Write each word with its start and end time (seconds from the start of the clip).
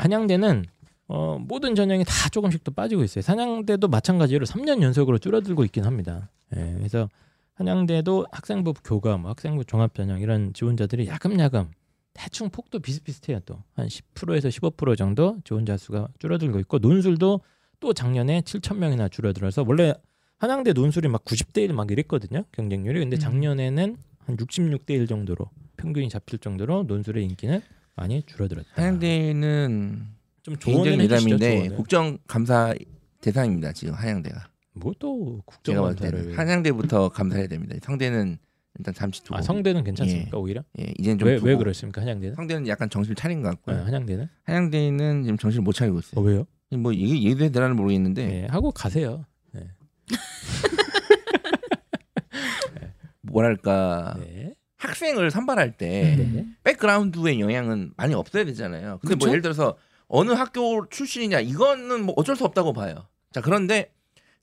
한양대는 0.00 0.64
어, 1.08 1.38
모든 1.40 1.74
전형이 1.74 2.04
다 2.04 2.28
조금씩 2.30 2.64
또 2.64 2.70
빠지고 2.72 3.02
있어요. 3.04 3.22
한양대도 3.26 3.88
마찬가지로 3.88 4.46
3년 4.46 4.80
연속으로 4.82 5.18
줄어들고 5.18 5.64
있긴 5.64 5.84
합니다. 5.84 6.30
예, 6.56 6.74
그래서 6.76 7.08
한양대도 7.54 8.26
학생부 8.30 8.74
교과, 8.84 9.18
뭐 9.18 9.30
학생부 9.30 9.64
종합 9.64 9.94
전형 9.94 10.20
이런 10.20 10.52
지원자들이 10.54 11.08
야금야금 11.08 11.70
대충 12.14 12.48
폭도 12.50 12.78
비슷비슷해요. 12.80 13.40
또 13.40 13.62
한 13.74 13.88
10%에서 13.88 14.48
15% 14.48 14.96
정도 14.96 15.38
지원자 15.44 15.76
수가 15.76 16.08
줄어들고 16.18 16.58
있고 16.60 16.78
논술도 16.78 17.40
또 17.80 17.92
작년에 17.92 18.42
7천 18.42 18.76
명이나 18.76 19.08
줄어들어서 19.08 19.64
원래 19.66 19.94
한양대 20.38 20.72
논술이 20.72 21.08
막 21.08 21.24
90대 21.24 21.58
1 21.62 21.72
막 21.74 21.90
이랬거든요. 21.90 22.44
경쟁률이. 22.52 22.98
근데 23.00 23.16
음. 23.16 23.18
작년에는 23.18 23.96
한 24.20 24.36
66대 24.36 24.90
1 24.90 25.06
정도로 25.06 25.50
평균이 25.76 26.08
잡힐 26.08 26.38
정도로 26.38 26.84
논술의 26.84 27.24
인기는 27.24 27.60
많이 27.96 28.22
줄어들었다. 28.22 28.68
한양대는 28.74 30.06
좀 30.42 30.56
조언을 30.56 31.08
조언을. 31.08 31.76
국정 31.76 32.18
감사 32.26 32.74
대상입니다. 33.20 33.72
지금 33.72 33.94
한양대가. 33.94 34.48
뭐또 34.74 35.42
제가 35.62 35.82
봤을 35.82 35.84
국정 35.84 35.84
감사를 35.84 36.18
때는 36.22 36.38
한양대부터 36.38 37.08
감사해야 37.10 37.46
됩니다. 37.48 37.76
성대는 37.82 38.38
일단 38.78 38.94
잠시 38.94 39.22
두고. 39.22 39.36
아 39.36 39.42
성대는 39.42 39.84
괜찮습니까 39.84 40.38
오히려? 40.38 40.62
예, 40.78 40.94
이제는 40.98 41.18
좀왜왜 41.18 41.38
두고. 41.40 41.58
그렇습니까 41.58 42.00
한양대는? 42.00 42.36
성대는 42.36 42.68
약간 42.68 42.88
정신을 42.88 43.16
차린 43.16 43.42
것 43.42 43.50
네, 43.50 43.56
같고요. 43.56 43.84
한양대는? 43.84 44.28
한양대는 44.44 45.24
지금 45.24 45.36
정신을 45.36 45.62
못 45.64 45.72
차리고 45.72 45.96
어 45.96 46.00
있어요. 46.00 46.24
왜요? 46.24 46.46
뭐 46.78 46.92
이게 46.92 47.14
얘기도 47.24 47.50
되나 47.50 47.68
모르겠는데 47.68 48.26
네, 48.26 48.46
하고 48.46 48.70
가세요. 48.70 49.24
네. 49.52 49.66
뭐랄까 53.22 54.16
네. 54.20 54.54
학생을 54.80 55.30
선발할 55.30 55.76
때 55.76 56.16
네. 56.16 56.46
백그라운드의 56.64 57.38
영향은 57.40 57.92
많이 57.96 58.14
없어야 58.14 58.44
되잖아요. 58.44 58.98
근데 59.02 59.14
뭐 59.14 59.26
그쵸? 59.26 59.28
예를 59.30 59.42
들어서 59.42 59.76
어느 60.08 60.32
학교 60.32 60.88
출신이냐 60.88 61.40
이거는 61.40 62.04
뭐 62.04 62.14
어쩔 62.16 62.34
수 62.34 62.44
없다고 62.44 62.72
봐요. 62.72 63.06
자 63.32 63.40
그런데 63.40 63.92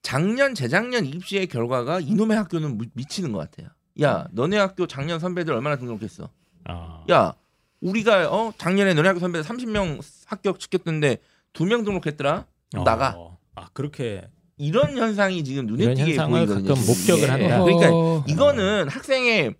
작년 0.01 0.53
재작년 0.55 1.05
입시의 1.05 1.47
결과가 1.47 1.99
이놈의 1.99 2.37
학교는 2.37 2.77
미- 2.77 2.89
미치는 2.93 3.31
것 3.31 3.39
같아요. 3.39 3.67
야 4.01 4.27
너네 4.31 4.57
학교 4.57 4.85
작년 4.85 5.19
선배들 5.19 5.53
얼마나 5.53 5.75
등록했어? 5.75 6.29
아. 6.65 7.03
야 7.09 7.33
우리가 7.81 8.31
어 8.31 8.53
작년에 8.57 8.93
너네 8.93 9.07
학교 9.07 9.19
선배들 9.19 9.43
30명 9.43 9.99
합격 10.27 10.61
시켰던데 10.61 11.17
두 11.53 11.65
명 11.65 11.83
등록했더라. 11.83 12.45
어. 12.75 12.83
나가. 12.83 13.17
아 13.55 13.67
그렇게 13.73 14.23
이런 14.59 14.95
현상이 14.97 15.43
지금 15.43 15.65
눈에 15.65 15.95
띄게 15.95 16.15
보이거든요. 16.17 16.73
가끔 16.75 16.85
목격을 16.85 17.23
이게. 17.23 17.25
한다. 17.27 17.63
그러니까 17.63 17.89
어허. 17.91 18.25
이거는 18.27 18.87
학생의 18.89 19.55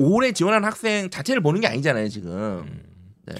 올해 0.00 0.32
지원한 0.32 0.64
학생 0.64 1.10
자체를 1.10 1.42
보는 1.42 1.60
게 1.60 1.66
아니잖아요 1.66 2.08
지금. 2.08 2.32
음, 2.32 2.82
네. 3.26 3.34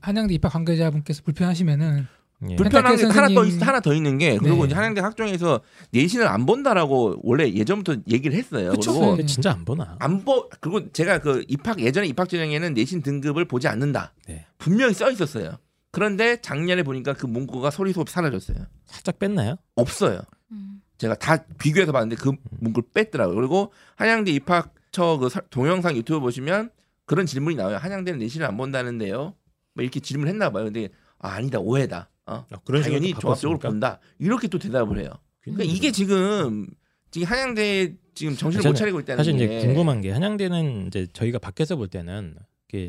한양대 0.00 0.34
입학 0.34 0.52
관계자분께서 0.52 1.22
불편하시면은 1.24 2.06
예. 2.48 2.56
불편한 2.56 2.96
게 2.96 3.04
하나 3.06 3.28
더 3.28 3.44
있, 3.44 3.60
하나 3.60 3.80
더 3.80 3.92
있는 3.92 4.18
게 4.18 4.36
그리고 4.36 4.58
네. 4.58 4.66
이제 4.66 4.74
한양대 4.74 5.00
학종에서 5.00 5.60
내신을 5.90 6.28
안 6.28 6.46
본다라고 6.46 7.16
원래 7.22 7.50
예전부터 7.50 8.02
얘기를 8.08 8.36
했어요. 8.36 8.70
그쵸. 8.70 8.92
그리고 8.92 9.16
근데 9.16 9.26
진짜 9.26 9.52
안 9.52 9.64
보나? 9.64 9.96
안 9.98 10.24
보, 10.24 10.48
그리고 10.60 10.92
제가 10.92 11.18
그 11.18 11.44
입학 11.48 11.80
예전에 11.80 12.06
입학 12.06 12.28
전형에는 12.28 12.74
내신 12.74 13.02
등급을 13.02 13.46
보지 13.46 13.66
않는다. 13.66 14.12
네. 14.28 14.46
분명히 14.58 14.94
써 14.94 15.10
있었어요. 15.10 15.56
그런데 15.90 16.40
작년에 16.40 16.82
보니까 16.82 17.14
그 17.14 17.26
문구가 17.26 17.70
소리소리 17.70 18.10
사라졌어요. 18.10 18.58
살짝 18.84 19.18
뺐나요? 19.18 19.56
없어요. 19.74 20.20
음. 20.52 20.82
제가 20.98 21.14
다 21.14 21.38
비교해서 21.58 21.90
봤는데 21.90 22.16
그 22.16 22.32
문구를 22.60 22.90
뺐더라고요. 22.92 23.34
그리고 23.34 23.72
한양대 23.96 24.30
입학 24.30 24.74
처그 24.96 25.28
사- 25.28 25.42
동영상 25.50 25.94
유튜브 25.96 26.20
보시면 26.20 26.70
그런 27.04 27.26
질문이 27.26 27.56
나와요. 27.56 27.76
한양대는 27.76 28.18
내신을 28.18 28.46
안 28.46 28.56
본다는데요. 28.56 29.34
뭐 29.74 29.82
이렇게 29.82 30.00
질문을 30.00 30.30
했나 30.32 30.48
봐요. 30.50 30.64
근데 30.64 30.88
아, 31.18 31.32
아니다 31.34 31.58
오해다. 31.60 32.08
어? 32.26 32.46
아, 32.50 32.56
당연히 32.82 33.12
또 33.12 33.20
종합적으로? 33.20 33.58
본다. 33.58 34.00
이렇게 34.18 34.48
또 34.48 34.58
대답을 34.58 34.98
해요. 34.98 35.10
그러니까 35.42 35.64
이게 35.64 35.92
지금 35.92 36.66
지금 37.10 37.28
한양대 37.28 37.94
지금 38.14 38.34
정신을 38.34 38.68
못 38.70 38.74
차리고 38.74 39.00
있다는 39.00 39.18
사실 39.18 39.34
이제 39.34 39.46
게 39.46 39.60
궁금한 39.60 40.00
게 40.00 40.10
한양대는 40.10 40.86
이제 40.88 41.06
저희가 41.12 41.38
밖에서 41.38 41.76
볼 41.76 41.88
때는 41.88 42.34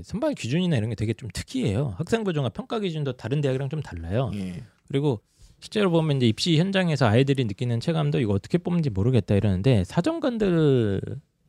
선발 0.03 0.34
기준이나 0.34 0.75
이런 0.78 0.90
게 0.90 0.96
되게 0.96 1.13
좀 1.13 1.29
특이해요. 1.34 1.94
학생부 1.97 2.34
종합 2.34 2.53
평가 2.53 2.79
기준도 2.79 3.13
다른 3.17 3.41
대학이랑 3.41 3.69
좀 3.69 3.81
달라요. 3.81 4.31
예. 4.34 4.63
그리고 4.88 5.22
실제로 5.59 5.91
보면 5.91 6.17
이제 6.17 6.28
입시 6.28 6.57
현장에서 6.57 7.06
아이들이 7.07 7.46
느끼는 7.46 7.79
체감도 7.79 8.19
이거 8.19 8.34
어떻게 8.34 8.57
뽑는지 8.57 8.90
모르겠다 8.90 9.35
이러는데 9.35 9.84
사정관들 9.85 11.01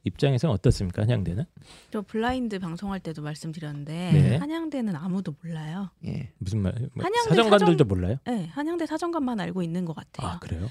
입장에서는 0.08 0.52
어떻습니까 0.52 1.02
한양대는? 1.02 1.44
저 1.92 2.02
블라인드 2.02 2.58
방송할 2.58 3.00
때도 3.00 3.22
말씀드렸는데 3.22 3.92
네. 4.12 4.36
한양대는 4.36 4.96
아무도 4.96 5.34
몰라요. 5.42 5.91
예. 6.06 6.32
무슨 6.38 6.60
말? 6.60 6.72
뭐 6.94 7.04
한양대 7.04 7.30
사정관들도 7.36 7.84
사정- 7.84 7.88
몰라요? 7.88 8.16
네, 8.26 8.47
한양대 8.47 8.86
사정관만 8.86 9.41
알고 9.41 9.62
있는 9.62 9.84
것 9.84 9.94
같아요. 9.94 10.26
아 10.32 10.38
그래요? 10.41 10.68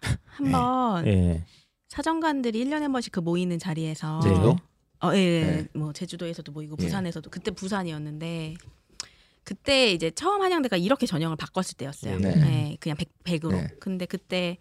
한번 0.26 1.06
예. 1.06 1.44
사정관들이 1.88 2.64
1년에 2.64 2.80
한 2.82 2.92
번씩 2.92 3.12
그 3.12 3.20
모이는 3.20 3.58
자리에서 3.58 4.20
제주도? 4.20 4.56
어, 5.02 5.10
예, 5.14 5.18
예. 5.18 5.44
네. 5.44 5.68
뭐 5.74 5.92
제주도에서도 5.92 6.50
모이고 6.52 6.76
예. 6.78 6.84
부산에서도 6.84 7.28
그때 7.30 7.50
부산이었는데 7.50 8.54
그때 9.44 9.92
이제 9.92 10.10
처음 10.10 10.42
한양대가 10.42 10.76
이렇게 10.76 11.06
전형을 11.06 11.36
바꿨을 11.36 11.76
때였어요. 11.76 12.18
네. 12.18 12.34
네, 12.34 12.76
그냥 12.80 12.96
100, 12.96 13.08
100으로. 13.24 13.52
네. 13.52 13.68
근데 13.78 14.04
그때 14.06 14.58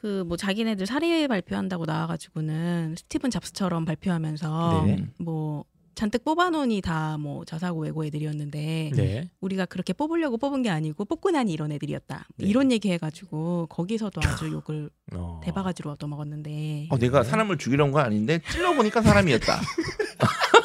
그 0.00 0.24
뭐 0.28 0.36
자기네들 0.36 0.86
사례 0.86 1.26
발표한다고 1.26 1.84
나와가지고는 1.84 2.94
스티븐 2.96 3.30
잡스처럼 3.30 3.84
발표하면서 3.84 4.84
네. 4.86 5.04
뭐 5.18 5.64
잔뜩 5.96 6.22
뽑아놓으니 6.24 6.80
다 6.80 7.16
뭐 7.18 7.44
자사고 7.44 7.80
외고 7.80 8.04
애들이었는데 8.04 8.92
네. 8.94 9.28
우리가 9.40 9.66
그렇게 9.66 9.92
뽑으려고 9.92 10.38
뽑은 10.38 10.62
게 10.62 10.70
아니고 10.70 11.04
뽑고 11.04 11.32
나니 11.32 11.52
이런 11.52 11.72
애들이었다. 11.72 12.26
네. 12.36 12.46
이런 12.46 12.70
얘기 12.70 12.92
해가지고 12.92 13.66
거기서도 13.68 14.20
아주 14.24 14.52
욕을 14.52 14.90
어. 15.14 15.40
대바가지로 15.42 15.90
얻어먹었는데 15.90 16.86
어, 16.90 16.98
내가 16.98 17.24
사람을 17.24 17.58
죽이려는 17.58 17.92
건 17.92 18.04
아닌데 18.04 18.40
찔러 18.52 18.74
보니까 18.74 19.02
사람이었다. 19.02 19.60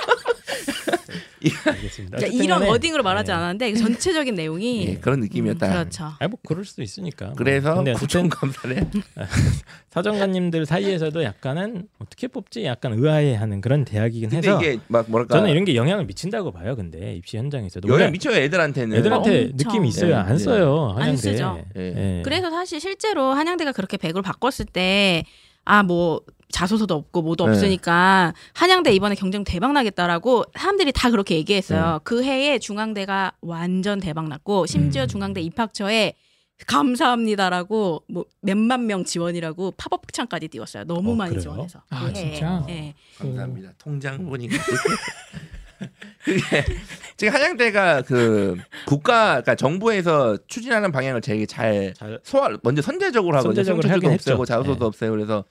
알겠습니다. 0.93 2.17
그러니까 2.17 2.17
어쨌든 2.17 2.43
이런 2.43 2.63
워딩으로 2.67 3.03
말하지 3.03 3.31
예. 3.31 3.35
않았는데 3.35 3.73
전체적인 3.73 4.35
내용이 4.35 4.87
예, 4.87 4.95
그런 4.95 5.19
느낌이었다. 5.19 5.67
음, 5.67 5.71
그렇죠. 5.71 6.11
아니 6.19 6.29
뭐 6.29 6.39
그럴 6.45 6.65
수도 6.65 6.81
있으니까. 6.81 7.27
뭐. 7.27 7.35
그래서 7.35 7.73
어쨌든 7.73 7.93
국정감사를 7.95 8.87
사정관님들 9.91 10.65
사이에서도 10.65 11.23
약간은 11.23 11.87
어떻게 11.99 12.27
뽑지 12.27 12.65
약간 12.65 12.93
의아해하는 12.93 13.61
그런 13.61 13.85
대학이긴 13.85 14.29
근데 14.29 14.47
해서 14.49 14.61
이게 14.61 14.79
막 14.87 15.05
뭐랄까 15.09 15.35
저는 15.37 15.49
이런 15.51 15.65
게 15.65 15.75
영향을 15.75 16.05
미친다고 16.05 16.51
봐요. 16.51 16.75
근데 16.75 17.15
입시 17.15 17.37
현장에서도 17.37 17.87
영향 17.87 18.11
미쳐요 18.11 18.35
애들한테는. 18.35 18.97
애들한테 18.97 19.41
엄청. 19.51 19.57
느낌이 19.57 19.87
있어요. 19.89 20.17
안 20.17 20.29
네. 20.29 20.37
써요. 20.37 20.93
안 20.95 21.01
한양대. 21.03 21.17
쓰죠. 21.21 21.63
예. 21.77 21.81
예. 21.81 22.21
그래서 22.23 22.49
사실 22.49 22.79
실제로 22.79 23.31
한양대가 23.33 23.71
그렇게 23.71 23.97
100으로 23.97 24.23
바꿨을 24.23 24.65
때 24.71 25.23
아 25.65 25.83
뭐 25.83 26.21
자소서도 26.53 26.93
없고 26.93 27.23
뭐도 27.23 27.45
네. 27.47 27.51
없으니까 27.51 28.33
한양대 28.53 28.93
이번에 28.93 29.15
경쟁 29.15 29.43
대박 29.43 29.73
나겠다라고 29.73 30.45
사람들이 30.55 30.91
다 30.93 31.09
그렇게 31.09 31.35
얘기했어요. 31.35 31.93
네. 31.93 31.99
그 32.03 32.23
해에 32.23 32.59
중앙대가 32.59 33.31
완전 33.41 33.99
대박 33.99 34.27
났고 34.29 34.67
심지어 34.67 35.03
음. 35.03 35.07
중앙대 35.07 35.41
입학처에 35.41 36.13
감사합니다라고 36.67 38.03
뭐 38.07 38.25
몇만 38.41 38.85
명 38.85 39.03
지원이라고 39.03 39.71
팝업 39.71 40.13
창까지 40.13 40.47
띄웠어요. 40.49 40.83
너무 40.85 41.11
어, 41.13 41.15
많이 41.15 41.31
그래요? 41.31 41.41
지원해서. 41.41 41.81
아, 41.89 41.99
그 42.01 42.05
해에. 42.15 42.31
진짜? 42.31 42.65
예. 42.69 42.93
감사합니다. 43.17 43.71
통장 43.79 44.23
보니까 44.29 44.55
그게 46.23 46.41
지금 47.17 47.33
한양대가 47.33 48.01
그 48.03 48.57
국가 48.85 49.41
그러니까 49.41 49.55
정부에서 49.55 50.37
추진하는 50.47 50.91
방향을 50.91 51.21
되게 51.21 51.45
잘 51.45 51.93
잘 51.95 52.19
소화 52.23 52.49
먼저 52.63 52.81
선제적으로 52.81 53.37
하거든요. 53.37 53.55
선제적으로 53.63 53.89
하긴 53.89 54.11
없애고. 54.11 54.45
자소서도 54.45 54.79
네. 54.79 54.85
없애고 54.85 55.11
그래서 55.11 55.43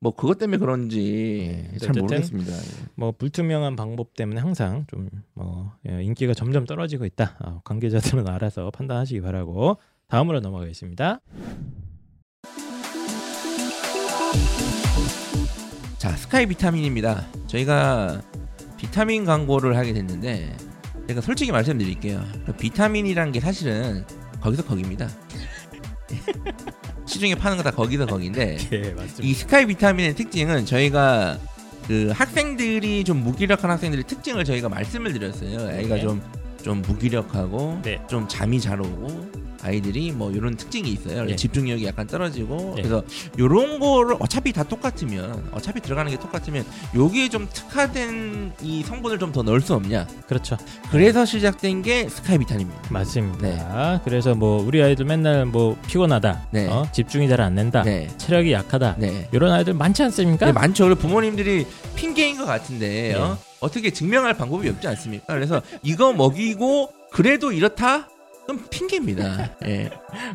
뭐 0.00 0.14
그것 0.14 0.38
때문에 0.38 0.58
그런지 0.58 1.68
네. 1.72 1.78
잘 1.78 1.92
모르겠습니다. 1.98 2.52
예. 2.52 2.88
뭐 2.94 3.12
불투명한 3.12 3.76
방법 3.76 4.14
때문에 4.14 4.40
항상 4.40 4.86
좀뭐 4.88 5.72
인기가 6.00 6.34
점점 6.34 6.64
떨어지고 6.66 7.04
있다. 7.04 7.36
아, 7.40 7.60
관계자들은 7.64 8.26
알아서 8.28 8.70
판단하시기 8.70 9.20
바라고 9.20 9.78
다음으로 10.08 10.40
넘어가겠습니다. 10.40 11.20
자 15.98 16.10
스카이 16.16 16.46
비타민입니다. 16.46 17.26
저희가 17.46 18.22
비타민 18.80 19.26
광고를 19.26 19.76
하게 19.76 19.92
됐는데 19.92 20.56
제가 21.06 21.20
솔직히 21.20 21.52
말씀드릴게요. 21.52 22.24
그 22.46 22.52
비타민이란 22.54 23.30
게 23.32 23.40
사실은 23.40 24.04
거기서 24.40 24.64
거기입니다. 24.64 25.06
시중에 27.06 27.34
파는 27.34 27.56
거 27.58 27.62
다 27.62 27.70
거기서 27.72 28.06
거기인데 28.06 28.56
예. 28.72 28.94
이 29.20 29.34
스카이 29.34 29.66
비타민의 29.66 30.14
특징은 30.14 30.64
저희가 30.64 31.38
그 31.86 32.10
학생들이 32.14 33.04
좀 33.04 33.18
무기력한 33.22 33.70
학생들의 33.70 34.04
특징을 34.06 34.44
저희가 34.44 34.68
말씀을 34.68 35.12
드렸어요. 35.12 35.70
애가 35.72 35.96
네. 35.96 36.00
좀좀 36.00 36.82
무기력하고 36.82 37.80
네. 37.82 38.00
좀 38.08 38.26
잠이 38.28 38.60
잘 38.60 38.80
오고 38.80 39.30
아이들이 39.62 40.12
뭐 40.12 40.30
이런 40.30 40.56
특징이 40.56 40.90
있어요. 40.90 41.28
예. 41.28 41.36
집중력이 41.36 41.84
약간 41.86 42.06
떨어지고 42.06 42.74
예. 42.78 42.82
그래서 42.82 43.02
이런 43.38 43.78
거를 43.78 44.16
어차피 44.20 44.52
다 44.52 44.62
똑같으면 44.62 45.48
어차피 45.52 45.80
들어가는 45.80 46.10
게 46.10 46.18
똑같으면 46.18 46.64
여기에 46.94 47.28
좀 47.28 47.48
특화된 47.52 48.52
이 48.62 48.82
성분을 48.82 49.18
좀 49.18 49.30
더 49.30 49.42
넣을 49.44 49.60
수 49.60 49.74
없냐. 49.74 50.08
그렇죠. 50.26 50.56
그래서 50.90 51.24
시작된 51.24 51.82
게 51.82 52.08
스카이 52.08 52.36
비타민입니다. 52.38 52.80
맞습니다. 52.90 54.00
그래서 54.04 54.34
뭐 54.34 54.60
우리 54.60 54.82
아이들 54.82 55.04
맨날 55.04 55.46
뭐 55.46 55.76
피곤하다, 55.86 56.48
네. 56.50 56.66
어? 56.68 56.86
집중이 56.92 57.28
잘 57.28 57.40
안 57.40 57.54
된다, 57.54 57.82
네. 57.84 58.08
체력이 58.18 58.52
약하다 58.52 58.96
네. 58.98 59.28
이런 59.32 59.52
아이들 59.52 59.72
많지 59.74 60.02
않습니까? 60.02 60.46
네, 60.46 60.52
많죠. 60.52 60.84
그리고 60.84 61.00
부모님들이 61.00 61.64
핑계인 61.94 62.36
것 62.38 62.44
같은데 62.44 63.12
예. 63.12 63.14
어? 63.14 63.38
어떻게 63.60 63.90
증명할 63.90 64.34
방법이 64.34 64.68
없지 64.68 64.88
않습니까? 64.88 65.32
그래서 65.32 65.62
이거 65.82 66.12
먹이고 66.12 66.90
그래도 67.12 67.52
이렇다? 67.52 68.08
그럼 68.50 68.66
핑계입니다. 68.68 69.50
예. 69.66 69.90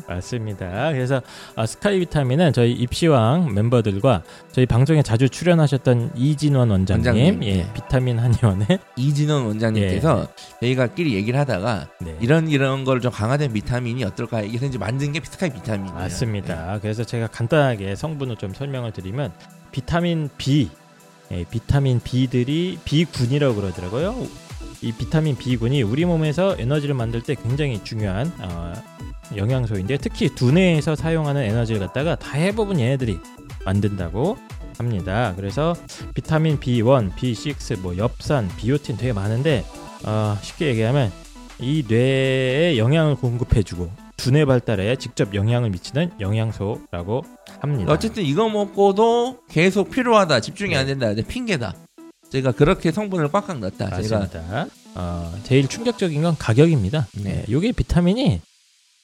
맞습니다. 0.08 0.92
그래서 0.92 1.20
아, 1.54 1.66
스카이 1.66 1.98
비타민은 2.00 2.54
저희 2.54 2.72
입시왕 2.72 3.52
멤버들과 3.54 4.22
저희 4.52 4.64
방송에 4.64 5.02
자주 5.02 5.28
출연하셨던 5.28 6.12
이진원 6.14 6.70
원장님, 6.70 7.06
원장님. 7.06 7.44
예, 7.44 7.56
네. 7.58 7.72
비타민 7.74 8.18
한의원의 8.18 8.66
이진원 8.96 9.44
원장님께서 9.46 10.28
저희가끼리 10.60 11.14
얘기를 11.14 11.38
하다가 11.38 11.88
네. 12.00 12.16
이런 12.20 12.48
이런 12.48 12.84
걸 12.84 12.96
좀 12.96 13.12
강화된 13.12 13.52
비타민이 13.52 14.02
어떨까 14.04 14.40
이게 14.40 14.66
이제 14.66 14.78
만든 14.78 15.12
게 15.12 15.20
스카이 15.22 15.52
비타민이에요. 15.52 15.94
맞습니다. 15.98 16.78
그래서 16.80 17.04
제가 17.04 17.26
간단하게 17.26 17.94
성분을 17.94 18.36
좀 18.36 18.54
설명을 18.54 18.92
드리면 18.92 19.32
비타민 19.70 20.30
B, 20.38 20.70
예, 21.30 21.44
비타민 21.50 22.00
B들이 22.02 22.78
B군이라고 22.86 23.54
그러더라고요. 23.54 24.45
이 24.86 24.92
비타민 24.92 25.36
B군이 25.36 25.82
우리 25.82 26.04
몸에서 26.04 26.54
에너지를 26.56 26.94
만들 26.94 27.20
때 27.20 27.34
굉장히 27.34 27.82
중요한 27.82 28.32
어, 28.38 28.72
영양소인데 29.34 29.98
특히 29.98 30.28
두뇌에서 30.28 30.94
사용하는 30.94 31.42
에너지를 31.42 31.80
갖다가 31.80 32.14
대부분 32.14 32.78
얘네들이 32.78 33.18
만든다고 33.64 34.38
합니다. 34.78 35.32
그래서 35.34 35.74
비타민 36.14 36.60
B1, 36.60 37.12
B6, 37.16 37.80
뭐 37.80 37.96
엽산, 37.96 38.48
비오틴 38.56 38.96
되게 38.96 39.12
많은데 39.12 39.64
어, 40.04 40.38
쉽게 40.40 40.68
얘기하면 40.68 41.10
이 41.58 41.84
뇌에 41.88 42.78
영양을 42.78 43.16
공급해주고 43.16 43.90
두뇌 44.16 44.44
발달에 44.44 44.94
직접 44.96 45.34
영향을 45.34 45.70
미치는 45.70 46.12
영양소라고 46.20 47.24
합니다. 47.58 47.92
어쨌든 47.92 48.22
이거 48.22 48.48
먹고도 48.48 49.40
계속 49.48 49.90
필요하다 49.90 50.38
집중이 50.38 50.70
네. 50.70 50.76
안 50.76 50.86
된다 50.86 51.12
핑계다. 51.26 51.74
제가 52.30 52.52
그렇게 52.52 52.90
성분을 52.90 53.28
꽉꽉 53.28 53.58
넣었다. 53.58 54.00
제가 54.02 54.18
맞습니다. 54.20 54.66
어, 54.94 55.32
제일 55.44 55.68
충격적인 55.68 56.22
건 56.22 56.36
가격입니다. 56.38 57.06
네. 57.22 57.22
네. 57.22 57.44
요게 57.50 57.72
비타민이 57.72 58.40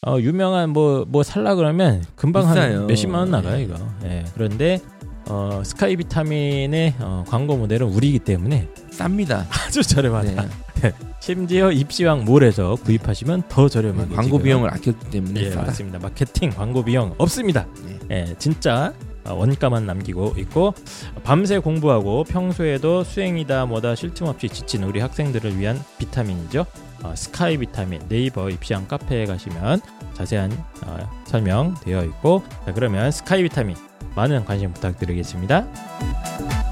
어, 0.07 0.19
유명한 0.21 0.71
뭐뭐 0.71 1.23
살라 1.23 1.55
그러면 1.55 2.05
금방 2.17 2.43
비싸요. 2.49 2.79
한 2.81 2.87
몇십만 2.87 3.21
원 3.21 3.31
나가요 3.31 3.57
네. 3.57 3.63
이거. 3.63 3.77
예. 4.05 4.25
그런데 4.35 4.81
어, 5.27 5.63
스카이 5.65 5.97
비타민의 5.97 6.95
어, 6.99 7.25
광고 7.29 7.57
모델은 7.57 7.87
우리이기 7.89 8.19
때문에 8.21 8.69
쌉니다. 8.91 9.47
아주 9.67 9.83
저렴하다. 9.83 10.49
네. 10.83 10.93
심지어 11.21 11.71
입시왕 11.71 12.25
몰에서 12.25 12.75
구입하시면 12.83 13.45
더 13.49 13.69
저렴하게 13.69 14.15
광고 14.17 14.39
지금. 14.39 14.43
비용을 14.43 14.71
아꼈기 14.75 15.11
때문에 15.11 15.45
예. 15.45 15.55
맞습니다. 15.55 16.01
마케팅 16.01 16.51
광고 16.51 16.83
비용 16.85 17.15
없습니다. 17.19 17.67
네. 17.87 17.99
예, 18.31 18.35
진짜 18.39 18.93
어, 18.99 19.12
원가만 19.25 19.87
남기고 19.87 20.35
있고 20.39 20.75
밤새 21.23 21.59
공부하고 21.59 22.25
평소에도 22.25 23.05
수행이다 23.05 23.67
뭐다 23.67 23.95
쉴 23.95 24.15
틈 24.15 24.27
없이 24.27 24.49
지친 24.49 24.85
우리 24.85 25.01
학생들을 25.01 25.59
위한 25.59 25.83
비타민이죠. 25.99 26.67
어, 27.03 27.15
스카이 27.17 27.59
비타민 27.59 28.01
네이버 28.09 28.49
입시왕 28.49 28.87
카페에 28.87 29.27
가시면 29.27 29.81
자세한 30.15 30.53
어, 30.87 31.11
설명 31.27 31.75
되어 31.83 32.05
있고 32.05 32.43
자, 32.65 32.73
그러면 32.73 33.11
스카이 33.11 33.43
비타민 33.43 33.77
많은 34.15 34.45
관심 34.45 34.73
부탁드리겠습니다. 34.73 36.72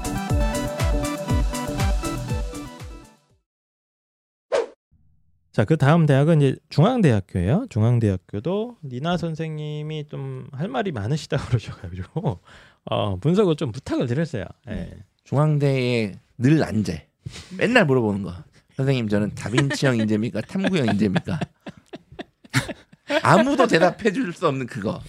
자, 5.51 5.65
그 5.65 5.75
다음 5.75 6.05
대학은 6.05 6.41
이제 6.41 6.55
중앙대학교예요. 6.69 7.65
중앙대학교도 7.69 8.77
니나 8.85 9.17
선생님이 9.17 10.07
좀 10.07 10.47
할 10.53 10.67
말이 10.69 10.91
많으시다 10.91 11.37
그러셔가지고 11.47 12.39
어, 12.85 13.15
분석을 13.17 13.55
좀 13.57 13.71
부탁을 13.71 14.07
드렸어요. 14.07 14.45
예. 14.69 14.91
중앙대에 15.23 16.13
늘 16.37 16.63
앉아. 16.63 16.93
맨날 17.57 17.85
물어보는 17.85 18.23
거. 18.23 18.33
선생님 18.75 19.07
저는 19.09 19.35
다빈치형 19.35 19.97
인재입니까? 19.97 20.41
탐구형 20.41 20.87
인재입니까? 20.87 21.39
아무도 23.23 23.67
대답해 23.67 24.11
줄 24.11 24.33
수 24.33 24.47
없는 24.47 24.65
그거. 24.67 25.01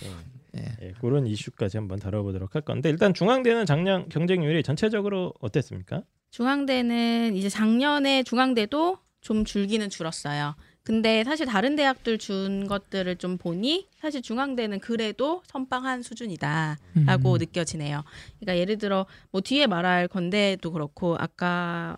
예, 0.57 0.93
그런 1.01 1.27
이슈까지 1.27 1.79
한번 1.79 1.99
다뤄보도록 1.99 2.55
할 2.55 2.63
건데 2.63 2.91
일단 2.91 3.15
중앙대는 3.15 3.65
작년 3.65 4.09
경쟁률이 4.09 4.63
전체적으로 4.63 5.33
어땠습니까? 5.41 6.03
중앙대는 6.31 7.35
이제 7.37 7.49
작년에 7.49 8.23
중앙대도 8.25 8.99
좀 9.23 9.45
줄기는 9.45 9.89
줄었어요. 9.89 10.55
근데 10.83 11.23
사실 11.23 11.47
다른 11.47 11.77
대학들 11.77 12.19
준 12.19 12.67
것들을 12.67 13.17
좀 13.17 13.39
보니 13.39 13.89
사실 14.01 14.21
중앙대는 14.21 14.81
그래도 14.81 15.43
선방한 15.47 16.03
수준이다라고 16.03 17.33
음. 17.33 17.39
느껴지네요. 17.39 18.03
그러니까 18.41 18.59
예를 18.61 18.79
들어 18.79 19.07
뭐 19.31 19.41
뒤에 19.41 19.69
말할 19.69 20.09
건데도 20.09 20.73
그렇고 20.73 21.17
아까 21.19 21.97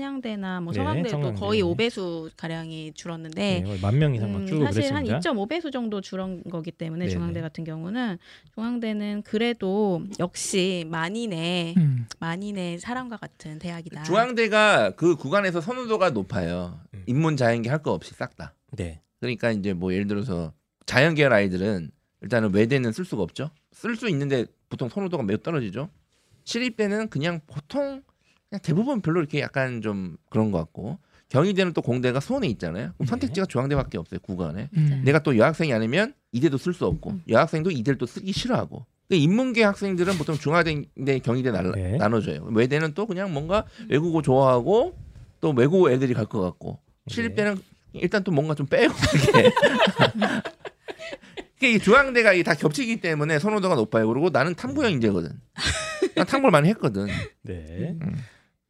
한양대나 0.00 0.60
뭐 0.60 0.72
네, 0.72 0.78
성황대도 0.78 1.08
성황대. 1.08 1.40
거의 1.40 1.62
5배수 1.62 2.30
가량이 2.36 2.92
줄었는데 2.94 3.64
네, 3.66 3.78
만명 3.80 4.14
이상 4.14 4.32
막 4.32 4.40
음, 4.42 4.46
줄고 4.46 4.64
사실 4.66 4.94
한 4.94 5.04
그랬습니다. 5.04 5.18
2.5배수 5.30 5.72
정도 5.72 6.00
줄은 6.00 6.42
거기 6.50 6.70
때문에 6.70 7.06
네네. 7.06 7.10
중앙대 7.10 7.40
같은 7.40 7.64
경우는 7.64 8.18
중앙대는 8.54 9.22
그래도 9.22 10.02
역시 10.18 10.84
만인의 10.88 11.74
음. 11.78 12.06
만인의 12.18 12.78
사람과 12.78 13.16
같은 13.16 13.58
대학이다. 13.58 14.02
중앙대가 14.04 14.90
그 14.90 15.16
구간에서 15.16 15.60
선호도가 15.60 16.10
높아요. 16.10 16.78
음. 16.94 17.02
인문 17.06 17.36
자연계 17.36 17.70
할 17.70 17.76
거 17.82 17.92
없이 17.92 18.14
싹 18.14 18.36
다. 18.36 18.52
네, 18.72 19.00
그러니까 19.20 19.50
이제 19.52 19.72
뭐 19.72 19.92
예를 19.92 20.06
들어서 20.06 20.52
자연계열 20.86 21.32
아이들은 21.32 21.90
일단은 22.22 22.52
외대는 22.54 22.92
쓸 22.92 23.04
수가 23.04 23.22
없죠. 23.22 23.50
쓸 23.72 23.96
수 23.96 24.08
있는데 24.08 24.46
보통 24.68 24.88
선호도가 24.88 25.22
매우 25.22 25.38
떨어지죠. 25.38 25.88
시립대는 26.44 27.08
그냥 27.08 27.40
보통 27.46 28.02
대부분 28.62 29.00
별로 29.00 29.20
이렇게 29.20 29.40
약간 29.40 29.82
좀 29.82 30.16
그런 30.30 30.50
것 30.50 30.58
같고 30.58 30.98
경희대는 31.28 31.72
또 31.72 31.82
공대가 31.82 32.20
수원에 32.20 32.46
있잖아요. 32.48 32.92
그럼 32.94 32.96
네. 32.98 33.06
선택지가 33.06 33.46
중앙대밖에 33.46 33.98
없어요 33.98 34.20
구간에. 34.20 34.70
음. 34.76 35.02
내가 35.04 35.18
또 35.18 35.36
여학생이 35.36 35.72
아니면 35.72 36.14
이대도 36.32 36.56
쓸 36.56 36.72
수 36.72 36.86
없고 36.86 37.10
음. 37.10 37.22
여학생도 37.28 37.70
이대를 37.72 37.98
또 37.98 38.06
쓰기 38.06 38.32
싫어하고 38.32 38.86
근데 39.08 39.20
인문계 39.20 39.62
학생들은 39.64 40.16
보통 40.18 40.36
중화대 40.36 40.84
경희대 41.22 41.50
나, 41.50 41.62
네. 41.62 41.96
나눠줘요 41.96 42.44
외대는 42.52 42.94
또 42.94 43.06
그냥 43.06 43.32
뭔가 43.32 43.64
외국어 43.88 44.22
좋아하고 44.22 44.96
또 45.40 45.50
외국어 45.50 45.90
애들이 45.90 46.14
갈 46.14 46.26
것 46.26 46.40
같고 46.40 46.78
네. 47.06 47.14
시립대는 47.14 47.56
일단 47.94 48.22
또 48.24 48.30
뭔가 48.32 48.54
좀 48.54 48.66
빼고 48.66 48.92
이렇게 49.32 49.52
이게 51.56 51.72
이 51.72 51.78
중앙대가 51.78 52.32
이게 52.32 52.42
다 52.42 52.54
겹치기 52.54 53.00
때문에 53.00 53.38
선호도가 53.38 53.74
높아요 53.76 54.06
그리고 54.08 54.30
나는 54.30 54.54
탐구형 54.54 54.92
인재거든 54.92 55.30
난 56.14 56.26
탐구를 56.26 56.50
많이 56.50 56.68
했거든 56.70 57.06
네, 57.42 57.96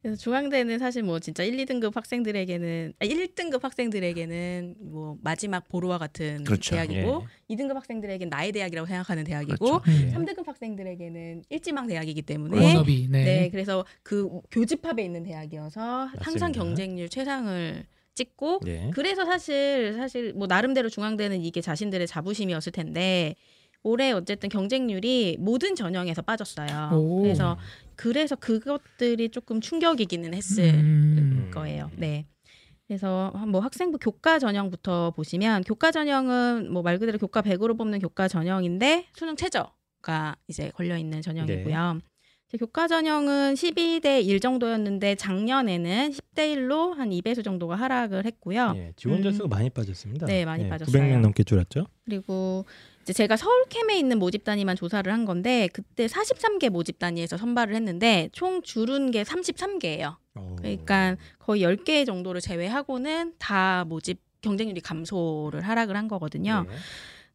그래서 0.07 0.21
중앙대는 0.21 0.79
사실 0.79 1.03
뭐 1.03 1.19
진짜 1.19 1.43
1, 1.43 1.57
2등급 1.57 1.93
학생들에게는 1.93 2.93
아, 2.97 3.05
1등급 3.05 3.61
학생들에게는 3.61 4.75
뭐 4.79 5.17
마지막 5.21 5.67
보루와 5.67 5.97
같은 5.97 6.45
그렇죠. 6.45 6.75
대학이고 6.75 7.25
2등급 7.49 7.73
학생들에게는 7.73 8.29
나의 8.29 8.53
대학이라고 8.53 8.87
생각하는 8.87 9.25
대학이고 9.25 9.57
그렇죠. 9.57 9.83
네. 9.85 10.13
3등급 10.13 10.45
학생들에게는 10.45 11.43
일지망 11.49 11.87
대학이기 11.87 12.21
때문에 12.21 12.57
워너비. 12.57 13.09
네. 13.11 13.23
네, 13.25 13.49
그래서 13.49 13.83
그 14.01 14.29
교집합에 14.49 15.03
있는 15.03 15.23
대학이어서 15.23 15.81
항상 16.15 16.51
맞습니다. 16.51 16.51
경쟁률 16.51 17.09
최상을 17.09 17.85
찍고 18.15 18.61
네. 18.63 18.89
그래서 18.93 19.25
사실 19.25 19.93
사실 19.97 20.31
뭐 20.31 20.47
나름대로 20.47 20.87
중앙대는 20.87 21.43
이게 21.43 21.59
자신들의 21.59 22.07
자부심이었을 22.07 22.71
텐데 22.71 23.35
올해 23.83 24.11
어쨌든 24.11 24.47
경쟁률이 24.47 25.35
모든 25.39 25.75
전형에서 25.75 26.21
빠졌어요. 26.21 26.91
오. 26.93 27.23
그래서 27.23 27.57
그래서 27.97 28.35
그것들이 28.35 29.29
조금 29.29 29.59
충격이기는 29.59 30.33
했을 30.33 30.63
음. 30.73 31.51
거예요. 31.53 31.91
네. 31.97 32.25
그래서 32.87 33.31
뭐 33.47 33.59
학생부 33.59 33.97
교과 33.99 34.39
전형부터 34.39 35.11
보시면 35.11 35.63
교과 35.63 35.91
전형은 35.91 36.71
뭐 36.71 36.83
말 36.83 36.99
그대로 36.99 37.17
교과 37.17 37.41
100으로 37.41 37.77
뽑는 37.77 37.99
교과 37.99 38.29
전형인데 38.29 39.07
수능 39.13 39.35
최저가 39.35 40.37
이제 40.47 40.71
걸려 40.73 40.97
있는 40.97 41.21
전형이고요. 41.21 41.99
이제 42.47 42.57
교과 42.57 42.87
전형은 42.87 43.55
12대 43.55 44.23
1 44.25 44.39
정도였는데 44.39 45.15
작년에는 45.15 46.11
10대 46.11 46.55
1로 46.55 46.95
한 46.95 47.09
2배수 47.09 47.43
정도가 47.43 47.75
하락을 47.75 48.23
했고요. 48.25 48.73
예, 48.77 48.93
지원자 48.95 49.29
음. 49.29 49.33
수가 49.33 49.47
많이 49.49 49.69
빠졌습니다. 49.69 50.25
네, 50.27 50.45
많이 50.45 50.63
예, 50.63 50.69
빠졌어요. 50.69 50.93
900명 51.03 51.19
넘게 51.19 51.43
줄었죠. 51.43 51.87
그리고 52.05 52.63
이제 53.07 53.13
제가 53.13 53.37
서울 53.37 53.63
캠에 53.69 53.97
있는 53.97 54.19
모집 54.19 54.43
단위만 54.43 54.75
조사를 54.75 55.09
한 55.11 55.23
건데 55.23 55.69
그때 55.71 56.07
43개 56.07 56.67
모집 56.69 56.99
단위에서 56.99 57.37
선발을 57.37 57.73
했는데 57.73 58.27
총 58.33 58.61
줄은 58.61 59.11
게 59.11 59.23
33개예요. 59.23 60.17
그러니까 60.57 61.15
거의 61.39 61.61
10개 61.61 62.05
정도를 62.05 62.41
제외하고는 62.41 63.35
다 63.39 63.85
모집 63.87 64.19
경쟁률이 64.41 64.81
감소를 64.81 65.61
하락을 65.61 65.95
한 65.95 66.09
거거든요. 66.09 66.65
네. 66.67 66.75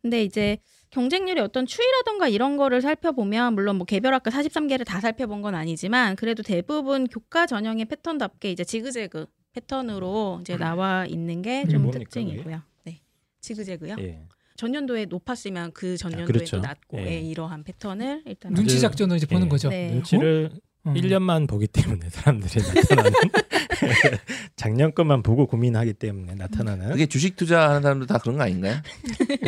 근데 0.02 0.22
이제 0.24 0.58
경쟁률의 0.90 1.42
어떤 1.42 1.64
추이라던가 1.64 2.28
이런 2.28 2.58
거를 2.58 2.82
살펴보면 2.82 3.54
물론 3.54 3.76
뭐 3.76 3.86
개별 3.86 4.12
학과 4.12 4.30
43개를 4.30 4.84
다 4.84 5.00
살펴본 5.00 5.40
건 5.40 5.54
아니지만 5.54 6.16
그래도 6.16 6.42
대부분 6.42 7.06
교과 7.06 7.46
전형의 7.46 7.86
패턴답게 7.86 8.50
이제 8.50 8.62
지그재그 8.62 9.24
패턴으로 9.52 10.38
이제 10.42 10.58
나와 10.58 11.06
있는 11.06 11.40
게 11.40 11.64
좀 11.66 11.90
특징이고요. 11.90 12.60
네. 12.84 13.00
지그재그요? 13.40 13.96
예. 14.00 14.26
전년도에 14.62 15.06
높았으면 15.06 15.72
그 15.72 15.96
전년도에도 15.96 16.32
그렇죠. 16.32 16.58
낮고 16.58 16.98
예. 17.00 17.06
예, 17.06 17.20
이러한 17.20 17.64
패턴을 17.64 18.22
일단 18.26 18.54
눈치 18.54 18.74
아주- 18.74 18.82
작전으로 18.82 19.16
이제 19.16 19.26
보는 19.26 19.46
예. 19.46 19.48
거죠. 19.48 19.68
네. 19.70 19.90
눈치를 19.90 20.50
어. 20.84 20.92
1년만 20.94 21.48
보기 21.48 21.66
때문에 21.66 22.08
사람들이 22.10 22.60
나타나는 22.62 23.10
작년 24.54 24.94
것만 24.94 25.24
보고 25.24 25.46
고민하기 25.46 25.94
때문에 25.94 26.34
나타나는 26.36 26.90
그게 26.90 27.06
주식 27.06 27.34
투자하는 27.36 27.82
사람도 27.82 28.06
다 28.06 28.18
그런 28.18 28.36
거 28.36 28.44
아닌가요? 28.44 28.76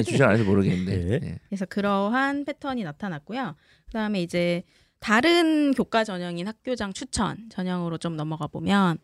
주식 0.05 0.21
안 0.23 0.33
해서 0.35 0.43
모르겠는데. 0.43 0.93
예. 0.93 1.21
예. 1.29 1.39
그래서 1.49 1.65
그러한 1.67 2.45
패턴이 2.45 2.83
나타났고요. 2.83 3.55
그다음에 3.87 4.21
이제 4.21 4.65
다른 4.99 5.75
교과 5.75 6.03
전형인 6.03 6.49
학교장 6.49 6.93
추천 6.93 7.37
전형으로 7.51 7.99
좀 7.99 8.17
넘어가 8.17 8.49
보면 8.49 8.99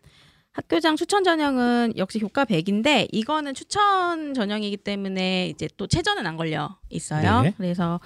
학교장 0.52 0.96
추천 0.96 1.22
전형은 1.22 1.94
역시 1.96 2.18
교과 2.18 2.44
100인데 2.44 3.08
이거는 3.12 3.54
추천 3.54 4.34
전형이기 4.34 4.78
때문에 4.78 5.48
이제 5.48 5.68
또 5.76 5.86
최저는 5.86 6.26
안 6.26 6.36
걸려 6.36 6.76
있어요. 6.88 7.42
네. 7.42 7.54
그래서 7.56 8.00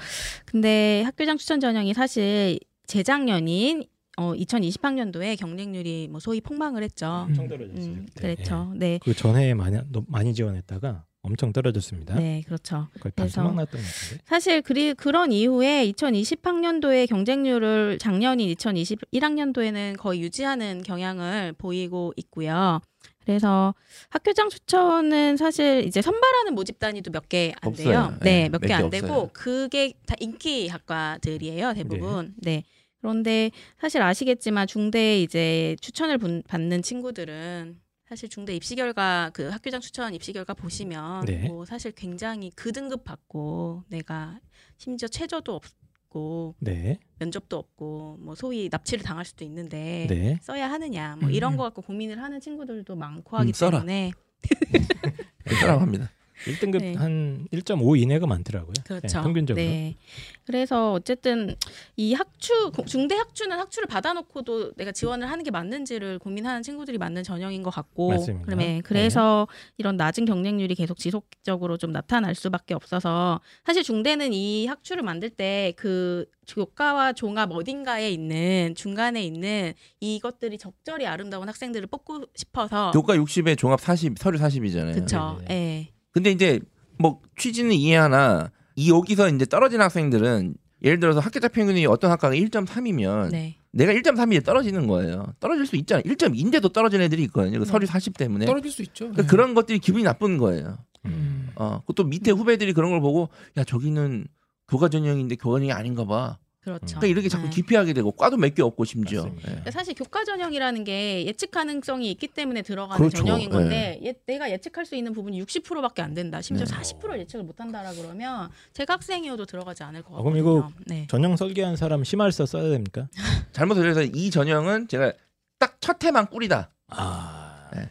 근데 0.45 1.03
학교장 1.03 1.39
추천 1.39 1.59
전형이 1.61 1.95
사실 1.95 2.59
재작년인 2.87 3.85
어 4.17 4.33
2020학년도에 4.35 5.39
경쟁률이 5.39 6.09
뭐 6.09 6.21
소위 6.21 6.41
폭망을 6.41 6.83
했죠. 6.83 7.07
엄청 7.07 7.49
떨어졌어요. 7.49 7.93
음. 7.93 8.07
예. 8.23 8.79
네. 8.79 8.99
그 9.03 9.15
전해에 9.15 9.55
많이 9.55 9.79
많이 10.07 10.35
지원했다가 10.35 11.05
엄청 11.25 11.53
떨어졌습니다. 11.53 12.15
네, 12.17 12.43
그렇죠. 12.47 12.89
거의 13.01 13.13
그래서- 13.17 13.41
반토막 13.43 13.57
났던 13.57 13.81
것 13.81 13.87
같은데. 13.87 14.23
사실 14.27 14.61
그리 14.63 14.93
그런 14.95 15.33
이후에 15.33 15.91
2020학년도의 15.91 17.07
경쟁률을 17.09 17.99
작년인 17.99 18.55
2021학년도에는 18.55 19.97
거의 19.99 20.21
유지하는 20.21 20.83
경향을 20.83 21.55
보이고 21.59 22.13
있고요. 22.17 22.81
그래서 23.25 23.75
학교장 24.11 24.51
추천은 24.51 25.39
사실 25.39 25.85
이제 25.87 26.03
선발하는 26.03 26.55
모집 26.55 26.79
단위도 26.79 27.11
몇 27.11 27.27
개 27.29 27.55
안 27.63 27.73
돼요. 27.73 28.15
네, 28.21 28.43
네, 28.43 28.49
몇몇개개안 28.51 28.85
없어요. 28.85 29.01
되고 29.01 29.31
그게 29.33 29.95
다 30.07 30.15
인기 30.21 30.69
학과들이에요, 30.69 31.73
대부분. 31.73 32.35
네. 32.37 32.65
그런데 33.01 33.51
사실 33.81 34.03
아시겠지만 34.03 34.67
중대 34.67 35.21
이제 35.23 35.75
추천을 35.81 36.19
분- 36.19 36.43
받는 36.47 36.83
친구들은 36.83 37.77
사실 38.07 38.29
중대 38.29 38.55
입시 38.55 38.77
결과 38.77 39.31
그 39.33 39.49
학교장 39.49 39.81
추천 39.81 40.15
입시 40.15 40.33
결과 40.33 40.53
보시면 40.53 41.25
네. 41.25 41.49
뭐 41.49 41.65
사실 41.65 41.93
굉장히 41.93 42.51
그 42.55 42.71
등급 42.71 43.05
받고 43.05 43.85
내가 43.89 44.41
심지어 44.77 45.09
최저도 45.09 45.55
없고 45.55 46.55
네. 46.59 46.99
면접도 47.19 47.57
없고 47.57 48.19
뭐 48.21 48.35
소위 48.35 48.69
납치를 48.71 49.03
당할 49.03 49.25
수도 49.25 49.45
있는데 49.45 50.07
네. 50.11 50.39
써야 50.43 50.71
하느냐 50.71 51.17
뭐 51.19 51.31
음. 51.31 51.35
이런 51.35 51.57
거 51.57 51.63
갖고 51.65 51.81
고민을 51.81 52.23
하는 52.23 52.41
친구들도 52.41 52.95
많고 52.95 53.39
하기 53.39 53.51
음, 53.51 53.53
써라. 53.53 53.79
때문에 53.79 54.13
써라고 55.61 55.81
합니다. 55.81 56.11
1등급 56.47 56.81
네. 56.81 56.95
한1.5 56.95 58.01
이내가 58.01 58.27
많더라고요. 58.27 58.75
그렇죠. 58.85 59.07
네, 59.19 59.23
평균적으로. 59.23 59.65
네. 59.65 59.97
그래서 60.45 60.93
어쨌든 60.93 61.55
이 61.97 62.13
학추 62.15 62.71
고- 62.73 62.85
중대 62.85 63.15
학추는 63.15 63.59
학추를 63.59 63.87
받아놓고도 63.87 64.73
내가 64.75 64.93
지원을 64.93 65.31
하는 65.31 65.43
게 65.45 65.51
맞는지를 65.51 66.19
고민하는 66.19 66.63
친구들이 66.63 66.99
많은 66.99 67.23
전형인 67.23 67.63
것 67.63 67.71
같고, 67.71 68.09
맞습니다. 68.11 68.45
그러면 68.45 68.83
그래서 68.83 69.47
이런 69.79 69.97
낮은 69.97 70.25
경쟁률이 70.27 70.75
계속 70.75 70.99
지속적으로 70.99 71.77
좀 71.79 71.93
나타날 71.93 72.35
수밖에 72.35 72.75
없어서 72.75 73.41
사실 73.65 73.83
중대는 73.83 74.33
이 74.33 74.67
학추를 74.67 75.03
만들 75.03 75.31
때 75.31 75.73
그 75.77 76.27
교과와 76.47 77.15
종합 77.15 77.51
어딘가에 77.53 78.11
있는 78.11 78.75
중간에 78.77 79.23
있는 79.25 79.73
이것들이 80.01 80.59
적절히 80.59 81.07
아름다운 81.07 81.49
학생들을 81.49 81.87
뽑고 81.87 82.27
싶어서 82.35 82.91
교과 82.93 83.15
60에 83.17 83.57
종합 83.57 83.81
40, 83.81 84.19
서류 84.19 84.39
40이잖아요. 84.39 84.95
그렇죠. 84.95 85.41
네, 85.49 85.55
예. 85.55 85.94
근데 86.15 86.31
이제 86.31 86.61
뭐 86.97 87.21
취지는 87.37 87.73
이해하나 87.73 88.51
이 88.77 88.91
여기서 88.91 89.29
이제 89.29 89.45
떨어진 89.45 89.81
학생들은 89.81 90.55
예를 90.83 91.01
들어서 91.01 91.21
학교자 91.21 91.49
평균이 91.49 91.87
어떤 91.87 92.11
학과가 92.11 92.35
1.3이면 92.35 93.31
네. 93.31 93.57
내가 93.73 93.93
1.3이 93.93 94.45
떨어지는 94.45 94.87
거예요. 94.87 95.35
떨어질 95.41 95.67
수 95.67 95.77
있잖아요. 95.77 96.05
1.2인데도 96.05 96.73
떨어진 96.73 97.01
애들이 97.01 97.25
있거든요. 97.25 97.59
그 97.59 97.65
네. 97.65 97.71
서류 97.71 97.87
40 97.87 98.17
때문에. 98.17 98.47
떨어질 98.47 98.71
수 98.71 98.83
있죠. 98.83 99.07
그러니까 99.07 99.23
네. 99.23 99.29
그런 99.29 99.55
것들이 99.55 99.79
기분이 99.81 100.05
나쁜 100.05 100.39
거예요. 100.39 100.79
음. 101.07 101.51
어, 101.57 101.81
그것도 101.81 102.05
밑에 102.05 102.31
후배들이 102.31 102.73
그런 102.73 102.91
걸 102.91 103.01
보고 103.01 103.29
야 103.57 103.65
저기는 103.65 104.27
교과 104.69 104.89
전형인데 104.89 105.37
교과 105.37 105.59
전형이 105.59 105.73
아닌가 105.73 106.05
봐. 106.05 106.39
그렇죠. 106.65 106.87
그러니까 106.87 107.07
이렇게 107.07 107.29
자꾸 107.29 107.45
네. 107.45 107.51
기피하게 107.51 107.93
되고 107.93 108.11
과도 108.13 108.37
몇 108.39 108.55
개 108.55 108.63
없고 108.63 108.85
심지어. 108.85 109.31
그러니까 109.43 109.71
사실 109.71 109.95
교과 109.95 110.25
전형이라는 110.25 110.85
게 110.85 111.27
예측 111.27 111.51
가능성이 111.51 112.11
있기 112.13 112.29
때문에 112.29 112.63
들어가는 112.63 112.97
그렇죠. 112.97 113.19
전형인 113.19 113.51
건데 113.51 114.01
예, 114.03 114.15
내가 114.27 114.51
예측할 114.51 114.87
수 114.87 114.97
있는 114.97 115.13
부분이 115.13 115.43
60%밖에 115.43 116.01
안 116.03 116.15
된다. 116.15 116.41
심지어 116.41 116.65
네. 116.67 116.73
40% 116.75 117.19
예측을 117.19 117.45
못 117.45 117.61
한다라 117.61 117.93
그러면 117.93 118.49
제가 118.73 118.95
학생이어도 118.95 119.45
들어가지 119.47 119.83
않을 119.83 120.03
것 120.03 120.15
아, 120.15 120.17
같거든요. 120.19 120.43
그럼 120.45 120.59
이거 120.59 120.71
네. 120.87 121.07
전형 121.11 121.37
설계한 121.37 121.77
사람 121.77 122.03
심할서 122.05 122.47
써야 122.47 122.69
됩니까? 122.71 123.09
잘못 123.53 123.75
들려서 123.75 124.03
이 124.03 124.31
전형은 124.31 124.89
제가 124.89 125.13
딱 125.59 125.77
첫 125.81 126.03
해만 126.03 126.27
꿀이다. 126.29 126.71
아. 126.89 127.69
네. 127.75 127.91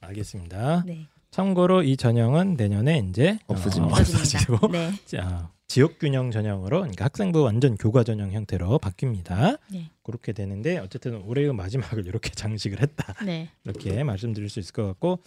알겠습니다. 0.00 0.82
네. 0.86 1.06
참고로 1.30 1.82
이 1.84 1.96
전형은 1.96 2.54
내년에 2.54 3.04
이제 3.08 3.38
없어집니다. 3.46 3.94
어, 3.96 4.00
없어지고 4.00 4.54
없어집니다. 4.56 4.66
네. 4.90 4.92
자, 5.06 5.50
지역 5.70 6.00
균형 6.00 6.32
전형으로 6.32 6.80
그러니까 6.80 7.04
학생부 7.04 7.42
완전 7.42 7.76
교과 7.76 8.02
전형 8.02 8.32
형태로 8.32 8.80
바뀝니다. 8.80 9.60
네. 9.70 9.88
그렇게 10.02 10.32
되는데 10.32 10.78
어쨌든 10.78 11.22
올해의 11.22 11.54
마지막을 11.54 12.08
이렇게 12.08 12.30
장식을 12.34 12.82
했다. 12.82 13.14
네. 13.24 13.50
이렇게 13.62 14.02
말씀드릴 14.02 14.48
수 14.48 14.58
있을 14.58 14.72
것 14.72 14.84
같고 14.84 15.20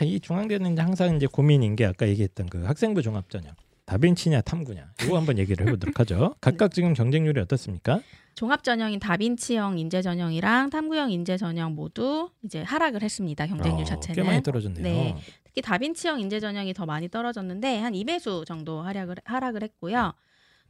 아, 0.00 0.02
이 0.02 0.18
중앙대는 0.18 0.78
항상 0.78 1.16
이제 1.16 1.26
고민인 1.26 1.76
게 1.76 1.84
아까 1.84 2.08
얘기했던 2.08 2.46
그 2.46 2.64
학생부 2.64 3.02
종합 3.02 3.28
전형 3.28 3.52
다빈치냐 3.84 4.40
탐구냐 4.40 4.94
이거 5.02 5.18
한번 5.18 5.36
얘기를 5.36 5.66
해보도록 5.66 6.00
하죠. 6.00 6.34
각각 6.40 6.72
지금 6.72 6.94
경쟁률이 6.94 7.38
어떻습니까? 7.42 8.00
종합 8.36 8.62
전형인 8.62 9.00
다빈치형 9.00 9.78
인재 9.78 10.02
전형이랑 10.02 10.68
탐구형 10.68 11.10
인재 11.10 11.38
전형 11.38 11.74
모두 11.74 12.28
이제 12.44 12.62
하락을 12.62 13.02
했습니다. 13.02 13.46
경쟁률 13.46 13.80
어, 13.80 13.84
자체는. 13.84 14.22
꽤 14.22 14.28
많이 14.28 14.42
떨어졌네요. 14.42 14.82
네. 14.84 15.16
특히 15.42 15.62
다빈치형 15.62 16.20
인재 16.20 16.38
전형이 16.38 16.74
더 16.74 16.84
많이 16.84 17.08
떨어졌는데 17.08 17.78
한 17.80 17.94
2배수 17.94 18.44
정도 18.46 18.82
하락을 18.82 19.16
하락을 19.24 19.62
했고요. 19.62 20.12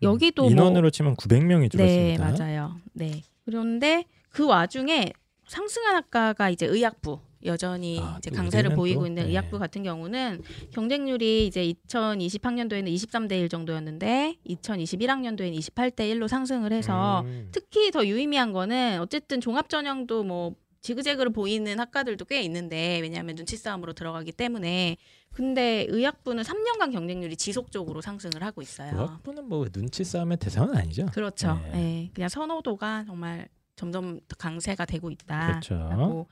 여기도 0.01 0.43
뭐- 0.43 0.51
음, 0.51 0.53
인원으로 0.53 0.91
치면 0.91 1.17
900명이 1.17 1.63
네, 1.63 1.69
줄었습니다. 2.17 2.31
맞아요. 2.45 2.77
네. 2.93 3.23
그런데 3.45 4.05
그 4.29 4.47
와중에 4.47 5.13
상승한 5.49 5.97
학과가 5.97 6.51
이제 6.51 6.67
의학부 6.67 7.19
여전히 7.45 8.01
아, 8.01 8.17
이제 8.19 8.31
또 8.31 8.37
강세를 8.37 8.75
보이고 8.75 9.01
또? 9.01 9.07
있는 9.07 9.25
네. 9.25 9.31
의학부 9.31 9.59
같은 9.59 9.83
경우는 9.83 10.43
경쟁률이 10.73 11.47
이제 11.47 11.73
2020학년도에는 11.87 12.93
23대 12.95 13.33
1 13.41 13.49
정도였는데 13.49 14.37
2021학년도에는 14.49 15.59
28대 15.59 16.13
1로 16.13 16.29
상승을 16.29 16.73
해서 16.73 17.23
음. 17.27 17.49
특히 17.53 17.91
더 17.91 18.07
유의미한 18.07 18.53
거는 18.53 19.01
어쨌든 19.01 19.41
종합 19.41 19.69
전형도 19.69 20.25
뭐 20.25 20.55
지그재그로 20.81 21.31
보이는 21.31 21.81
학과들도 21.81 22.25
꽤 22.27 22.43
있는데 22.43 23.01
왜냐하면 23.01 23.35
눈치 23.35 23.57
싸움으로 23.57 23.93
들어가기 23.93 24.33
때문에 24.33 24.97
근데 25.33 25.85
의학부는 25.89 26.45
3년간 26.45 26.93
경쟁률이 26.93 27.37
지속적으로 27.37 28.01
상승을 28.01 28.43
하고 28.43 28.63
있어요. 28.63 28.93
의학부는 28.93 29.49
뭐 29.49 29.69
눈치 29.69 30.05
싸움의 30.05 30.39
대상은 30.39 30.77
아니죠. 30.77 31.07
그렇죠. 31.07 31.61
네. 31.73 32.05
예, 32.05 32.11
그냥 32.15 32.29
선호도가 32.29 33.05
정말 33.07 33.49
점점 33.75 34.21
더 34.29 34.37
강세가 34.37 34.87
되고 34.87 35.11
있다. 35.11 35.61
그렇죠. 35.61 36.27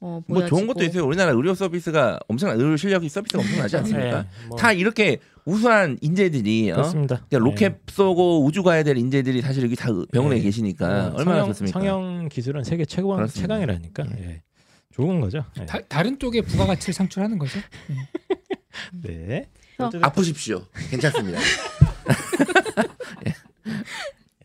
어, 0.00 0.20
뭐 0.26 0.46
좋은. 0.46 0.66
것도 0.66 0.84
있어요. 0.84 1.04
우리나라 1.06 1.32
의료 1.32 1.54
서비스가 1.54 2.20
엄청난 2.28 2.58
의료 2.60 2.76
실력이 2.76 3.08
서비스가 3.08 3.42
엄청나지 3.42 3.76
않습니까? 3.78 4.22
네, 4.22 4.28
뭐 4.48 4.56
다 4.58 4.72
이렇게 4.72 5.18
우수한 5.44 5.98
인재들이 6.00 6.70
어? 6.70 6.74
그렇습니다. 6.76 7.24
그냥 7.28 7.44
로켓 7.44 7.68
네. 7.72 7.78
쏘고 7.92 8.44
우주 8.44 8.62
가야 8.62 8.82
될 8.84 8.96
인재들이 8.96 9.40
사실 9.40 9.64
여기 9.64 9.74
다 9.74 9.88
병원에 10.12 10.36
네. 10.36 10.42
계시니까 10.42 10.86
어, 10.86 11.14
얼마나 11.16 11.38
성형, 11.40 11.46
좋습니까? 11.48 11.80
성형 11.80 12.28
기술은 12.30 12.64
세계 12.64 12.84
최고. 12.84 13.26
최강이라니까. 13.26 14.04
네. 14.04 14.16
예. 14.20 14.42
좋은 14.92 15.20
거죠. 15.20 15.44
예. 15.60 15.64
다, 15.66 15.78
다른 15.88 16.18
쪽에 16.18 16.42
부가가치를 16.42 16.92
창출하는 16.94 17.38
거죠. 17.38 17.58
네. 19.02 19.48
어. 19.78 19.84
어쨌든- 19.86 20.04
아프십시오. 20.04 20.62
괜찮습니다. 20.90 21.38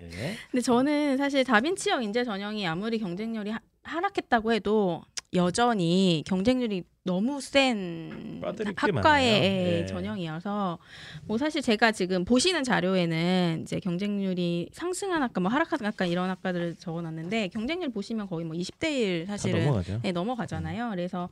예. 0.01 0.37
근데 0.51 0.61
저는 0.61 1.17
사실 1.17 1.43
다빈치형 1.43 2.03
인재 2.03 2.23
전형이 2.23 2.65
아무리 2.67 2.99
경쟁률이 2.99 3.51
하, 3.51 3.59
하락했다고 3.83 4.53
해도 4.53 5.03
여전히 5.35 6.23
경쟁률이 6.25 6.83
너무 7.03 7.41
센. 7.41 8.41
학과의 8.75 9.41
네. 9.41 9.85
전형이어서 9.85 10.79
뭐 11.25 11.37
사실 11.37 11.61
제가 11.61 11.91
지금 11.91 12.23
보시는 12.23 12.63
자료에는 12.63 13.61
이제 13.63 13.79
경쟁률이 13.79 14.69
상승한 14.71 15.21
학과 15.21 15.41
뭐 15.41 15.51
하락한 15.51 15.85
학과 15.85 16.05
이런 16.05 16.29
학과들을 16.29 16.75
적어놨는데 16.75 17.49
경쟁률 17.49 17.89
보시면 17.89 18.27
거의 18.27 18.45
뭐 18.45 18.55
20대 18.55 19.25
1다 19.25 19.27
사실은 19.27 19.65
넘어가죠. 19.65 19.99
네, 20.03 20.11
넘어가잖아요. 20.11 20.89
그래서 20.91 21.29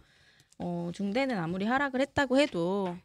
어, 0.58 0.92
중대는 0.94 1.38
아무리 1.40 1.66
하락을 1.66 2.02
했다고 2.02 2.38
해도 2.40 2.96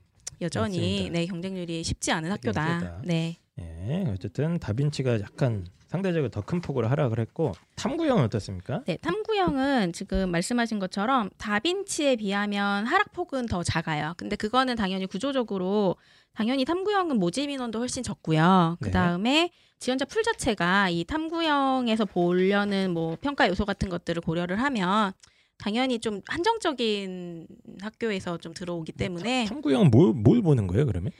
여전히 0.41 0.79
맞습니다. 0.79 1.19
네 1.19 1.27
경쟁률이 1.27 1.85
쉽지 1.85 2.13
않은 2.13 2.31
학교다. 2.33 2.81
세다. 2.81 3.03
네. 3.05 3.37
예, 3.59 4.05
어쨌든 4.13 4.59
다빈치가 4.59 5.21
약간 5.21 5.67
상대적으로 5.87 6.31
더 6.31 6.41
큰 6.43 6.61
폭으로 6.61 6.89
하락을 6.89 7.19
했고 7.19 7.53
탐구형은 7.77 8.25
어떻습니까? 8.25 8.83
네, 8.87 8.97
탐구형은 8.99 9.93
지금 9.93 10.31
말씀하신 10.31 10.79
것처럼 10.79 11.31
다빈치에 11.39 12.17
비하면 12.17 12.87
하락폭은 12.87 13.47
더 13.47 13.63
작아요. 13.63 14.15
근데 14.17 14.37
그거는 14.37 14.77
당연히 14.77 15.07
구조적으로 15.07 15.97
당연히 16.35 16.65
탐구형은 16.65 17.19
모집 17.19 17.49
인원도 17.51 17.79
훨씬 17.79 18.03
적고요. 18.03 18.77
네. 18.81 18.85
그 18.87 18.91
다음에 18.93 19.51
지원자 19.79 20.05
풀 20.05 20.23
자체가 20.23 20.91
이 20.91 21.05
탐구형에서 21.05 22.05
보려는 22.05 22.93
뭐 22.93 23.17
평가 23.21 23.49
요소 23.49 23.65
같은 23.65 23.89
것들을 23.89 24.23
고려를 24.23 24.61
하면 24.63 25.13
당연히 25.59 25.99
좀 25.99 26.21
한정적인 26.27 27.47
학교에서 27.81 28.37
좀 28.39 28.53
들어오기 28.55 28.93
때문에 28.93 29.47
탐구형은 29.47 29.91
뭘, 29.91 30.13
뭘 30.13 30.43
보는 30.43 30.67
거예요, 30.67 30.87
그러면? 30.87 31.13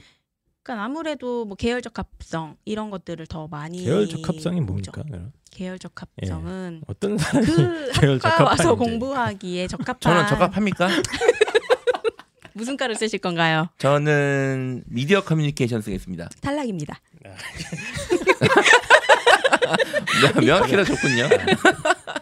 그러니까 0.67 0.85
아무래도 0.85 1.45
뭐 1.45 1.57
계열적 1.57 1.97
합성 1.97 2.57
이런 2.65 2.91
것들을 2.91 3.25
더 3.29 3.47
많이 3.47 3.85
계열적 3.85 4.29
합성이. 4.29 4.61
뭡니까? 4.61 5.01
그럼? 5.03 5.31
계열적 5.53 5.93
합성은 6.03 6.83
어떤 6.89 7.17
사람이 7.17 7.47
그 7.47 7.93
계열적 7.93 8.33
학과 8.33 8.45
와서. 8.51 8.75
공부하기에 8.75 9.69
적합한 9.69 10.01
저는 10.01 10.27
적합합니까? 10.27 10.89
무슨 12.53 12.77
과를 12.77 12.97
쓰실 12.97 13.21
건가요? 13.21 13.69
저는 13.79 14.83
미디어 14.87 15.23
커뮤니케이션 15.23 15.81
쓰겠습니다. 15.83 16.31
탈락입니다. 16.41 16.99
네, 17.23 17.31
명확히나 20.45 20.83
좋군요. 20.83 21.29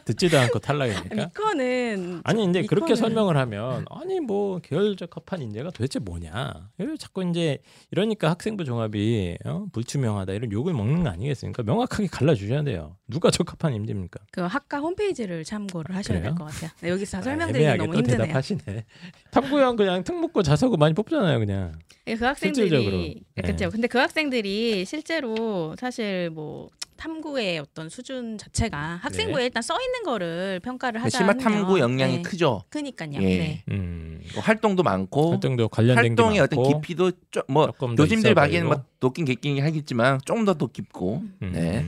듣지도 0.05 0.39
않고 0.39 0.59
탈락이니까. 0.59 1.15
미커는 1.15 2.21
아니 2.25 2.45
이제 2.45 2.63
그렇게 2.65 2.93
이거는- 2.93 2.97
설명을 2.97 3.37
하면 3.37 3.85
아니 3.91 4.21
뭐 4.21 4.59
계열적 4.59 5.11
합한 5.17 5.43
인재가 5.43 5.71
도대체 5.71 5.99
뭐냐? 5.99 6.71
왜 6.79 6.97
자꾸 6.99 7.29
이제 7.29 7.59
이러니까 7.91 8.31
학생부 8.31 8.65
종합이 8.65 9.39
어? 9.45 9.67
불투명하다 9.73 10.33
이런 10.35 10.53
욕을 10.53 10.73
먹는 10.75 11.05
거 11.05 11.11
아니겠습니까? 11.11 11.63
명확하게 11.63 12.09
갈라주셔야 12.09 12.63
돼요. 12.65 12.97
누가 13.09 13.31
적합한 13.31 13.75
인재입니까? 13.75 14.21
그 14.31 14.43
학과 14.43 14.79
홈페이지를 14.79 15.45
참고를 15.45 15.95
하셔야 15.97 16.21
될? 16.21 16.35
것 16.35 16.45
같아요. 16.45 16.71
네, 16.81 16.91
여기서 16.91 17.19
아, 17.19 17.23
설명드리기 17.23 17.61
애매하게 17.65 17.79
너무 17.79 17.93
또 17.93 17.99
힘드네요. 17.99 18.27
대답하시네. 18.27 18.85
탐구형 19.31 19.77
그냥 19.77 20.05
특 20.05 20.19
먹고 20.21 20.43
자서고 20.43 20.77
많이 20.77 20.95
뽑잖아요, 20.95 21.39
그냥. 21.39 21.73
예, 22.07 22.15
그 22.17 22.25
학생들이 22.25 22.69
실질적으로. 22.69 23.15
그렇죠. 23.37 23.65
네. 23.65 23.69
근데 23.71 23.89
그 23.89 23.99
학생들이 23.99 24.85
실제로 24.85 25.75
사실 25.79 26.31
뭐 26.31 26.69
탐구의 27.05 27.59
어떤 27.59 27.91
수준 27.91 28.39
자체가 28.39 28.99
학생부에 29.03 29.37
네. 29.37 29.45
일단 29.45 29.63
써 29.63 29.77
있는 29.79 30.05
거를 30.05 30.59
평가를 30.61 31.03
하자 31.03 31.19
심화 31.19 31.35
탐구 31.35 31.79
역량이 31.79 32.17
네. 32.17 32.23
크죠. 32.23 32.63
크니까요. 32.71 33.23
예. 33.23 33.39
네. 33.39 33.65
음. 33.69 34.23
뭐 34.33 34.43
활동도 34.43 34.83
많고 34.83 35.33
활동도 35.33 35.69
관련된 35.69 36.13
활동의 36.13 36.37
게 36.37 36.41
어떤 36.41 36.63
많고, 36.63 36.81
깊이도 36.81 37.13
좀뭐 37.31 37.73
조금 37.79 37.95
있어 38.07 38.33
봐기에는. 38.33 38.69
뭐 38.69 38.83
높긴 39.01 39.27
깊긴 39.27 39.63
하겠지만 39.63 40.19
좀더더 40.25 40.69
깊고 40.69 41.23
음. 41.43 41.53
네. 41.53 41.83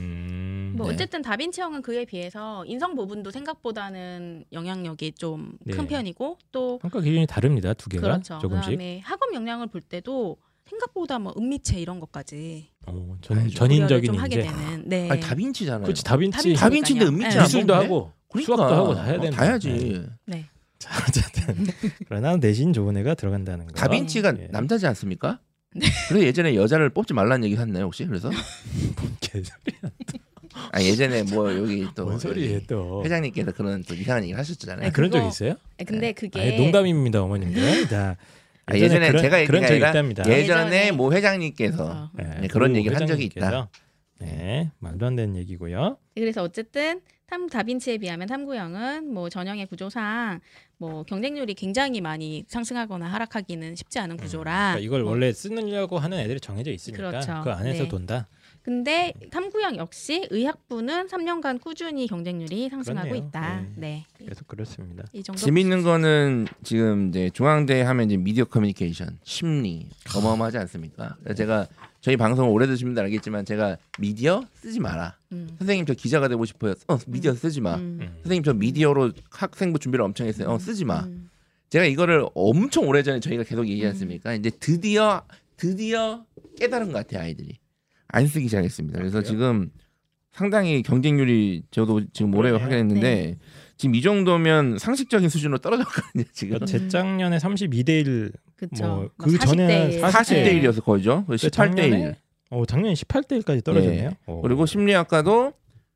뭐 0.77 0.87
네. 0.87 0.93
어쨌든 0.93 1.23
다빈치 1.23 1.61
형은 1.61 1.81
그에 1.81 2.05
비해서 2.05 2.63
인성 2.67 2.95
부분도 2.95 3.31
생각보다는 3.31 4.45
영향력이 4.51 5.13
좀큰 5.13 5.57
네. 5.65 5.87
편이고 5.87 6.37
또 6.51 6.77
평가 6.77 7.01
기준이 7.01 7.25
다릅니다, 7.25 7.73
두 7.73 7.89
개가 7.89 8.03
그렇죠. 8.03 8.37
조금씩. 8.37 8.71
그다음에 8.71 8.99
학업 8.99 9.33
역량을 9.33 9.67
볼 9.67 9.81
때도 9.81 10.37
생각보다 10.69 11.19
뭐 11.19 11.33
은미체 11.37 11.79
이런 11.79 11.99
것까지 11.99 12.69
어, 12.87 13.17
전. 13.21 13.49
전인적인 13.49 14.05
좀 14.05 14.15
인재. 14.15 14.21
하게 14.21 14.41
되는. 14.41 14.83
네. 14.89 15.09
아니 15.09 15.21
다빈치잖아요. 15.21 15.83
그렇지 15.83 16.03
다빈치. 16.03 16.37
다빈치. 16.37 16.59
다빈치인데. 16.59 17.05
은미치 17.05 17.37
네. 17.37 17.43
미술도 17.43 17.73
안 17.75 17.87
보는데? 17.87 17.93
하고 17.95 18.11
그러니까. 18.29 18.55
수학도 18.55 18.75
하고 18.75 18.95
다 18.95 19.03
해야 19.03 19.17
어, 19.17 19.21
된다. 19.21 19.37
다 19.37 19.43
해야지. 19.45 20.05
네. 20.25 20.45
자, 20.79 20.91
어쨌든 21.07 21.65
그러나 22.07 22.35
내신 22.37 22.73
좋은 22.73 22.95
애가 22.97 23.15
들어간다는 23.15 23.65
거. 23.67 23.73
다빈치가 23.73 24.33
예. 24.39 24.47
남자지 24.51 24.85
않습니까? 24.87 25.39
그래서 26.09 26.25
예전에 26.25 26.55
여자를 26.55 26.89
뽑지 26.89 27.13
말라는 27.13 27.45
얘기 27.45 27.55
했나요 27.57 27.85
혹시? 27.85 28.05
그래서 28.05 28.29
개소리. 29.19 29.53
아 30.71 30.81
예전에 30.81 31.23
뭐 31.23 31.53
여기 31.55 31.85
또뭔 31.93 32.17
소리예요 32.19 32.61
또? 32.67 33.03
회장님께서 33.05 33.51
그런 33.51 33.83
또 33.83 33.93
이상한 33.93 34.23
얘기를 34.23 34.39
하셨잖아요. 34.39 34.85
네, 34.85 34.91
그런 34.91 35.11
적 35.11 35.19
그거- 35.19 35.29
있어요? 35.29 35.55
네, 35.77 35.85
근데 35.85 36.13
그게 36.13 36.41
아니, 36.41 36.57
농담입니다, 36.57 37.21
어머님들. 37.21 37.87
자, 37.89 38.17
아, 38.67 38.77
예전에 38.77 39.07
그런, 39.07 39.21
제가 39.21 39.45
그런 39.45 39.63
얘기가 39.63 39.67
적 39.67 39.73
아니라 39.73 39.89
있답니다. 39.89 40.23
예전에 40.27 40.41
예전에 40.41 40.91
뭐 40.91 41.13
회장님께서 41.13 41.85
어. 41.85 42.11
네, 42.13 42.23
네, 42.41 42.47
그런 42.47 42.73
그 42.73 42.77
얘기를 42.79 42.97
한 42.97 43.07
적이 43.07 43.25
있다. 43.25 43.69
네, 44.19 44.71
말도 44.79 45.05
안 45.05 45.15
되는 45.15 45.35
얘기고요. 45.37 45.97
그래서 46.15 46.43
어쨌든 46.43 47.01
탐 47.27 47.47
다빈치에 47.47 47.97
비하면 47.97 48.27
탐구형은 48.27 49.13
뭐 49.13 49.29
전형의 49.29 49.67
구조상 49.67 50.39
뭐 50.77 51.03
경쟁률이 51.03 51.53
굉장히 51.53 52.01
많이 52.01 52.43
상승하거나 52.47 53.05
하락하기는 53.05 53.75
쉽지 53.75 53.99
않은 53.99 54.17
구조라. 54.17 54.73
그러니까 54.73 54.79
이걸 54.79 55.03
뭐 55.03 55.11
원래 55.11 55.31
쓰려고 55.31 55.97
하는 55.97 56.19
애들이 56.19 56.39
정해져 56.39 56.71
있으니까 56.71 57.09
그렇죠. 57.09 57.41
그 57.43 57.51
안에서 57.51 57.83
네. 57.83 57.89
돈다. 57.89 58.27
근데 58.67 59.13
탐구형 59.31 59.77
역시 59.77 60.27
의학부는 60.29 61.07
3년간 61.07 61.61
꾸준히 61.61 62.05
경쟁률이 62.05 62.67
상승하고 62.67 63.07
그렇네요. 63.07 63.27
있다. 63.29 63.65
네. 63.77 64.05
네. 64.19 64.25
계속 64.25 64.45
그렇습니다. 64.45 65.05
이 65.13 65.23
정도. 65.23 65.39
재밌는 65.39 65.83
거는 65.83 66.47
지금 66.63 67.07
이제 67.07 67.29
중앙대 67.29 67.81
하면 67.83 68.07
이제 68.07 68.17
미디어 68.17 68.43
커뮤니케이션, 68.43 69.19
심리 69.23 69.87
어마어마하지 70.13 70.57
않습니까? 70.57 71.15
그래서 71.23 71.37
제가 71.37 71.67
저희 72.01 72.17
방송 72.17 72.51
오래 72.51 72.67
드신 72.67 72.89
분들 72.89 73.03
알겠지만 73.03 73.45
제가 73.45 73.77
미디어 73.99 74.43
쓰지 74.55 74.81
마라. 74.81 75.15
음. 75.31 75.47
선생님 75.59 75.85
저 75.85 75.93
기자가 75.93 76.27
되고 76.27 76.43
싶어요. 76.43 76.73
어 76.89 76.97
미디어 77.07 77.33
쓰지 77.35 77.61
마. 77.61 77.75
음. 77.75 77.99
음. 78.01 78.17
선생님 78.23 78.43
저 78.43 78.53
미디어로 78.53 79.13
학생부 79.29 79.79
준비를 79.79 80.03
엄청 80.03 80.27
했어요. 80.27 80.49
어 80.49 80.59
쓰지 80.59 80.83
마. 80.83 81.05
음. 81.05 81.29
제가 81.69 81.85
이거를 81.85 82.25
엄청 82.35 82.85
오래 82.89 83.01
전에 83.01 83.21
저희가 83.21 83.43
계속 83.43 83.65
얘기하지 83.65 83.93
않습니까? 83.93 84.33
이제 84.33 84.49
드디어 84.49 85.23
드디어 85.55 86.25
깨달은 86.59 86.87
것 86.91 87.07
같아요 87.07 87.21
아이들이 87.23 87.57
안 88.09 88.27
쓰기 88.27 88.47
시작했습니다. 88.47 88.99
그래서 88.99 89.19
그래요? 89.19 89.29
지금 89.31 89.69
상당히 90.31 90.83
경쟁률이 90.83 91.63
저도 91.71 92.01
지금 92.13 92.33
올해 92.35 92.51
그러네요. 92.51 92.63
확인했는데 92.63 93.37
지금 93.77 93.95
이 93.95 94.01
정도면 94.01 94.77
상식적인 94.77 95.29
수준으로 95.29 95.57
떨어졌거든요. 95.59 96.23
지금 96.33 96.55
그러니까 96.59 96.65
재작년에 96.65 97.37
32대 97.37 97.89
1, 98.05 98.31
그쵸. 98.55 98.85
뭐막그 98.87 99.37
전에 99.39 99.99
40대 99.99 100.11
40대 100.11 100.61
1이어서 100.63 100.83
거죠. 100.83 101.25
18대 101.27 101.43
1. 101.45 101.51
작년에 101.51 102.15
어, 102.49 102.65
작년에 102.65 102.93
18대 102.93 103.41
1까지 103.43 103.63
떨어졌네요. 103.63 104.11
어. 104.25 104.41
그리고 104.41 104.65
심리학과도 104.65 105.53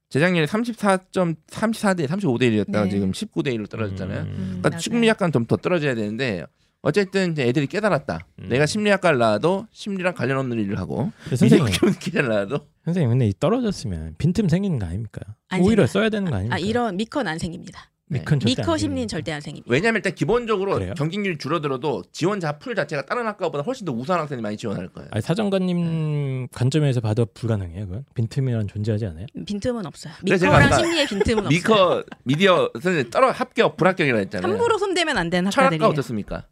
재작년에 0.09 0.45
34점 0.45 1.35
34대 1.47 2.05
35대 2.07 2.41
1이었다가 2.41 2.83
네. 2.83 2.89
지금 2.89 3.11
19대 3.13 3.47
1로 3.55 3.69
떨어졌잖아요. 3.69 4.21
음. 4.23 4.59
그러니까. 4.61 4.77
심리학과는 4.77 5.31
좀 5.31 5.45
더 5.45 5.55
떨어져야 5.55 5.95
되는데 5.95 6.45
어쨌든 6.83 7.31
이제 7.33 7.43
애들이 7.47 7.67
깨달았다. 7.67 8.25
음. 8.39 8.49
내가 8.49 8.65
심리학과를 8.65 9.19
나와도 9.19 9.67
심리랑 9.71 10.15
관련 10.15 10.39
없는 10.39 10.59
일을 10.59 10.79
하고 10.79 11.11
선생님, 11.29 11.65
미디어 11.65 11.79
커뮤니케이션을 11.79 12.29
나와도 12.29 12.59
선생님 12.85 13.09
근데 13.11 13.27
이 13.27 13.33
떨어졌으면 13.39 14.15
빈틈 14.17 14.49
생기는 14.49 14.79
거 14.79 14.87
아닙니까? 14.87 15.21
안 15.49 15.61
오히려 15.61 15.85
생겨요. 15.85 15.87
써야 15.87 16.09
되는 16.09 16.29
거 16.29 16.35
아닙니까? 16.37 16.55
아 16.55 16.59
이런 16.59 16.97
미컴 16.97 17.27
안 17.27 17.37
생깁니다. 17.37 17.91
미컴 18.07 18.39
절대 18.41 18.61
미컴 18.61 18.73
안 18.73 18.77
심리는. 18.77 19.07
절대 19.07 19.31
안 19.31 19.39
생깁니다. 19.39 19.71
왜냐면 19.71 19.97
일단 19.99 20.13
기본적으로 20.15 20.73
그래요? 20.73 20.93
경쟁률이 20.97 21.37
줄어들어도 21.37 22.03
지원자 22.11 22.57
풀 22.57 22.75
자체가 22.75 23.05
다른 23.05 23.25
학과보다 23.27 23.63
훨씬 23.63 23.85
더 23.85 23.93
우수한 23.93 24.19
학생이 24.19 24.41
많이 24.41 24.57
지원할 24.57 24.89
거예요. 24.89 25.07
아니 25.13 25.21
사정관님 25.21 26.47
관점에서 26.51 26.99
봐도 26.99 27.25
불가능해요. 27.27 27.85
그건 27.87 28.05
빈틈이란 28.15 28.67
존재하지 28.67 29.05
않아요? 29.05 29.27
빈틈은 29.45 29.85
없어요. 29.85 30.13
미컴이랑 30.23 30.73
심리의 30.73 31.07
빈틈은 31.07 31.45
없어요. 31.45 31.49
미컴 31.49 32.03
미디어 32.23 32.69
선생님 32.73 33.11
떨어 33.11 33.29
합격 33.31 33.77
불합격이라 33.77 34.17
했잖아요. 34.17 34.51
함부로 34.51 34.77
손대면 34.79 35.17
안 35.17 35.29
되는 35.29 35.49
철학과 35.51 35.75
학과들이에요. 35.75 35.91
어떻습니까? 35.91 36.47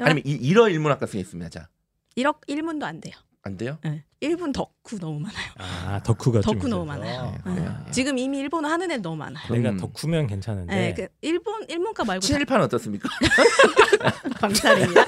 철학- 0.00 0.06
아니면 0.10 0.22
이- 0.26 0.32
일어 0.32 0.68
일문학과 0.68 1.06
쓰겠습니다. 1.06 1.50
자. 1.50 1.68
1억 2.16 2.40
1문도 2.48 2.82
안 2.84 3.00
돼요. 3.00 3.14
안 3.42 3.56
돼요? 3.56 3.78
네. 3.82 4.04
1분 4.20 4.52
덕후 4.52 4.98
너무 4.98 5.18
많아요. 5.20 5.46
아 5.56 6.02
덕후가 6.02 6.42
좀 6.42 6.58
덕후 6.58 6.68
너무 6.68 6.84
있어서. 6.84 6.98
많아요. 7.00 7.38
네, 7.46 7.50
네. 7.52 7.54
그래요. 7.56 7.86
지금 7.90 8.18
이미 8.18 8.38
일본어 8.38 8.68
하는 8.68 8.90
애 8.90 8.98
너무 8.98 9.16
많아요. 9.16 9.50
내가 9.50 9.70
음. 9.70 9.76
덕후면 9.78 10.26
괜찮은데 10.26 10.74
네, 10.74 10.92
그 10.94 11.08
일본 11.22 11.64
일문과 11.68 12.04
말고 12.04 12.20
다 12.20 12.26
친일파는 12.26 12.64
어떻습니까? 12.66 13.08
방탈입니다. 14.40 15.06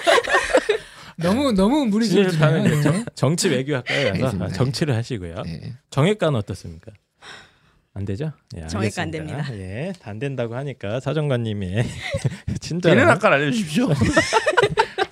너무 1.17 1.53
너무 1.53 1.85
무리 1.87 2.07
친일파는 2.09 2.63
지르시네요. 2.65 2.83
정- 2.83 3.05
정치 3.15 3.49
외교학과에 3.51 4.05
가서 4.05 4.15
알겠습니다. 4.15 4.49
정치를 4.55 4.95
하시고요. 4.97 5.43
네. 5.43 5.75
정외과는 5.91 6.39
어떻습니까? 6.39 6.91
안 7.95 8.07
되죠? 8.07 8.33
예, 8.57 8.63
안 8.63 8.75
알겠습니다. 8.75 9.11
됩니다. 9.19 9.47
예, 9.55 9.93
안 10.05 10.19
된다고 10.19 10.57
하니까 10.57 11.01
사정관님의 11.01 11.69
걔는 12.47 12.59
친절한 12.61 13.09
학과를 13.11 13.37
알려주십시오. 13.37 13.89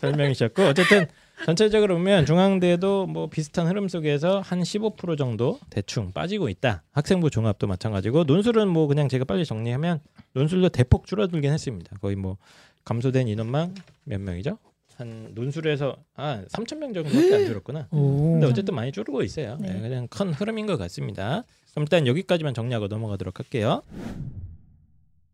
설명이셨고 0.00 0.62
어쨌든 0.62 1.06
전체적으로 1.44 1.94
보면 1.96 2.26
중앙대도 2.26 3.06
뭐 3.06 3.28
비슷한 3.28 3.66
흐름 3.66 3.88
속에서 3.88 4.40
한 4.40 4.62
15% 4.62 5.16
정도 5.16 5.58
대충 5.70 6.12
빠지고 6.12 6.48
있다. 6.48 6.82
학생부 6.92 7.30
종합도 7.30 7.66
마찬가지고 7.66 8.24
논술은 8.24 8.68
뭐 8.68 8.86
그냥 8.86 9.08
제가 9.08 9.24
빨리 9.24 9.44
정리하면 9.44 10.00
논술도 10.32 10.70
대폭 10.70 11.06
줄어들긴 11.06 11.52
했습니다. 11.52 11.96
거의 11.98 12.16
뭐 12.16 12.36
감소된 12.84 13.28
인원만 13.28 13.74
몇 14.04 14.20
명이죠? 14.20 14.58
한 14.96 15.32
논술에서 15.34 15.96
아 16.14 16.42
3천 16.50 16.78
명 16.78 16.92
정도밖에 16.92 17.34
안 17.34 17.46
줄었구나. 17.46 17.88
오. 17.90 18.32
근데 18.32 18.46
어쨌든 18.46 18.74
많이 18.74 18.92
줄고 18.92 19.22
있어요. 19.22 19.56
네. 19.60 19.72
네, 19.72 19.80
그냥 19.80 20.08
큰 20.08 20.32
흐름인 20.32 20.66
것 20.66 20.76
같습니다. 20.76 21.44
그럼 21.70 21.84
일단 21.84 22.06
여기까지만 22.06 22.52
정리하고 22.52 22.88
넘어가도록 22.88 23.38
할게요. 23.38 23.82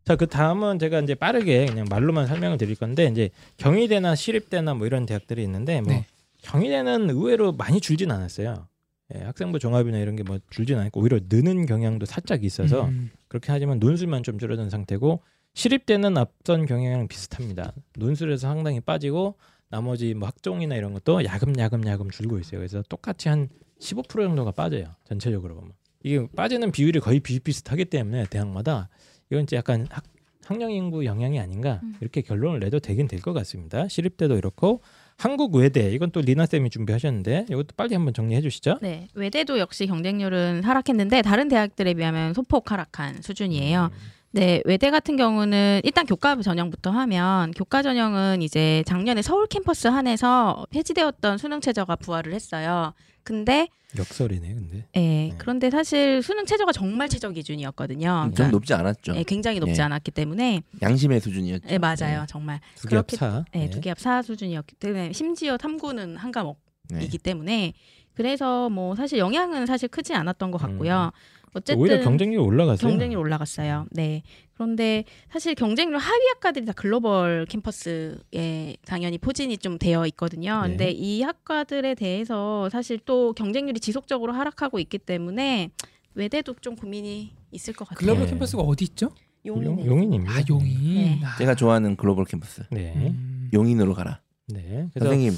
자, 0.06 0.14
그 0.14 0.28
다음은 0.28 0.78
제가 0.78 1.00
이제 1.00 1.16
빠르게 1.16 1.66
그냥 1.66 1.86
말로만 1.90 2.28
설명을 2.28 2.58
드릴 2.58 2.76
건데 2.76 3.06
이제 3.06 3.28
경희대나 3.56 4.14
시립대나 4.14 4.74
뭐 4.74 4.86
이런 4.86 5.04
대학들이 5.04 5.42
있는데 5.42 5.80
뭐 5.80 5.92
네. 5.92 6.06
경희대는 6.42 7.10
의외로 7.10 7.50
많이 7.52 7.80
줄진 7.80 8.12
않았어요. 8.12 8.68
예, 9.14 9.18
학생부 9.22 9.58
종합이나 9.58 9.98
이런 9.98 10.14
게 10.14 10.22
뭐 10.22 10.38
줄진 10.50 10.78
않았고 10.78 11.00
오히려 11.00 11.18
느는 11.28 11.66
경향도 11.66 12.06
살짝 12.06 12.44
있어서 12.44 12.84
음. 12.86 13.10
그렇게 13.26 13.50
하지만 13.50 13.80
논술만 13.80 14.22
좀 14.22 14.38
줄어든 14.38 14.70
상태고 14.70 15.22
시립대는 15.54 16.16
앞선 16.16 16.66
경향이랑 16.66 17.08
비슷합니다. 17.08 17.72
논술에서 17.96 18.46
상당히 18.46 18.80
빠지고 18.80 19.34
나머지 19.70 20.14
뭐 20.14 20.28
학종이나 20.28 20.76
이런 20.76 20.92
것도 20.92 21.24
야금야금 21.24 21.84
야금 21.88 22.10
줄고 22.10 22.38
있어요. 22.38 22.60
그래서 22.60 22.82
똑같이 22.88 23.28
한 23.28 23.48
15% 23.80 24.08
정도가 24.08 24.52
빠져요. 24.52 24.84
전체적으로 25.04 25.56
보면 25.56 25.72
이게 26.04 26.24
빠지는 26.36 26.70
비율이 26.70 27.00
거의 27.00 27.18
비슷비슷하기 27.18 27.86
때문에 27.86 28.26
대학마다 28.30 28.88
이건 29.30 29.44
이제 29.44 29.56
약간 29.56 29.86
학, 29.90 30.04
학령 30.44 30.70
인구 30.70 31.04
영향이 31.04 31.40
아닌가 31.40 31.80
음. 31.82 31.94
이렇게 32.00 32.22
결론을 32.22 32.60
내도 32.60 32.78
되긴 32.78 33.08
될 33.08 33.20
것 33.20 33.32
같습니다. 33.32 33.88
시립대도 33.88 34.36
이렇고 34.36 34.80
한국 35.18 35.54
외대 35.56 35.90
이건 35.92 36.10
또 36.10 36.20
리나 36.20 36.46
쌤이 36.46 36.70
준비하셨는데 36.70 37.46
이것도 37.50 37.68
빨리 37.76 37.94
한번 37.94 38.14
정리해 38.14 38.40
주시죠. 38.42 38.78
네, 38.82 39.08
외대도 39.14 39.58
역시 39.58 39.86
경쟁률은 39.86 40.62
하락했는데 40.62 41.22
다른 41.22 41.48
대학들에 41.48 41.94
비하면 41.94 42.34
소폭 42.34 42.70
하락한 42.70 43.22
수준이에요. 43.22 43.90
음. 43.92 43.98
네, 44.32 44.60
외대 44.66 44.90
같은 44.90 45.16
경우는 45.16 45.80
일단 45.82 46.04
교과 46.04 46.36
전형부터 46.42 46.90
하면 46.90 47.52
교과 47.52 47.82
전형은 47.82 48.42
이제 48.42 48.82
작년에 48.86 49.22
서울 49.22 49.46
캠퍼스 49.46 49.88
한해서 49.88 50.66
폐지되었던 50.70 51.38
수능 51.38 51.60
최저가 51.62 51.96
부활을 51.96 52.34
했어요. 52.34 52.92
근데 53.26 53.68
역설이네, 53.98 54.54
근데. 54.54 54.86
예, 54.96 55.32
그런데 55.36 55.68
사실 55.68 56.22
수능 56.22 56.46
최저가 56.46 56.70
정말 56.70 57.08
최저 57.08 57.28
기준이었거든요. 57.30 58.26
좀 58.26 58.34
그러니까 58.34 58.48
높지 58.52 58.72
않았죠. 58.72 59.16
예, 59.16 59.24
굉장히 59.24 59.58
높지 59.58 59.80
예. 59.80 59.84
않았기 59.84 60.12
때문에 60.12 60.62
양심의 60.80 61.20
수준이었죠. 61.20 61.68
예, 61.70 61.78
맞아요. 61.78 62.24
정말 62.28 62.60
두 62.76 62.86
개합 62.86 63.10
사. 63.10 63.44
예, 63.54 63.58
네. 63.58 63.70
두 63.70 63.80
개합 63.80 63.98
사 63.98 64.22
수준이었기 64.22 64.76
때문에 64.76 65.12
심지어 65.12 65.56
탐구는 65.56 66.16
한 66.16 66.30
과목이기 66.30 67.18
네. 67.18 67.18
때문에 67.18 67.72
그래서 68.14 68.70
뭐 68.70 68.94
사실 68.94 69.18
영향은 69.18 69.66
사실 69.66 69.88
크지 69.88 70.14
않았던 70.14 70.52
것 70.52 70.58
같고요. 70.58 71.10
어쨌든 71.52 71.76
음. 71.76 71.80
오히려 71.80 72.00
경쟁률이 72.02 72.40
올라갔어요. 72.40 72.88
경쟁률 72.88 73.18
올라갔어요. 73.18 73.86
네. 73.90 74.22
그런데 74.56 75.04
사실 75.30 75.54
경쟁률 75.54 75.98
하위 75.98 76.26
학과들이 76.34 76.64
다 76.64 76.72
글로벌 76.72 77.44
캠퍼스에 77.46 78.76
당연히 78.86 79.18
포진이 79.18 79.58
좀 79.58 79.78
되어 79.78 80.06
있거든요. 80.06 80.62
네. 80.62 80.68
근데 80.68 80.90
이 80.90 81.20
학과들에 81.22 81.94
대해서 81.94 82.68
사실 82.70 82.98
또 83.04 83.34
경쟁률이 83.34 83.78
지속적으로 83.80 84.32
하락하고 84.32 84.78
있기 84.78 84.98
때문에 84.98 85.70
외대도 86.14 86.54
좀 86.62 86.74
고민이 86.74 87.32
있을 87.52 87.74
것 87.74 87.86
같아요. 87.86 87.98
글로벌 87.98 88.24
네. 88.24 88.30
캠퍼스가 88.30 88.62
어디 88.62 88.84
있죠? 88.86 89.10
용인에. 89.44 89.66
용, 89.66 89.86
용인입니다. 89.86 90.32
아 90.32 90.42
용인. 90.48 90.94
네. 90.94 91.20
아, 91.22 91.36
제가 91.36 91.54
좋아하는 91.54 91.94
글로벌 91.96 92.24
캠퍼스 92.24 92.62
네. 92.70 92.94
음. 92.96 93.50
용인으로 93.52 93.92
가라. 93.94 94.22
네. 94.48 94.88
그래서 94.94 95.10
선생님 95.10 95.32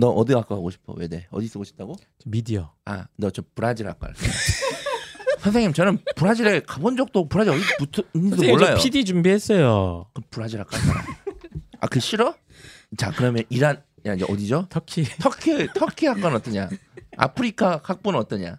너 0.00 0.08
어디 0.08 0.32
학과 0.34 0.56
가고 0.56 0.70
싶어? 0.70 0.94
외대 0.94 1.26
어디 1.30 1.46
쓰고 1.46 1.62
싶다고? 1.62 1.94
미디어. 2.26 2.72
아 2.84 3.06
너 3.16 3.30
저 3.30 3.42
브라질 3.54 3.86
학과. 3.86 4.08
선생님 5.44 5.74
저는 5.74 5.98
브라질에 6.16 6.60
가본 6.60 6.96
적도 6.96 7.28
브라질 7.28 7.52
어디 7.52 7.62
선생님 8.14 8.50
몰라요. 8.50 8.76
저 8.76 8.82
PD 8.82 9.04
준비했어요. 9.04 10.06
그 10.14 10.22
브라질 10.30 10.60
학과 10.60 10.78
가라. 10.78 11.04
아그 11.80 12.00
싫어? 12.00 12.34
자 12.96 13.10
그러면 13.10 13.44
이란 13.50 13.82
야 14.06 14.14
이제 14.14 14.24
어디죠? 14.28 14.66
터키. 14.70 15.04
터키 15.20 15.68
터키 15.74 16.06
학과는 16.06 16.36
어떠냐? 16.38 16.70
아프리카 17.16 17.80
학부는 17.84 18.18
어떠냐? 18.20 18.58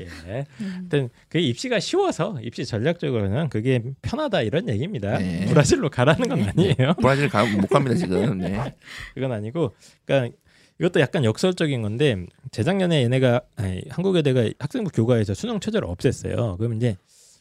예. 0.00 0.46
음. 0.60 0.72
하여튼 0.90 1.10
그 1.28 1.38
입시가 1.38 1.78
쉬워서 1.78 2.38
입시 2.42 2.64
전략적으로는 2.66 3.48
그게 3.48 3.80
편하다 4.02 4.42
이런 4.42 4.68
얘기입니다. 4.68 5.18
네. 5.18 5.46
브라질로 5.46 5.90
가라는 5.90 6.28
건 6.28 6.42
아니에요. 6.42 6.94
브라질 7.00 7.28
가못 7.28 7.68
갑니다 7.70 7.94
지금. 7.94 8.38
네. 8.38 8.74
그건 9.14 9.30
아니고 9.30 9.74
그러니까 10.04 10.36
이것도 10.80 11.00
약간 11.00 11.24
역설적인 11.24 11.82
건데 11.82 12.26
재작년에 12.54 13.02
얘네가 13.02 13.40
아니, 13.56 13.82
한국외대가 13.90 14.48
학생부 14.60 14.92
교과에서 14.92 15.34
수능 15.34 15.58
최저를 15.58 15.88
없앴어요. 15.88 16.56
그럼 16.56 16.74
이제 16.74 16.96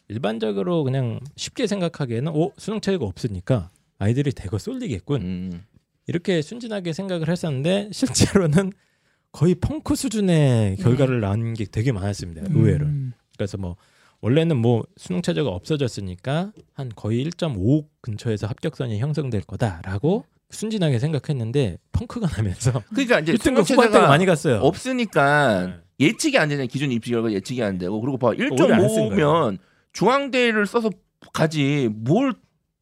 일반적으로 0.07 0.83
그냥 0.83 1.19
쉽게 1.35 1.67
생각하기에는 1.67 2.31
오 2.33 2.51
수능 2.57 2.81
최저가 2.81 3.05
없으니까 3.05 3.69
아이들이 3.99 4.31
대거 4.31 4.57
쏠리겠군 4.57 5.21
음. 5.21 5.63
이렇게 6.07 6.41
순진하게 6.41 6.93
생각을 6.93 7.29
했었는데 7.29 7.89
실제로는 7.93 8.71
거의 9.31 9.53
펑크 9.53 9.95
수준의 9.95 10.77
결과를 10.77 11.21
낳은 11.21 11.53
게 11.53 11.65
되게 11.65 11.91
많았습니다. 11.91 12.47
의외로. 12.49 12.87
음. 12.87 13.13
그래서 13.37 13.57
뭐 13.57 13.75
원래는 14.21 14.57
뭐 14.57 14.83
수능 14.97 15.21
최저가 15.21 15.51
없어졌으니까 15.51 16.53
한 16.73 16.91
거의 16.95 17.23
1.5 17.23 17.85
근처에서 18.01 18.47
합격선이 18.47 18.97
형성될 18.97 19.41
거다라고 19.41 20.25
순진하게 20.53 20.99
생각했는데 20.99 21.77
펑크가 21.91 22.27
나면서 22.27 22.83
그러니까 22.93 23.19
이제 23.19 23.33
1등급 23.33 23.65
수능 23.65 23.83
후반대가 23.83 24.07
많이 24.07 24.25
갔어요. 24.25 24.57
없으니까 24.57 25.67
네. 25.67 25.73
예측이 25.99 26.37
안 26.37 26.49
되잖아요. 26.49 26.67
기존 26.67 26.91
입시 26.91 27.11
결과 27.11 27.31
예측이 27.31 27.61
안 27.63 27.77
되고 27.77 27.99
그리고 28.01 28.17
봐 28.17 28.29
오히려 28.29 28.45
안쓴 28.73 29.09
거예요. 29.09 29.09
1.5면 29.09 29.57
중앙대를 29.93 30.65
써서 30.65 30.89
가지 31.33 31.89
뭘 31.91 32.33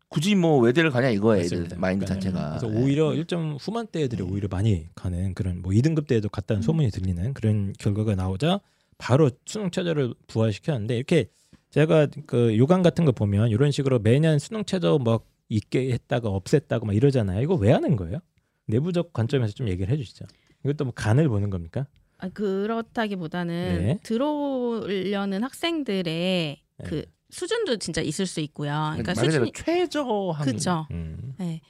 굳이 0.09 0.35
뭐 0.35 0.59
외대를 0.59 0.91
가냐 0.91 1.09
이거예요. 1.09 1.47
마인드 1.77 2.05
자체가. 2.05 2.57
그래서 2.59 2.67
네. 2.67 2.81
오히려 2.81 3.09
1점 3.11 3.57
후반대 3.59 4.03
애들이 4.03 4.23
오히려 4.23 4.49
많이 4.51 4.87
가는 4.93 5.33
그런 5.33 5.61
뭐 5.61 5.71
2등급 5.71 6.07
대에도 6.07 6.27
갔다는 6.27 6.59
음. 6.59 6.63
소문이 6.63 6.91
들리는 6.91 7.33
그런 7.33 7.73
결과가 7.79 8.15
나오자 8.15 8.59
바로 8.97 9.31
수능 9.45 9.71
최저를 9.71 10.13
부활시켰는데 10.27 10.97
이렇게 10.97 11.27
제가 11.69 12.07
그 12.27 12.57
요강 12.57 12.81
같은 12.81 13.05
거 13.05 13.13
보면 13.13 13.49
이런 13.49 13.71
식으로 13.71 13.99
매년 13.99 14.37
수능 14.37 14.65
최저 14.65 14.99
뭐 15.01 15.21
있게 15.51 15.91
했다가 15.91 16.29
없앴다고 16.29 16.85
막 16.85 16.95
이러잖아요. 16.95 17.41
이거 17.41 17.55
왜 17.55 17.71
하는 17.71 17.97
거예요? 17.97 18.19
내부적 18.67 19.11
관점에서 19.11 19.53
좀 19.53 19.67
얘기를 19.67 19.91
해주시죠. 19.93 20.25
이것도 20.63 20.85
뭐 20.85 20.93
간을 20.95 21.27
보는 21.27 21.49
겁니까? 21.49 21.87
아, 22.19 22.29
그렇다기보다는 22.29 23.77
네. 23.83 23.99
들어오려는 24.03 25.43
학생들의 25.43 26.61
그 26.85 26.95
네. 26.95 27.05
수준도 27.29 27.77
진짜 27.77 28.01
있을 28.01 28.25
수 28.27 28.39
있고요. 28.41 28.71
그러니까 28.93 29.13
말 29.13 29.25
그대로 29.25 29.45
수준이 29.45 29.51
최저함. 29.53 30.45
그죠. 30.45 30.87
음, 30.91 31.33
네. 31.37 31.61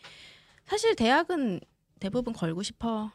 사실 0.66 0.96
대학은 0.96 1.60
대부분 2.00 2.34
걸고 2.34 2.64
싶어 2.64 3.12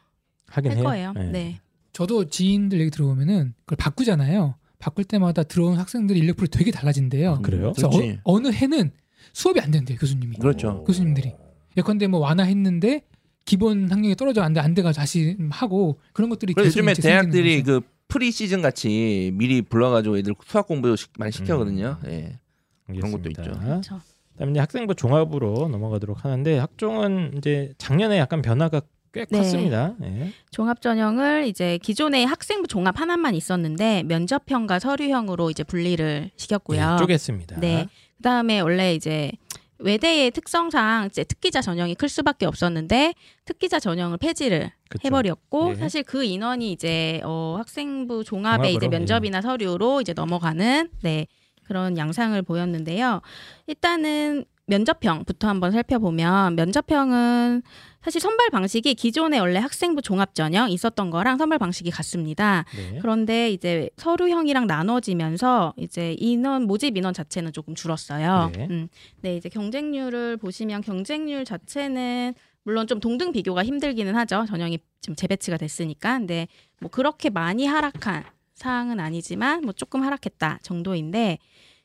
하긴 0.47 0.71
할 0.71 0.77
해요. 0.77 0.85
거예요. 0.85 1.31
네. 1.31 1.61
저도 1.93 2.25
지인들 2.29 2.79
얘기 2.79 2.91
들어보면은 2.91 3.53
그걸 3.65 3.77
바꾸잖아요. 3.77 4.55
바꿀 4.79 5.05
때마다 5.05 5.43
들어온 5.43 5.77
학생들의 5.77 6.21
인력풀이 6.21 6.49
되게 6.49 6.71
달라진대요. 6.71 7.31
아, 7.31 7.39
그래요? 7.39 7.71
그래서 7.73 7.89
그렇지. 7.89 8.19
어느 8.23 8.49
해는 8.49 8.91
수업이 9.33 9.59
안 9.59 9.71
된대요 9.71 9.97
교수님이. 9.97 10.37
그렇죠. 10.37 10.83
교수님들이. 10.85 11.33
예컨대 11.77 12.07
뭐 12.07 12.19
완화했는데 12.21 13.01
기본 13.45 13.89
학력이 13.91 14.15
떨어져 14.15 14.41
안돼 14.41 14.59
안 14.59 14.73
돼가 14.73 14.91
다시 14.91 15.37
하고 15.51 15.99
그런 16.13 16.29
것들이 16.29 16.53
그래서 16.53 16.67
계속 16.69 16.79
요즘에 16.79 16.93
대학들이 16.95 17.63
거죠. 17.63 17.79
그 17.81 17.87
프리 18.07 18.31
시즌 18.31 18.61
같이 18.61 19.31
미리 19.35 19.61
불러가지고 19.61 20.17
애들 20.17 20.33
수학 20.45 20.67
공부 20.67 20.95
시- 20.95 21.07
많이 21.17 21.31
시키거든요. 21.31 21.97
음. 22.03 22.09
예. 22.09 22.39
그런 22.87 23.11
것도 23.11 23.23
알겠습니다. 23.25 23.41
있죠. 23.41 23.59
그렇죠. 23.59 24.01
그다음에 24.33 24.51
이제 24.51 24.59
학생부 24.59 24.95
종합으로 24.95 25.67
넘어가도록 25.69 26.23
하는데 26.23 26.57
학종은 26.57 27.33
이제 27.37 27.73
작년에 27.77 28.17
약간 28.17 28.41
변화가 28.41 28.81
꽤 29.13 29.25
네. 29.29 29.37
컸습니다. 29.39 29.95
예. 30.03 30.31
종합 30.51 30.81
전형을 30.81 31.47
이제 31.47 31.77
기존에 31.81 32.23
학생부 32.23 32.67
종합 32.67 32.99
하나만 32.99 33.35
있었는데 33.35 34.03
면접형과 34.03 34.79
서류형으로 34.79 35.49
이제 35.51 35.63
분리를 35.63 36.31
시켰고요. 36.35 36.79
예, 36.79 37.05
쪼갰습니다. 37.05 37.59
네. 37.59 37.87
그다음에 38.17 38.59
원래 38.59 38.93
이제 38.93 39.31
외대의 39.79 40.31
특성상 40.31 41.07
이제 41.07 41.23
특기자 41.23 41.61
전형이 41.61 41.95
클 41.95 42.09
수밖에 42.09 42.45
없었는데 42.45 43.13
특기자 43.45 43.79
전형을 43.79 44.17
폐지를 44.17 44.71
그쵸. 44.89 45.05
해버렸고 45.05 45.73
네. 45.73 45.75
사실 45.75 46.03
그 46.03 46.23
인원이 46.23 46.71
이제 46.71 47.21
어, 47.23 47.55
학생부 47.59 48.23
종합으로, 48.23 48.69
이제 48.69 48.87
면접이나 48.87 49.41
서류로 49.41 50.01
이제 50.01 50.13
넘어가는 50.13 50.89
네 51.01 51.27
그런 51.63 51.97
양상을 51.97 52.41
보였는데요. 52.41 53.21
일단은 53.67 54.45
면접형부터 54.67 55.47
한번 55.47 55.71
살펴보면 55.71 56.55
면접형은 56.55 57.61
사실 58.07 58.21
선발 58.21 58.51
방식이 58.51 58.95
기존에 58.95 59.37
원래 59.37 59.59
학생부 59.59 60.01
종합 60.01 60.33
전형 60.33 60.71
있었던 60.71 61.09
거랑 61.09 61.37
선발 61.37 61.59
방식이 61.59 61.91
같습니다. 61.91 62.63
네. 62.73 62.99
그런데 63.01 63.51
이제 63.51 63.89
서류형이랑 63.97 64.65
나눠지면서 64.65 65.73
이제 65.75 66.15
인원 66.17 66.67
모집 66.67 66.95
인원 66.95 67.13
자체는 67.13 67.51
조금 67.51 67.75
줄었어요. 67.75 68.49
네. 68.55 68.67
음. 68.69 68.87
네, 69.19 69.35
이제 69.35 69.49
경쟁률을 69.49 70.37
보시면 70.37 70.83
경쟁률 70.83 71.43
자체는 71.43 72.33
물론 72.63 72.87
좀 72.87 73.01
동등 73.01 73.33
비교가 73.33 73.65
힘들기는 73.65 74.15
하죠. 74.15 74.45
전형이 74.47 74.79
지금 75.01 75.13
재배치가 75.17 75.57
됐으니까. 75.57 76.17
근데 76.17 76.47
뭐 76.79 76.89
그렇게 76.89 77.29
많이 77.29 77.65
하락한 77.65 78.23
사항은 78.55 79.01
아니지만 79.01 79.63
뭐 79.63 79.73
조금 79.73 80.01
하락했다 80.03 80.59
정도인데 80.63 81.39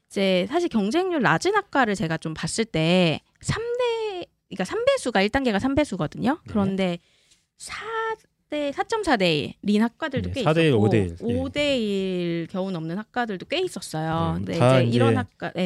이제 0.06 0.46
사실 0.48 0.68
경쟁률 0.68 1.20
낮은 1.20 1.56
학과를 1.56 1.96
제가 1.96 2.16
좀 2.18 2.32
봤을 2.32 2.64
때 2.64 3.18
3대 3.40 3.81
그러니까 4.54 4.64
3배수가 4.64 5.28
1단계가 5.28 5.58
3배수거든요. 5.58 6.38
그런데 6.48 6.98
4대 7.58 8.72
4.4대 8.72 9.54
1린 9.64 9.80
학과들도 9.80 10.30
네, 10.32 10.34
꽤 10.34 10.44
4대 10.44 10.58
1, 10.58 10.66
있었고 10.68 10.88
5대 10.88 10.94
1, 10.94 11.16
예. 11.28 11.34
5대 11.40 11.78
1 11.80 12.46
겨우 12.50 12.70
넘는 12.70 12.98
학과들도 12.98 13.46
꽤 13.46 13.60
있었어요. 13.60 14.34
네, 14.40 14.44
근데 14.44 14.58
다 14.58 14.80
이제 14.80 14.88
이제 14.88 14.96
이런 14.96 15.16
학과 15.16 15.52
예. 15.56 15.62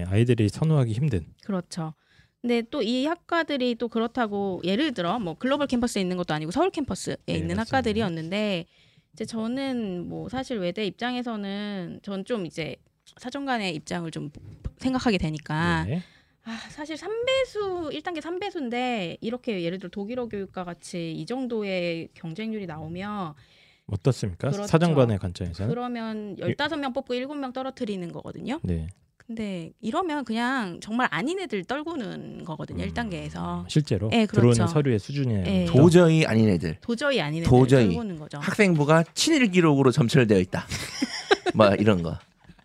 예, 0.00 0.04
아이들이 0.08 0.48
선호하기 0.48 0.92
힘든. 0.92 1.26
그렇죠. 1.44 1.94
근데 2.40 2.62
또 2.70 2.80
이 2.82 3.04
학과들이 3.04 3.74
또 3.74 3.88
그렇다고 3.88 4.62
예를 4.64 4.92
들어 4.94 5.18
뭐 5.18 5.34
글로벌 5.34 5.66
캠퍼스에 5.66 6.00
있는 6.00 6.16
것도 6.16 6.32
아니고 6.32 6.50
서울 6.52 6.70
캠퍼스에 6.70 7.16
네, 7.26 7.34
있는 7.34 7.56
맞습니다. 7.56 7.76
학과들이었는데 7.76 8.64
이제 9.12 9.24
저는 9.26 10.08
뭐 10.08 10.28
사실 10.30 10.58
외대 10.58 10.86
입장에서는 10.86 12.00
전 12.02 12.24
좀 12.24 12.46
이제 12.46 12.76
사정관의 13.18 13.74
입장을 13.74 14.08
좀 14.12 14.30
생각하게 14.78 15.18
되니까 15.18 15.84
네. 15.84 16.02
아, 16.44 16.56
사실 16.70 16.96
3배수 16.96 17.92
1단계 17.92 18.20
3배수인데 18.20 19.18
이렇게 19.20 19.62
예를 19.62 19.78
들어 19.78 19.90
독일어 19.90 20.26
교육과 20.28 20.64
같이 20.64 21.12
이 21.12 21.26
정도의 21.26 22.08
경쟁률이 22.14 22.66
나오면 22.66 23.34
어떻습니까? 23.86 24.50
그렇죠. 24.50 24.66
사정관의 24.66 25.18
관점에서. 25.18 25.66
그러면 25.66 26.36
15명 26.36 26.94
뽑고 26.94 27.14
7명 27.14 27.52
떨어뜨리는 27.52 28.10
거거든요. 28.12 28.60
네. 28.62 28.88
근데 29.16 29.70
이러면 29.80 30.24
그냥 30.24 30.80
정말 30.80 31.06
아닌 31.12 31.38
애들 31.38 31.64
떨구는 31.64 32.44
거거든요. 32.44 32.82
음. 32.82 32.88
1단계에서. 32.88 33.68
실제로 33.68 34.08
네, 34.08 34.26
그렇죠. 34.26 34.52
들어오는 34.52 34.72
서류의 34.72 34.98
수준이에요. 34.98 35.42
네. 35.44 35.64
도저히 35.66 36.24
아닌 36.24 36.48
애들. 36.48 36.78
도저히 36.80 37.20
아닌 37.20 37.42
애들 37.42 37.48
도저히. 37.50 37.86
떨구는 37.86 38.18
거죠. 38.18 38.38
학생부가 38.38 39.04
친일 39.14 39.48
기록으로 39.50 39.92
점철되어 39.92 40.38
있다. 40.38 40.66
막 41.54 41.80
이런 41.80 42.02
거. 42.02 42.18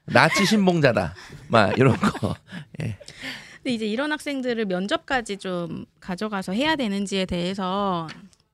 나치 0.05 0.45
신봉자다. 0.45 1.13
막 1.49 1.77
이런 1.77 1.95
거. 1.97 2.35
근데 3.65 3.73
이제 3.73 3.87
이런 3.87 4.11
학생들을 4.11 4.63
면접까지 4.65 5.37
좀 5.37 5.85
가져가서 5.99 6.53
해야 6.53 6.75
되는지에 6.75 7.25
대해서 7.25 8.07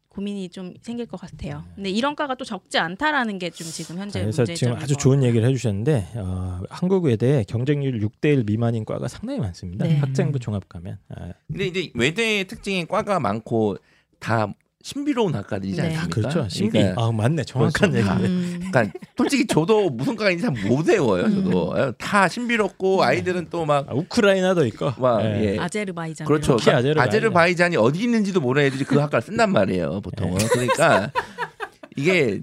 고민이 0.07 0.47
좀 0.47 0.73
생길 0.81 1.05
것 1.05 1.19
같아요. 1.19 1.65
근데 1.75 1.89
이런 1.89 2.15
과가 2.15 2.35
또 2.35 2.45
적지 2.45 2.77
않다라는 2.77 3.37
게 3.37 3.49
좀 3.49 3.67
지금 3.67 3.97
현재 3.97 4.19
네. 4.19 4.25
그래서 4.25 4.45
지금 4.45 4.77
아주 4.77 4.93
것 4.93 5.01
좋은 5.01 5.21
얘기를 5.23 5.45
해주셨는데 5.49 6.11
어, 6.15 6.61
한국 6.69 7.03
외대 7.03 7.43
경쟁률 7.45 7.99
6대 7.99 8.27
1 8.37 8.45
미만인 8.45 8.85
과가 8.85 9.09
상당히 9.09 9.41
많습니다. 9.41 9.85
네. 9.85 9.97
학생부 9.97 10.39
종합 10.39 10.69
가면 10.69 10.97
아, 11.09 11.33
근데 11.47 11.65
이제 11.67 11.91
외대의 11.93 12.45
특징이 12.47 12.85
과가 12.85 13.19
많고 13.19 13.75
다 14.19 14.53
신비로운 14.83 15.35
학과들이지 15.35 15.81
네. 15.81 15.95
않습니까? 15.95 16.03
아, 16.05 16.07
그렇죠. 16.09 16.49
신비. 16.49 16.79
그러니까, 16.79 17.03
아 17.03 17.11
맞네. 17.11 17.43
정확한 17.43 17.91
그렇죠. 17.91 17.97
얘기네. 18.11 18.27
음. 18.27 18.59
그러니까 18.71 18.99
솔직히 19.17 19.47
저도 19.47 19.89
무슨 19.89 20.15
과인지 20.15 20.43
잘못 20.43 20.87
외워요. 20.87 21.29
저도 21.29 21.73
음. 21.73 21.93
다 21.97 22.27
신비롭고 22.27 23.03
아이들은 23.03 23.49
또막 23.49 23.89
아, 23.89 23.93
우크라이나도 23.93 24.65
있고. 24.67 24.93
와, 24.97 25.23
예. 25.23 25.53
예. 25.55 25.59
아제르바이잔 25.59 26.27
그렇죠. 26.27 26.57
터키 26.57 26.71
아제르바이잔. 26.71 27.07
아제르바이잔이 27.07 27.77
어디 27.77 28.03
있는지도 28.03 28.41
모르는 28.41 28.67
애들이 28.67 28.83
그 28.83 28.97
학과를 28.99 29.21
쓴단 29.21 29.51
말이에요. 29.51 30.01
보통은. 30.01 30.41
예. 30.41 30.47
그러니까 30.47 31.11
이게 31.95 32.41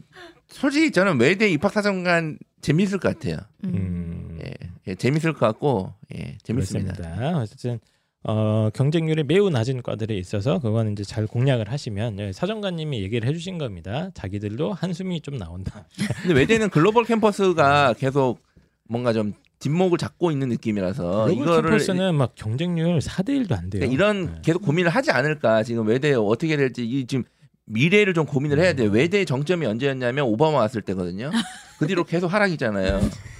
솔직히 0.48 0.90
저는 0.92 1.20
외대 1.20 1.48
입학사정관 1.48 2.38
재밌을 2.60 2.98
것 2.98 3.18
같아요. 3.18 3.36
음. 3.64 3.72
음, 3.74 4.38
예, 4.44 4.52
예, 4.88 4.94
재밌을 4.94 5.32
것 5.32 5.40
같고 5.40 5.94
예, 6.14 6.36
재밌습니다. 6.42 6.94
그렇습니다. 6.94 7.38
어쨌든 7.38 7.78
어, 8.24 8.68
경쟁률이 8.74 9.22
매우 9.22 9.48
낮은 9.48 9.82
과들에 9.82 10.16
있어서 10.16 10.58
그거는 10.58 10.92
이제 10.92 11.04
잘 11.04 11.26
공략을 11.26 11.70
하시면 11.70 12.18
예, 12.18 12.32
사정관님이 12.32 13.00
얘기를 13.02 13.28
해주신 13.28 13.58
겁니다. 13.58 14.10
자기들도 14.14 14.72
한숨이 14.72 15.20
좀 15.20 15.36
나온다. 15.36 15.86
근데 16.22 16.34
외대는 16.34 16.70
글로벌 16.70 17.04
캠퍼스가 17.04 17.94
계속 17.94 18.40
뭔가 18.88 19.12
좀 19.12 19.34
뒷목을 19.60 19.98
잡고 19.98 20.30
있는 20.30 20.48
느낌이라서 20.48 21.26
글로벌 21.26 21.62
캠퍼스는 21.62 22.14
막 22.14 22.32
경쟁률 22.34 22.98
4대 22.98 23.28
1도 23.30 23.52
안 23.52 23.70
돼요. 23.70 23.80
그러니까 23.80 23.94
이런 23.94 24.26
네. 24.26 24.40
계속 24.42 24.62
고민을 24.62 24.90
하지 24.90 25.10
않을까 25.10 25.62
지금 25.62 25.86
외대 25.86 26.12
어떻게 26.14 26.56
될지 26.56 26.84
이 26.84 27.06
지금 27.06 27.24
미래를 27.66 28.14
좀 28.14 28.24
고민을 28.24 28.58
해야 28.58 28.72
돼요. 28.72 28.90
외대 28.90 29.24
정점이 29.24 29.66
언제였냐면 29.66 30.24
오바마 30.24 30.58
왔을 30.58 30.82
때거든요. 30.82 31.30
그 31.78 31.86
뒤로 31.86 32.04
계속 32.04 32.32
하락이잖아요. 32.32 33.00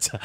진짜 0.00 0.18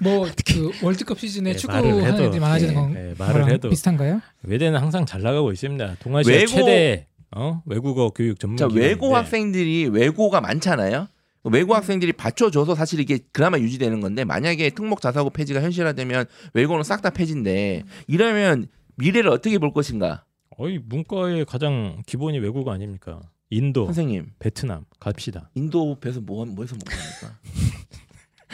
뭐그 0.00 0.72
월드컵 0.82 1.18
시즌에 1.20 1.52
네, 1.52 1.56
축구 1.56 1.72
하는 1.74 2.04
해도, 2.04 2.24
애들이 2.24 2.40
많아지는 2.40 2.74
네, 2.74 2.80
건 2.80 2.92
네, 2.94 3.14
말을 3.16 3.48
해도 3.50 3.70
비슷한가요? 3.70 4.20
외대는 4.42 4.78
항상 4.80 5.06
잘 5.06 5.22
나가고 5.22 5.52
있습니다. 5.52 5.96
동아시아 6.00 6.34
외고- 6.34 6.46
최대 6.48 7.06
어? 7.34 7.62
외국어 7.66 8.10
교육 8.10 8.38
전문 8.38 8.56
자 8.56 8.66
외고 8.66 9.14
학생들이 9.14 9.86
외고가 9.86 10.40
많잖아요. 10.40 11.08
외고 11.44 11.74
학생들이 11.76 12.12
받쳐줘서 12.14 12.74
사실 12.74 12.98
이게 12.98 13.20
그나마 13.32 13.58
유지되는 13.58 14.00
건데 14.00 14.24
만약에 14.24 14.70
특목 14.70 15.00
자사고 15.00 15.30
폐지가 15.30 15.62
현실화되면 15.62 16.26
외고는 16.54 16.82
싹 16.82 17.02
다 17.02 17.10
폐지인데 17.10 17.84
이러면 18.08 18.66
미래를 18.96 19.30
어떻게 19.30 19.58
볼 19.58 19.72
것인가? 19.72 20.24
어이 20.58 20.78
문과의 20.84 21.44
가장 21.44 22.02
기본이 22.06 22.38
외국어 22.40 22.72
아닙니까? 22.72 23.20
인도, 23.50 23.84
선생님 23.86 24.32
베트남 24.40 24.86
갑시다. 24.98 25.50
인도 25.54 26.00
배워서 26.00 26.20
뭐 26.20 26.44
뭐해서 26.46 26.74
못 26.74 26.82
갑니까? 26.84 27.38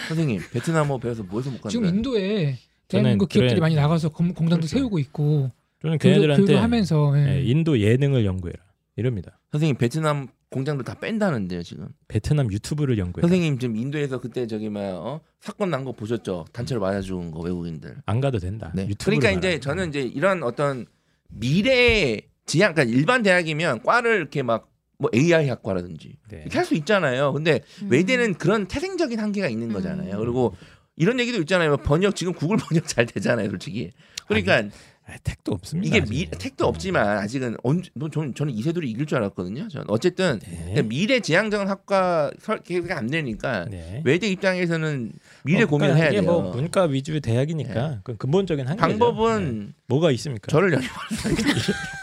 선생님 0.08 0.40
베트남어 0.52 0.98
배워서 0.98 1.22
뭐해서 1.22 1.50
못 1.50 1.68
지금 1.68 1.84
갑니까? 1.86 1.96
인도에 1.96 2.58
대한민국 2.88 3.28
기업들이 3.28 3.50
그래- 3.54 3.60
많이 3.60 3.74
나가서 3.74 4.08
공, 4.10 4.28
공장도 4.34 4.66
그렇죠. 4.66 4.76
세우고 4.76 4.98
있고 4.98 5.50
저는 5.82 5.98
걔네들한테 5.98 6.54
하면서 6.56 7.12
예. 7.16 7.36
예, 7.38 7.42
인도 7.42 7.78
예능을 7.80 8.24
연구해라 8.24 8.58
이럽니다. 8.96 9.38
선생님 9.50 9.76
베트남 9.76 10.28
공장들 10.50 10.84
다 10.84 10.94
뺀다는데요 11.00 11.62
지금. 11.62 11.88
베트남 12.08 12.52
유튜브를 12.52 12.98
연구해라. 12.98 13.26
선생님 13.26 13.58
지금 13.58 13.76
인도에서 13.76 14.20
그때 14.20 14.46
저기 14.46 14.68
뭐 14.68 14.82
어? 14.82 15.20
사건 15.40 15.70
난 15.70 15.84
거 15.84 15.92
보셨죠? 15.92 16.44
단체로 16.52 16.80
맞아 16.80 17.00
죽은 17.00 17.30
거 17.30 17.40
외국인들. 17.40 17.96
안 18.04 18.20
가도 18.20 18.38
된다. 18.38 18.70
네. 18.74 18.86
그러니까 19.02 19.30
이제. 19.30 19.58
저는 19.60 19.88
이제 19.88 20.02
이런 20.02 20.42
어떤 20.42 20.86
미래 21.28 22.20
지향, 22.44 22.74
그러니까 22.74 22.96
일반 22.96 23.22
대학이면 23.22 23.82
과를 23.82 24.16
이렇게 24.16 24.42
막 24.42 24.68
뭐 25.02 25.10
AI 25.14 25.48
학과라든지 25.48 26.16
네. 26.30 26.38
이렇게 26.42 26.58
할 26.58 26.64
수 26.64 26.74
있잖아요. 26.74 27.32
근데 27.32 27.60
음. 27.82 27.88
외대는 27.90 28.34
그런 28.34 28.66
태생적인 28.68 29.18
한계가 29.18 29.48
있는 29.48 29.72
거잖아요. 29.72 30.16
그리고 30.18 30.54
이런 30.96 31.18
얘기도 31.18 31.38
있잖아요. 31.40 31.76
번역 31.78 32.14
지금 32.14 32.32
구글 32.32 32.56
번역 32.56 32.86
잘 32.86 33.04
되잖아요, 33.06 33.50
솔직히. 33.50 33.90
그러니까 34.28 34.62
아, 35.04 35.16
택도 35.24 35.50
없습니다. 35.52 35.96
이게. 35.96 36.06
미, 36.08 36.30
택도 36.30 36.64
없지만 36.64 37.18
아직은 37.18 37.56
언, 37.64 37.82
뭐 37.94 38.08
저는, 38.08 38.34
저는 38.34 38.54
이세돌이 38.54 38.88
이길 38.88 39.04
줄 39.06 39.18
알았거든요. 39.18 39.66
저는 39.68 39.86
어쨌든 39.88 40.38
네. 40.38 40.80
미래 40.82 41.18
지향적인 41.18 41.66
학과 41.68 42.30
설계가 42.40 42.96
안 42.96 43.08
되니까 43.08 43.64
네. 43.68 44.00
외대 44.04 44.28
입장에서는 44.28 45.12
미래 45.42 45.62
어, 45.64 45.66
고민을 45.66 45.94
그러니까 45.94 45.96
해야 45.96 46.08
이게 46.12 46.20
돼요. 46.20 46.30
뭐 46.40 46.54
문과 46.54 46.84
위주 46.84 47.20
대학이니까 47.20 48.00
그 48.04 48.16
근본적인 48.16 48.68
한계죠. 48.68 48.86
방법은 48.86 49.66
네. 49.66 49.72
뭐가 49.88 50.12
있습니까? 50.12 50.46
저를 50.48 50.72
연입 50.74 50.88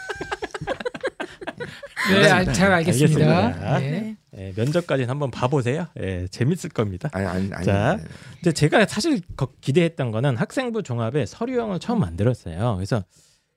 네, 2.14 2.30
아, 2.30 2.44
잘 2.52 2.72
알겠습니다. 2.72 3.26
알겠습니다. 3.26 3.78
네. 3.78 3.90
네. 3.90 4.16
예, 4.36 4.52
면접까지는 4.56 5.10
한번 5.10 5.30
봐보세요. 5.30 5.86
예, 6.00 6.26
재밌을 6.28 6.70
겁니다. 6.70 7.08
아니 7.12 7.26
아니 7.26 7.50
아니. 7.52 7.64
자. 7.64 7.98
근데 8.36 8.52
제가 8.52 8.86
사실 8.86 9.20
거- 9.36 9.52
기대했던 9.60 10.10
거는 10.12 10.36
학생부 10.36 10.82
종합에 10.82 11.26
서류형을 11.26 11.80
처음 11.80 12.00
만들었어요. 12.00 12.76
그래서 12.76 13.02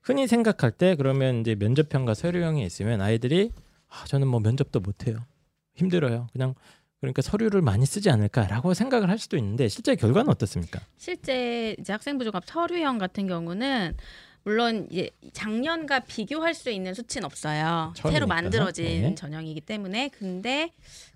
흔히 0.02 0.26
생각할 0.26 0.72
때 0.72 0.96
그러면 0.96 1.40
이제 1.40 1.54
면접형과 1.54 2.14
서류형이 2.14 2.64
있으면 2.66 3.00
아이들이 3.00 3.50
아, 3.88 4.04
저는 4.06 4.26
뭐 4.26 4.40
면접도 4.40 4.80
못해요. 4.80 5.18
힘들어요. 5.76 6.26
그냥 6.32 6.54
그러니까 7.00 7.22
서류를 7.22 7.60
많이 7.62 7.84
쓰지 7.86 8.10
않을까라고 8.10 8.72
생각을 8.74 9.08
할 9.10 9.18
수도 9.18 9.36
있는데 9.36 9.68
실제 9.68 9.94
결과는 9.94 10.30
어떻습니까? 10.30 10.80
실제 10.96 11.76
이제 11.78 11.92
학생부 11.92 12.24
종합 12.24 12.44
서류형 12.46 12.98
같은 12.98 13.26
경우는 13.28 13.94
물론 14.44 14.86
이제 14.90 15.10
작년과 15.32 16.00
비교할 16.00 16.54
수 16.54 16.70
있는 16.70 16.92
수치는 16.94 17.24
없어요. 17.24 17.92
처음이니까. 17.96 18.10
새로 18.10 18.26
만들어진 18.26 18.84
네. 18.84 19.14
전형이기 19.14 19.62
때문에 19.62 20.10
근데 20.10 20.70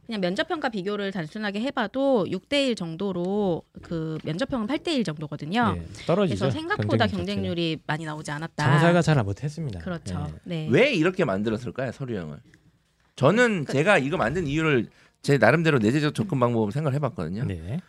그냥 0.07 0.23
면접형과 0.23 0.71
비교를 0.71 1.13
단순하게 1.13 1.61
해봐도 1.61 2.27
6대1 2.31 2.75
정도로 2.75 3.63
그 3.83 4.17
면접형은 4.25 4.67
8대1 4.67 5.05
정도거든요. 5.05 5.75
네, 5.75 5.83
떨어지죠. 6.07 6.39
그래서 6.39 6.51
생각보다 6.51 7.07
경쟁률. 7.07 7.27
경쟁률이 7.27 7.79
많이 7.87 8.07
나오지 8.07 8.31
않았다. 8.31 8.65
장사가 8.65 9.03
잘 9.03 9.23
못했습니다. 9.23 9.81
그렇죠. 9.81 10.27
네. 10.45 10.67
네. 10.67 10.69
왜 10.71 10.95
이렇게 10.95 11.27
만들었을까요 11.27 11.93
서류 11.93 12.17
형을? 12.17 12.39
저는 13.17 13.67
그 13.67 13.75
제가 13.75 13.99
이거 13.99 14.17
만든 14.17 14.47
이유를 14.47 14.89
제 15.21 15.37
나름대로 15.37 15.79
내재적 15.79 16.15
접근 16.15 16.41
방법을 16.41 16.73
생각을 16.73 16.95
해봤거든요. 16.95 17.45
네. 17.45 17.81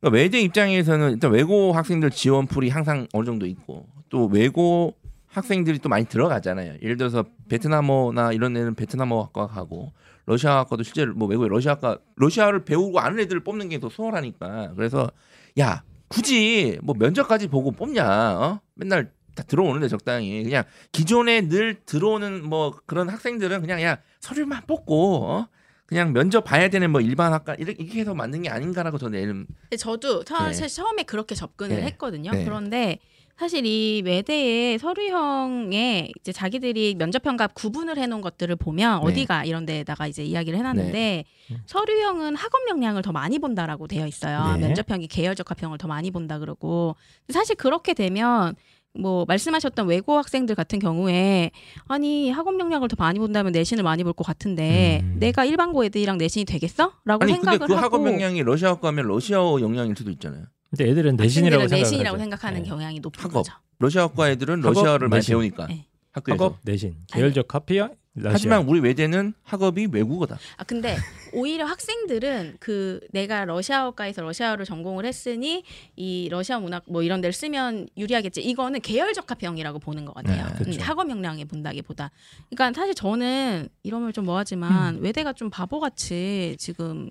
그러니까 0.00 0.16
외대 0.16 0.40
입장에서는 0.40 1.12
일단 1.12 1.30
외고 1.32 1.72
학생들 1.72 2.10
지원 2.10 2.46
풀이 2.46 2.68
항상 2.68 3.06
어느 3.12 3.24
정도 3.24 3.46
있고 3.46 3.86
또 4.08 4.26
외고 4.26 4.94
학생들이 5.26 5.78
또 5.80 5.88
많이 5.88 6.06
들어가잖아요. 6.06 6.76
예를 6.82 6.96
들어서 6.96 7.24
베트남어나 7.48 8.32
이런 8.32 8.56
애는 8.56 8.74
베트남어 8.74 9.22
학과 9.22 9.46
가고 9.46 9.92
러시아 10.24 10.58
학과도 10.58 10.82
실제로 10.82 11.14
뭐 11.14 11.28
외국에 11.28 11.48
러시아 11.48 11.72
학과 11.72 11.98
러시아를 12.16 12.64
배우고 12.64 12.98
아는 13.00 13.18
애들을 13.20 13.44
뽑는 13.44 13.68
게 13.68 13.78
더 13.78 13.88
수월하니까 13.88 14.72
그래서 14.76 15.10
야 15.58 15.82
굳이 16.08 16.78
뭐 16.82 16.94
면접까지 16.98 17.48
보고 17.48 17.70
뽑냐 17.72 18.04
어? 18.38 18.60
맨날 18.74 19.10
다 19.34 19.42
들어오는데 19.42 19.88
적당히 19.88 20.42
그냥 20.42 20.64
기존에 20.92 21.42
늘 21.48 21.74
들어오는 21.84 22.48
뭐 22.48 22.74
그런 22.86 23.08
학생들은 23.10 23.60
그냥 23.60 23.82
야 23.82 23.98
서류만 24.20 24.62
뽑고 24.66 25.24
어? 25.26 25.48
그냥 25.86 26.12
면접 26.12 26.42
봐야 26.42 26.68
되는 26.68 26.90
뭐 26.90 27.00
일반 27.00 27.32
학과 27.32 27.54
이렇게 27.54 27.84
해서 28.00 28.14
만든 28.14 28.42
게 28.42 28.48
아닌가라고 28.48 28.98
저는 28.98 29.46
저도 29.78 30.24
처, 30.24 30.50
네. 30.50 30.66
처음에 30.66 31.04
그렇게 31.04 31.34
접근을 31.34 31.76
네. 31.76 31.82
했거든요. 31.82 32.32
네. 32.32 32.44
그런데 32.44 32.98
사실 33.38 33.66
이 33.66 34.02
외대의 34.04 34.78
서류형에 34.78 36.10
이제 36.18 36.32
자기들이 36.32 36.94
면접형과 36.94 37.48
구분을 37.48 37.98
해놓은 37.98 38.22
것들을 38.22 38.56
보면 38.56 39.00
네. 39.02 39.06
어디가 39.06 39.44
이런 39.44 39.66
데다가 39.66 40.06
이제 40.06 40.24
이야기를 40.24 40.58
해놨는데 40.58 41.24
음. 41.50 41.56
서류형은 41.66 42.34
학업 42.34 42.66
역량을 42.68 43.02
더 43.02 43.12
많이 43.12 43.38
본다라고 43.38 43.88
되어 43.88 44.06
있어요. 44.06 44.56
네. 44.56 44.66
면접형이 44.66 45.06
계열 45.08 45.34
적 45.34 45.50
합형을 45.50 45.76
더 45.76 45.86
많이 45.86 46.10
본다 46.10 46.38
그러고 46.38 46.96
사실 47.28 47.56
그렇게 47.56 47.92
되면 47.92 48.56
뭐 48.98 49.24
말씀하셨던 49.26 49.86
외고 49.86 50.16
학생들 50.18 50.54
같은 50.54 50.78
경우에 50.78 51.50
아니 51.88 52.30
학업 52.30 52.58
역량을 52.58 52.88
더 52.88 52.96
많이 52.98 53.18
본다면 53.18 53.52
내신을 53.52 53.82
많이 53.84 54.02
볼 54.04 54.12
것 54.14 54.24
같은데 54.26 55.00
음. 55.02 55.16
내가 55.18 55.44
일반고 55.44 55.84
애들이랑 55.84 56.16
내신이 56.18 56.44
되겠어?라고 56.46 57.22
아니 57.22 57.32
생각을 57.34 57.58
근데 57.58 57.74
그 57.74 57.78
하고 57.80 57.96
학업 57.96 58.06
역량이 58.12 58.42
러시아어 58.42 58.80
가면 58.80 59.06
러시아어 59.06 59.60
역량일 59.60 59.94
수도 59.96 60.10
있잖아요. 60.10 60.44
근데 60.70 60.90
애들은 60.90 61.16
내신이라고 61.16 61.62
학생들은 61.62 61.68
생각을 61.68 61.82
내신이라고 61.82 62.14
하죠. 62.14 62.22
생각하는 62.22 62.62
네. 62.62 62.68
경향이 62.68 63.00
높은 63.00 63.20
학업. 63.22 63.32
거죠. 63.44 63.52
러시아과 63.78 64.30
애들은 64.30 64.60
러시아어를 64.60 65.08
많이 65.08 65.18
내신. 65.18 65.32
배우니까 65.32 65.66
네. 65.66 65.86
학교에서. 66.12 66.44
학업 66.44 66.58
내신 66.64 66.94
계열적 67.12 67.46
카피야 67.48 67.90
러시아. 68.16 68.32
하지만 68.34 68.66
우리 68.68 68.80
외대는 68.80 69.34
학업이 69.44 69.88
외국어다. 69.92 70.38
아 70.56 70.64
근데 70.64 70.96
오히려 71.34 71.66
학생들은 71.66 72.56
그 72.60 73.00
내가 73.12 73.44
러시아어과에서 73.44 74.22
러시아어를 74.22 74.64
전공을 74.64 75.04
했으니 75.04 75.62
이 75.96 76.28
러시아 76.30 76.58
문학 76.58 76.82
뭐 76.86 77.02
이런 77.02 77.20
데를 77.20 77.32
쓰면 77.34 77.88
유리하겠지. 77.96 78.40
이거는 78.42 78.80
계열적 78.80 79.30
합형이라고 79.30 79.78
보는 79.80 80.06
것 80.06 80.14
같아요. 80.14 80.46
네, 80.46 80.52
그렇죠. 80.58 80.80
음, 80.80 80.82
학업 80.82 81.10
역량에 81.10 81.44
본다기보다. 81.44 82.10
그러니까 82.50 82.80
사실 82.80 82.94
저는 82.94 83.68
이러면 83.82 84.12
좀 84.14 84.24
뭐하지만 84.24 84.98
외대가 85.00 85.32
좀 85.34 85.50
바보같이 85.50 86.56
지금 86.58 87.10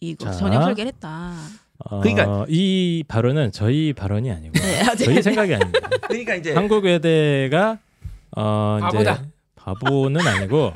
이거 0.00 0.26
자. 0.26 0.32
전형 0.32 0.62
설계를 0.62 0.92
했다. 0.92 1.34
어, 1.78 2.00
그러니까- 2.00 2.46
이 2.48 3.02
발언은 3.08 3.50
저희 3.50 3.92
발언이 3.92 4.30
아니고 4.30 4.52
네, 4.54 4.84
저희 5.04 5.20
생각이 5.20 5.52
아닙니다. 5.54 5.88
그러니까 6.06 6.36
이제 6.36 6.52
한국 6.54 6.84
외대가 6.84 7.78
어 8.36 8.78
이제 8.78 8.86
바보다. 8.98 9.24
바보는 9.64 10.20
아니고 10.26 10.72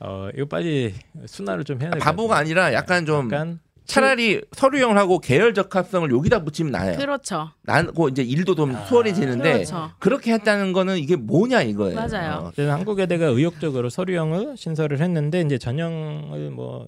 어 0.00 0.28
이거 0.34 0.46
빨리 0.46 0.94
순화를 1.26 1.64
좀 1.64 1.80
해야 1.80 1.90
될것 1.90 2.04
바보가. 2.04 2.36
아니라 2.36 2.72
약간 2.72 3.06
좀 3.06 3.26
약간 3.26 3.60
차라리 3.84 4.40
서류형을 4.52 4.96
하고 4.96 5.18
계열 5.18 5.52
적합성을 5.52 6.10
여기다 6.12 6.44
붙이면 6.44 6.70
나아요. 6.72 6.96
그렇죠. 6.96 7.50
난고 7.62 8.08
이제 8.08 8.22
일도 8.22 8.54
좀 8.54 8.76
수월해지는데 8.86 9.52
그렇죠. 9.52 9.90
그렇게 9.98 10.32
했다는 10.32 10.72
거는 10.72 10.98
이게 10.98 11.16
뭐냐 11.16 11.62
이거예요. 11.62 11.96
맞아요. 11.96 12.34
어, 12.46 12.52
그래서 12.54 12.72
한국외대가 12.72 13.26
의욕적으로 13.26 13.90
서류형을 13.90 14.56
신설을 14.56 15.00
했는데 15.00 15.40
이제 15.40 15.58
전형을 15.58 16.50
뭐 16.50 16.86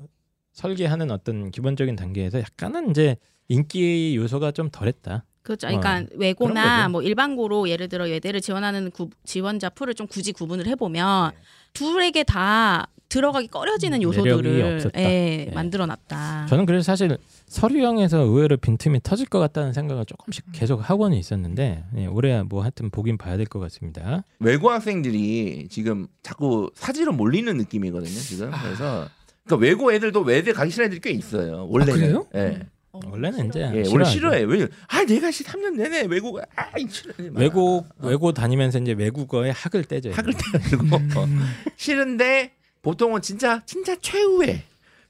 설계하는 0.53 1.11
어떤 1.11 1.51
기본적인 1.51 1.97
단계에서 1.97 2.38
약간은 2.38 2.90
이제 2.90 3.16
인기 3.49 4.14
요소가 4.16 4.53
좀 4.53 4.68
덜했다. 4.71 5.25
그렇죠. 5.42 5.66
어, 5.66 5.70
그러니까 5.70 5.94
그런 6.07 6.09
외고나. 6.20 6.88
뭐 6.88 7.02
일반고로 7.02 7.68
예를 7.68 7.88
들어 7.88 8.09
예대를 8.09 8.40
지원하는 8.40 8.90
구- 8.90 9.11
지원자 9.24 9.70
풀을 9.70 9.94
좀 9.94 10.07
굳이 10.07 10.33
구분을 10.33 10.66
해보면 10.66 11.33
둘에게 11.72 12.22
다 12.22 12.87
들어가기 13.09 13.48
꺼려지는 13.48 13.98
음, 13.98 14.02
요소들을. 14.05 14.81
예, 14.96 15.46
예. 15.48 15.50
만들어놨다. 15.55 16.46
저는 16.48 16.64
그래서 16.64 16.83
사실 16.85 17.18
서류형에서 17.46 18.20
의외로 18.20 18.57
빈틈이 18.57 19.00
터질 19.02 19.26
것 19.26 19.38
같다는 19.38 19.72
생각을 19.74 20.07
조금씩 20.07 20.46
계속 20.52 20.88
하고는 20.88 21.16
있었는데 21.18 21.85
예, 21.98 22.07
올해 22.07 22.42
뭐 22.42 22.62
하여튼 22.62 22.88
보긴 22.90 23.18
봐야 23.18 23.37
될 23.37 23.46
것 23.46 23.59
같습니다. 23.61 24.24
외고 24.38 24.70
학생들이 24.70 25.68
지금 25.70 26.07
자꾸 26.22 26.70
사지로 26.74 27.12
몰리는 27.12 27.55
느낌이거든요. 27.59 28.18
지금 28.18 28.50
그래서 28.62 29.09
그러니까 29.44 29.66
외고 29.66 29.92
애들도 29.92 30.20
외대 30.22 30.52
가기 30.52 30.70
싫어하는 30.70 30.96
애들이 30.96 31.12
꽤 31.12 31.18
있어요. 31.18 31.66
원래는. 31.68 31.94
그래요? 32.00 32.26
예. 32.35 32.40
어, 32.40 32.66
원래는 32.92 33.48
이제 33.48 33.61
예, 33.61 33.83
원래. 33.90 34.05
싫어해. 34.05 34.42
왜? 34.42 34.68
아 34.88 35.02
내가 35.05 35.31
씨 35.31 35.44
3년 35.44 35.76
내내 35.76 36.07
아이 36.55 36.87
싫어. 36.88 37.14
외국 37.33 37.87
외고 37.98 38.33
다니면서 38.33 38.81
이제 38.81 38.92
외국어에 38.92 39.50
학을 39.50 39.85
떼죠. 39.85 40.12
학을 40.12 40.35
떼가지고 40.35 40.85
음. 41.24 41.40
싫은데 41.76 42.52
보통은 42.83 43.22
진짜 43.22 43.62
진짜 43.64 43.96
최후의 43.96 44.62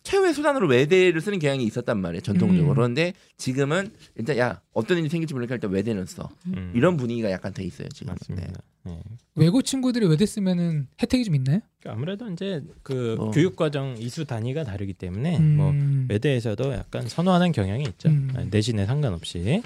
최후의 0.03 0.35
수단으로 0.35 0.69
외대를 0.69 1.21
쓰는 1.21 1.39
경향이 1.39 1.65
있었단 1.65 1.99
말이에요 2.01 2.23
전통적으로 2.23 2.73
음. 2.73 2.75
그런데 2.75 3.13
지금은 3.37 3.91
일단 4.17 4.37
야 4.39 4.61
어떤 4.73 4.99
일이 4.99 5.09
생길지 5.09 5.35
모르니까 5.35 5.55
일단 5.55 5.71
외대는 5.71 6.07
써 6.07 6.29
음, 6.49 6.73
이런 6.75 6.97
분위기가 6.97 7.31
약간 7.31 7.53
돼 7.55 7.65
있어요 7.65 7.89
지금 7.89 8.13
맞습니다. 8.13 8.61
예. 8.89 8.99
외고 9.37 9.63
친구들이 9.63 10.07
외대 10.07 10.27
쓰면은 10.27 10.89
혜택이 11.01 11.25
좀 11.25 11.35
있나요? 11.37 11.61
그러니까 11.81 11.97
아무래도 11.97 12.29
이제 12.31 12.63
그 12.83 13.15
뭐. 13.17 13.31
교육 13.31 13.57
과정 13.57 13.95
이수 13.99 14.25
단위가 14.25 14.65
다르기 14.65 14.93
때문에 14.93 15.39
음. 15.39 15.57
뭐 15.57 15.73
외대에서도 16.09 16.73
약간 16.73 17.09
선호하는 17.09 17.53
경향이 17.53 17.85
있죠. 17.85 18.09
음. 18.09 18.31
아, 18.35 18.45
내신에 18.51 18.87
상관없이. 18.87 19.63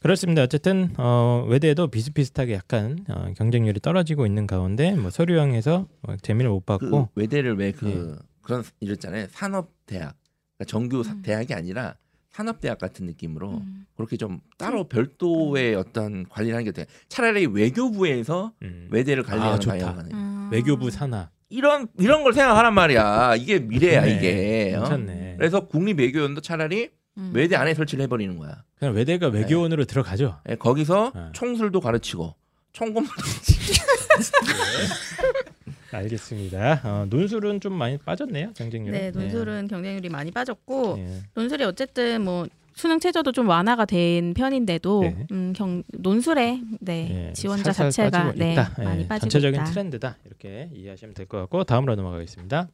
그렇습니다. 0.00 0.42
어쨌든 0.42 0.90
어, 0.96 1.44
외대도 1.48 1.88
비슷비슷하게 1.88 2.54
약간 2.54 3.04
어, 3.08 3.32
경쟁률이 3.36 3.80
떨어지고 3.80 4.26
있는 4.26 4.46
가운데 4.46 4.92
뭐 4.92 5.10
서류형에서 5.10 5.88
어, 6.02 6.16
재미를 6.22 6.50
못그 6.50 6.66
받고 6.66 7.08
외대를 7.16 7.56
왜그 7.56 8.16
예. 8.16 8.28
그런 8.48 8.64
이랬잖아요 8.80 9.26
산업 9.30 9.70
대학 9.84 10.16
그러니까 10.56 10.64
정규 10.66 11.04
사- 11.04 11.12
음. 11.12 11.20
대학이 11.22 11.52
아니라 11.52 11.96
산업 12.30 12.60
대학 12.60 12.78
같은 12.78 13.04
느낌으로 13.04 13.58
음. 13.58 13.84
그렇게 13.94 14.16
좀 14.16 14.40
따로 14.56 14.88
별도의 14.88 15.74
어떤 15.74 16.26
관리를 16.28 16.54
하는 16.54 16.64
게 16.64 16.72
돼. 16.72 16.86
차라리 17.08 17.46
외교부에서 17.46 18.52
음. 18.62 18.88
외대를 18.90 19.22
관리하는 19.24 19.56
아, 19.56 19.58
좋다. 19.58 20.04
음. 20.12 20.48
외교부 20.52 20.90
산하 20.90 21.30
이런 21.50 21.88
이런 21.98 22.22
걸 22.22 22.32
생각하란 22.32 22.72
말이야. 22.74 23.34
이게 23.36 23.58
미래야 23.58 24.02
네, 24.02 24.16
이게. 24.16 24.74
어? 24.76 24.80
괜찮네. 24.80 25.34
그래서 25.38 25.66
국립 25.66 25.98
외교원도 25.98 26.40
차라리 26.40 26.90
음. 27.18 27.32
외대 27.34 27.56
안에 27.56 27.74
설치를 27.74 28.04
해버리는 28.04 28.34
거야. 28.38 28.62
그냥 28.78 28.94
외대가 28.94 29.26
외교원으로 29.28 29.84
들어가죠. 29.84 30.40
예, 30.48 30.54
거기서 30.54 31.12
네. 31.14 31.20
총술도 31.34 31.80
가르치고 31.80 32.34
총검도 32.72 33.10
알겠습니다. 35.90 36.80
어, 36.84 37.06
논술은 37.08 37.60
좀 37.60 37.72
많이 37.74 37.98
빠졌네요. 37.98 38.52
경쟁률. 38.54 38.92
네, 38.92 39.10
논술은 39.10 39.68
경쟁률이 39.68 40.08
많이 40.08 40.30
빠졌고 40.30 40.96
예. 40.98 41.20
논술이 41.34 41.64
어쨌든 41.64 42.22
뭐 42.22 42.46
수능 42.74 43.00
최저도 43.00 43.32
좀 43.32 43.48
완화가 43.48 43.86
된 43.86 44.34
편인데도 44.34 45.00
네. 45.02 45.26
음, 45.32 45.52
경, 45.56 45.82
논술에 45.92 46.60
네, 46.80 47.28
예, 47.28 47.32
지원자 47.32 47.72
자체가 47.72 48.10
빠지고 48.10 48.38
네, 48.38 48.52
있다. 48.52 48.74
예, 48.78 48.84
많이 48.84 49.08
빠지고 49.08 49.28
전체적인 49.30 49.60
있다. 49.60 49.70
트렌드다 49.70 50.16
이렇게 50.24 50.70
이해하시면 50.74 51.14
될 51.14 51.26
것 51.26 51.38
같고 51.38 51.64
다음으로 51.64 51.96
넘어가겠습니다. 51.96 52.68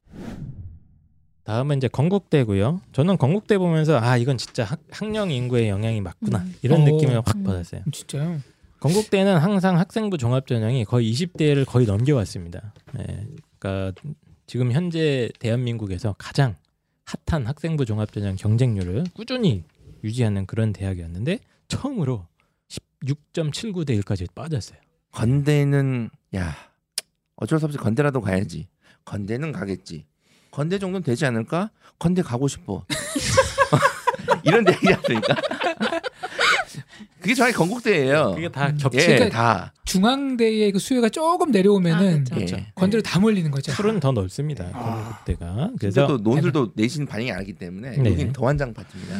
다음은 1.44 1.76
이제 1.76 1.88
건국대고요. 1.88 2.80
저는 2.92 3.18
건국대 3.18 3.58
보면서 3.58 3.98
아 3.98 4.16
이건 4.16 4.38
진짜 4.38 4.64
학, 4.64 4.80
학령 4.90 5.30
인구의 5.30 5.68
영향이 5.68 6.00
맞구나 6.00 6.38
음. 6.38 6.54
이런 6.62 6.82
어. 6.82 6.84
느낌을 6.84 7.16
확 7.24 7.36
음. 7.36 7.44
받았어요. 7.44 7.82
진짜요? 7.92 8.40
건국대는 8.84 9.38
항상 9.38 9.78
학생부 9.78 10.18
종합 10.18 10.46
전형이 10.46 10.84
거의 10.84 11.10
20대를 11.10 11.64
거의 11.64 11.86
넘겨왔습니다. 11.86 12.74
예, 12.98 13.26
그러니까 13.58 13.98
지금 14.46 14.72
현재 14.72 15.30
대한민국에서 15.38 16.14
가장 16.18 16.54
핫한 17.06 17.46
학생부 17.46 17.86
종합 17.86 18.12
전형 18.12 18.36
경쟁률을 18.36 19.04
꾸준히 19.14 19.64
유지하는 20.02 20.44
그런 20.44 20.74
대학이었는데 20.74 21.38
처음으로 21.68 22.26
16.79대 23.06 23.98
1까지 24.02 24.26
빠졌어요. 24.34 24.78
건대는 25.12 26.10
야 26.36 26.54
어쩔 27.36 27.58
수 27.58 27.64
없이 27.64 27.78
건대라도 27.78 28.20
가야지. 28.20 28.68
건대는 29.06 29.52
가겠지. 29.52 30.04
건대 30.50 30.78
정도는 30.78 31.02
되지 31.02 31.24
않을까? 31.24 31.70
건대 31.98 32.20
가고 32.20 32.48
싶어. 32.48 32.84
이런 34.44 34.62
않습니까? 34.92 35.34
그게 37.24 37.34
정확히 37.34 37.56
건국대예요. 37.56 38.32
그게 38.34 38.50
다 38.50 38.68
예, 38.70 38.76
겹치는 38.76 39.30
다. 39.30 39.72
중앙대의 39.86 40.72
그 40.72 40.78
수요가 40.78 41.08
조금 41.08 41.50
내려오면은 41.50 42.26
아, 42.30 42.34
그렇죠. 42.34 42.56
예. 42.56 42.66
건대로 42.74 43.02
다 43.02 43.18
몰리는 43.18 43.50
거죠. 43.50 43.72
풀은 43.72 43.98
더 44.00 44.12
넓습니다. 44.12 44.68
아. 44.74 45.22
건국대가. 45.24 45.54
근데 45.54 45.76
그래서 45.80 46.06
또 46.06 46.18
논술도 46.18 46.72
내신 46.74 47.06
반영이 47.06 47.32
안 47.32 47.38
하기 47.38 47.54
때문에 47.54 47.96
네. 47.96 48.10
여긴 48.10 48.30
더한장 48.34 48.74
파트입니다. 48.74 49.14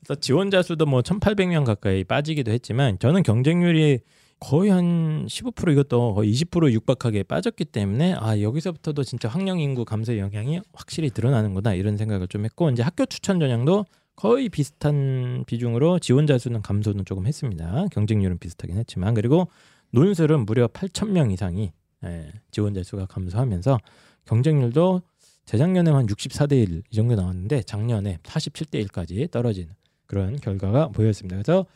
그래서 0.00 0.20
지원자 0.20 0.62
수도 0.62 0.86
뭐 0.86 1.02
1,800명 1.02 1.66
가까이 1.66 2.02
빠지기도 2.02 2.50
했지만 2.50 2.98
저는 2.98 3.22
경쟁률이 3.22 4.00
거의 4.40 4.70
한 4.70 5.26
15% 5.26 5.70
이것도 5.72 6.14
거의 6.14 6.32
20% 6.32 6.72
육박하게 6.72 7.24
빠졌기 7.24 7.66
때문에 7.66 8.14
아 8.18 8.40
여기서부터도 8.40 9.04
진짜 9.04 9.28
학령 9.28 9.60
인구 9.60 9.84
감소 9.84 10.16
영향이 10.16 10.60
확실히 10.72 11.10
드러나는구나 11.10 11.74
이런 11.74 11.98
생각을 11.98 12.26
좀 12.26 12.46
했고 12.46 12.70
이제 12.70 12.82
학교 12.82 13.04
추천 13.04 13.38
전형도 13.38 13.84
거의 14.16 14.48
비슷한 14.48 15.44
비중으로 15.46 15.98
지원자 15.98 16.38
수는 16.38 16.62
감소는 16.62 17.04
조금 17.04 17.26
했습니다. 17.26 17.86
경쟁률은 17.92 18.38
비슷하긴 18.38 18.76
했지만 18.76 19.14
그리고 19.14 19.48
논술은 19.90 20.44
무려 20.46 20.66
8,000명 20.68 21.32
이상이 21.32 21.72
예, 22.04 22.32
지원자 22.50 22.82
수가 22.82 23.06
감소하면서 23.06 23.78
경쟁률도 24.26 25.02
재작년에 25.44 25.90
한 25.90 26.06
64대 26.06 26.52
1 26.62 26.82
이 26.90 26.94
정도 26.94 27.14
나왔는데 27.14 27.62
작년에 27.62 28.18
47대 28.22 28.84
1까지 28.86 29.30
떨어진 29.30 29.68
그런 30.06 30.36
결과가 30.36 30.88
보였습니다. 30.88 31.36
그래서 31.36 31.66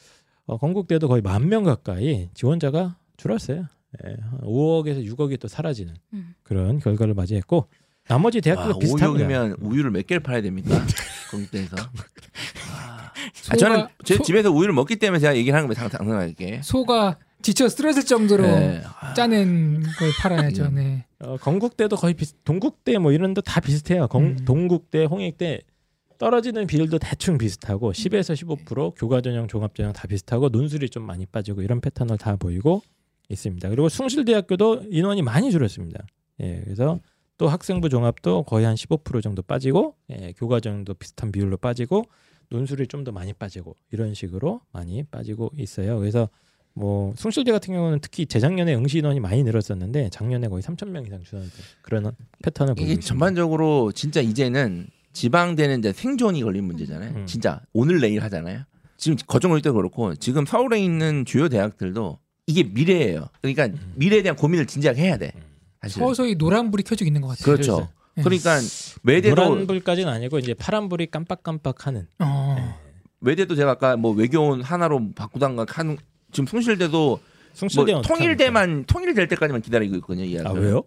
어, 0.46 0.56
건국대도 0.58 1.08
거의 1.08 1.22
만 1.22 1.48
명 1.48 1.64
가까이 1.64 2.28
지원자가 2.34 2.96
줄었어요. 3.16 3.66
예, 4.04 4.16
한 4.20 4.40
5억에서 4.42 5.04
6억이 5.04 5.40
또 5.40 5.48
사라지는 5.48 5.94
음. 6.12 6.34
그런 6.42 6.78
결과를 6.78 7.14
맞이했고 7.14 7.68
나머지 8.08 8.40
대학교가 8.40 8.68
와, 8.70 8.78
비슷합니다. 8.78 9.10
오육이면 9.10 9.56
우유를 9.60 9.90
몇 9.90 10.06
개를 10.06 10.22
팔아야 10.22 10.42
됩니까? 10.42 10.70
건국대에서. 11.30 11.76
아, 13.50 13.56
소가, 13.56 13.56
저는 13.56 13.86
제 14.04 14.16
소, 14.16 14.22
집에서 14.22 14.50
우유를 14.50 14.72
먹기 14.74 14.96
때문에 14.96 15.20
제가 15.20 15.36
얘기를 15.36 15.56
하는 15.56 15.68
거예요. 15.72 15.88
당당하게. 15.88 16.60
소가 16.62 17.18
지쳐 17.42 17.68
쓰러질 17.68 18.04
정도로 18.04 18.42
네. 18.42 18.82
짜낸 19.14 19.82
걸 19.82 20.10
팔아야죠. 20.20 20.64
음. 20.66 20.74
네. 20.74 21.04
어, 21.20 21.36
건국대도 21.36 21.96
거의 21.96 22.14
비슷, 22.14 22.42
동국대 22.44 22.98
뭐 22.98 23.12
이런 23.12 23.34
데 23.34 23.40
다 23.42 23.60
비슷해요. 23.60 24.08
건, 24.08 24.22
음. 24.24 24.44
동국대, 24.44 25.04
홍익대 25.04 25.60
떨어지는 26.18 26.66
비율도 26.66 26.98
대충 26.98 27.36
비슷하고 27.38 27.92
10에서 27.92 28.34
15% 28.64 28.94
교과 28.96 29.20
전형, 29.20 29.46
종합 29.48 29.74
전형 29.74 29.92
다 29.92 30.06
비슷하고 30.08 30.48
논술이 30.48 30.88
좀 30.88 31.02
많이 31.04 31.26
빠지고 31.26 31.62
이런 31.62 31.80
패턴을 31.80 32.16
다 32.18 32.36
보이고 32.36 32.82
있습니다. 33.28 33.68
그리고 33.68 33.88
숭실대학교도 33.88 34.84
인원이 34.90 35.20
많이 35.22 35.50
줄었습니다. 35.50 36.04
예, 36.40 36.60
그래서 36.64 37.00
또 37.38 37.48
학생부 37.48 37.90
종합도 37.90 38.44
거의 38.44 38.64
한 38.64 38.74
15% 38.76 39.22
정도 39.22 39.42
빠지고 39.42 39.94
예, 40.10 40.32
교과 40.38 40.60
전형도 40.60 40.94
비슷한 40.94 41.30
비율로 41.32 41.58
빠지고 41.58 42.04
논술이 42.50 42.86
좀 42.88 43.04
더 43.04 43.12
많이 43.12 43.32
빠지고 43.32 43.76
이런 43.92 44.14
식으로 44.14 44.60
많이 44.72 45.02
빠지고 45.04 45.52
있어요. 45.56 45.98
그래서 45.98 46.28
뭐 46.74 47.14
숭실대 47.16 47.52
같은 47.52 47.72
경우는 47.72 48.00
특히 48.00 48.26
재작년에 48.26 48.74
응시 48.74 48.98
인원이 48.98 49.20
많이 49.20 49.42
늘었었는데 49.44 50.10
작년에 50.10 50.48
거의 50.48 50.62
3천 50.62 50.88
명 50.88 51.06
이상 51.06 51.22
줄었는 51.22 51.50
그런 51.82 52.12
패턴을 52.42 52.74
있습니다. 52.78 53.00
전반적으로 53.06 53.92
진짜 53.92 54.20
이제는 54.20 54.88
지방대는 55.12 55.78
이제 55.78 55.92
생존이 55.92 56.42
걸린 56.42 56.64
문제잖아요. 56.64 57.14
음. 57.16 57.26
진짜 57.26 57.60
오늘 57.72 58.00
내일 58.00 58.22
하잖아요. 58.24 58.64
지금 58.98 59.16
거정을 59.26 59.62
때도 59.62 59.74
그렇고 59.74 60.14
지금 60.16 60.44
서울에 60.44 60.80
있는 60.80 61.24
주요 61.24 61.48
대학들도 61.48 62.18
이게 62.46 62.62
미래예요. 62.64 63.28
그러니까 63.40 63.66
음. 63.66 63.92
미래에 63.96 64.22
대한 64.22 64.36
고민을 64.36 64.66
진지하게 64.66 65.02
해야 65.02 65.16
돼. 65.16 65.32
사실. 65.80 66.00
서서히 66.00 66.34
노란불이 66.34 66.82
켜지고 66.82 67.06
있는 67.06 67.20
것 67.20 67.28
같아요. 67.28 67.44
그렇죠. 67.44 67.88
예. 68.18 68.22
그러니까 68.22 68.58
외대도 69.02 69.34
노란 69.34 69.66
불까지는 69.66 70.12
아니고 70.12 70.38
이제 70.38 70.54
파란 70.54 70.88
불이 70.88 71.06
깜빡깜빡하는 71.10 72.08
어. 72.20 72.78
외대도 73.20 73.54
제가 73.54 73.72
아까 73.72 73.96
뭐 73.96 74.12
외교원 74.12 74.62
하나로 74.62 75.10
바꾸던가 75.14 75.66
하는 75.68 75.96
지금 76.32 76.46
숭실대도 76.46 77.20
숭실대 77.54 77.92
뭐 77.92 78.02
통일대만 78.02 78.84
통일될 78.84 79.28
때까지만 79.28 79.62
기다리고 79.62 79.96
있거든요. 79.96 80.24
이아 80.24 80.40
학교는. 80.40 80.62
왜요? 80.62 80.82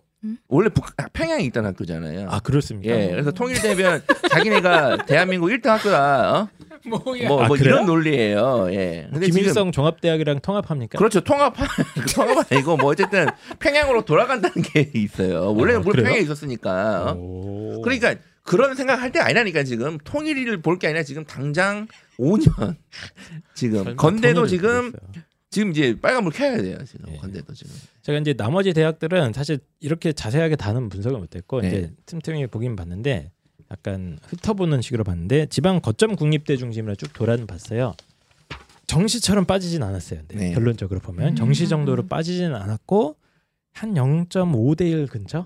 원래 0.49 0.69
북, 0.69 0.85
평양에 1.13 1.43
있던 1.45 1.65
학교잖아요. 1.65 2.27
아 2.29 2.39
그렇습니까? 2.39 2.93
예, 2.93 3.09
그래서 3.09 3.31
통일되면 3.31 4.03
자기네가 4.29 5.05
대한민국 5.05 5.47
1등 5.47 5.67
학교다. 5.67 6.33
어? 6.41 6.49
뭐야? 6.85 7.27
뭐, 7.27 7.43
아, 7.43 7.47
뭐? 7.47 7.57
이런 7.57 7.85
논리예요. 7.85 8.67
예. 8.71 9.07
근데 9.11 9.27
지금 9.27 9.39
김일성 9.41 9.71
종합대학이랑 9.71 10.39
통합합니까? 10.41 10.97
그렇죠. 10.97 11.21
통합 11.21 11.53
통합 12.15 12.51
아니고 12.51 12.77
뭐 12.77 12.91
어쨌든 12.91 13.27
평양으로 13.59 14.03
돌아간다는 14.05 14.61
게 14.61 14.89
있어요. 14.93 15.53
원래 15.53 15.73
아, 15.73 15.77
는 15.77 15.83
우리 15.85 15.91
그래요? 15.91 16.05
평양에 16.05 16.19
있었으니까. 16.21 17.11
어? 17.11 17.15
오. 17.17 17.81
그러니까 17.81 18.15
그런 18.43 18.75
생각할 18.75 19.11
때 19.11 19.19
아니라니까 19.19 19.63
지금 19.63 19.97
통일을 20.03 20.61
볼 20.61 20.79
게 20.79 20.87
아니라 20.87 21.03
지금 21.03 21.23
당장 21.25 21.87
5년 22.17 22.75
지금 23.55 23.95
건대도 23.95 24.47
지금 24.47 24.91
그랬어요. 24.91 25.23
지금 25.49 25.71
이제 25.71 25.99
빨간불 25.99 26.31
켜야 26.33 26.61
돼요. 26.61 26.77
지금 26.85 27.11
예. 27.11 27.17
건대도 27.17 27.53
지금. 27.53 27.73
제가 28.03 28.19
이제 28.19 28.33
나머지 28.33 28.73
대학들은 28.73 29.33
사실 29.33 29.59
이렇게 29.79 30.13
자세하게 30.13 30.55
다는 30.55 30.89
분석을 30.89 31.17
못했고 31.19 31.61
네. 31.61 31.67
이제 31.67 31.91
틈틈이 32.05 32.47
보긴 32.47 32.75
봤는데 32.75 33.31
약간 33.71 34.19
흩어보는 34.23 34.81
식으로 34.81 35.03
봤는데 35.03 35.47
지방 35.47 35.81
거점 35.81 36.15
국립대 36.15 36.57
중심으로 36.57 36.95
쭉 36.95 37.13
돌아는 37.13 37.47
봤어요. 37.47 37.95
정시처럼 38.87 39.45
빠지진 39.45 39.83
않았어요. 39.83 40.21
근데 40.27 40.47
네. 40.47 40.53
결론적으로 40.53 40.99
보면 40.99 41.29
음. 41.29 41.35
정시 41.35 41.67
정도로 41.67 42.07
빠지지는 42.07 42.55
않았고 42.55 43.15
한 43.73 43.93
0.5대 43.93 44.81
1 44.81 45.07
근처 45.07 45.45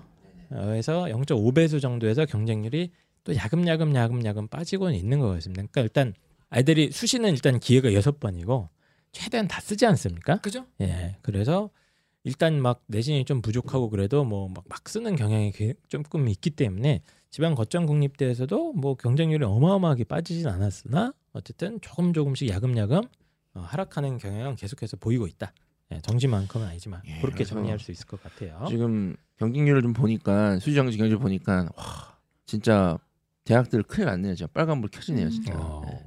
어, 0.50 0.72
에서 0.74 1.04
0.5배수 1.04 1.80
정도에서 1.80 2.26
경쟁률이 2.26 2.90
또 3.24 3.34
야금야금 3.34 3.94
야금야금 3.94 4.48
빠지고는 4.48 4.94
있는 4.94 5.18
것 5.20 5.28
같습니다. 5.28 5.62
그러니까 5.62 5.80
일단 5.80 6.14
아이들이 6.50 6.90
수시는 6.90 7.30
일단 7.30 7.58
기회가 7.58 7.92
여섯 7.94 8.20
번이고 8.20 8.68
최대한 9.14 9.48
다 9.48 9.60
쓰지 9.60 9.86
않습니까? 9.86 10.38
그죠? 10.38 10.66
예. 10.80 11.16
그래서 11.22 11.70
일단 12.24 12.60
막 12.60 12.82
내신이 12.88 13.24
좀 13.24 13.40
부족하고 13.42 13.88
그래도 13.90 14.24
뭐막 14.24 14.64
막 14.68 14.88
쓰는 14.88 15.14
경향이 15.16 15.52
게- 15.52 15.74
조금 15.88 16.28
있기 16.28 16.50
때문에 16.50 17.00
지방 17.30 17.54
거점 17.54 17.86
국립대에서도 17.86 18.72
뭐 18.74 18.94
경쟁률이 18.96 19.44
어마어마하게 19.44 20.04
빠지진 20.04 20.46
않았으나 20.48 21.12
어쨌든 21.32 21.80
조금 21.80 22.12
조금씩 22.12 22.48
야금야금 22.48 23.00
어, 23.54 23.60
하락하는 23.60 24.18
경향은 24.18 24.56
계속해서 24.56 24.96
보이고 24.96 25.26
있다. 25.26 25.52
예, 25.92 26.00
정시만큼은 26.00 26.66
아니지만 26.66 27.02
예, 27.06 27.20
그렇게 27.20 27.44
정리할 27.44 27.78
수 27.78 27.92
있을 27.92 28.06
것 28.06 28.20
같아요. 28.22 28.64
지금 28.68 29.16
경쟁률을 29.38 29.82
좀 29.82 29.92
보니까 29.92 30.58
수시 30.58 30.74
정시 30.74 30.96
경쟁률 30.96 31.18
보니까 31.20 31.68
와 31.76 32.18
진짜 32.46 32.98
대학들 33.44 33.82
큰일 33.82 34.06
났네요. 34.06 34.34
진짜 34.34 34.50
빨간불 34.52 34.90
켜지네요. 34.90 35.28
진짜. 35.28 35.52
어, 35.56 35.82
네. 35.84 36.00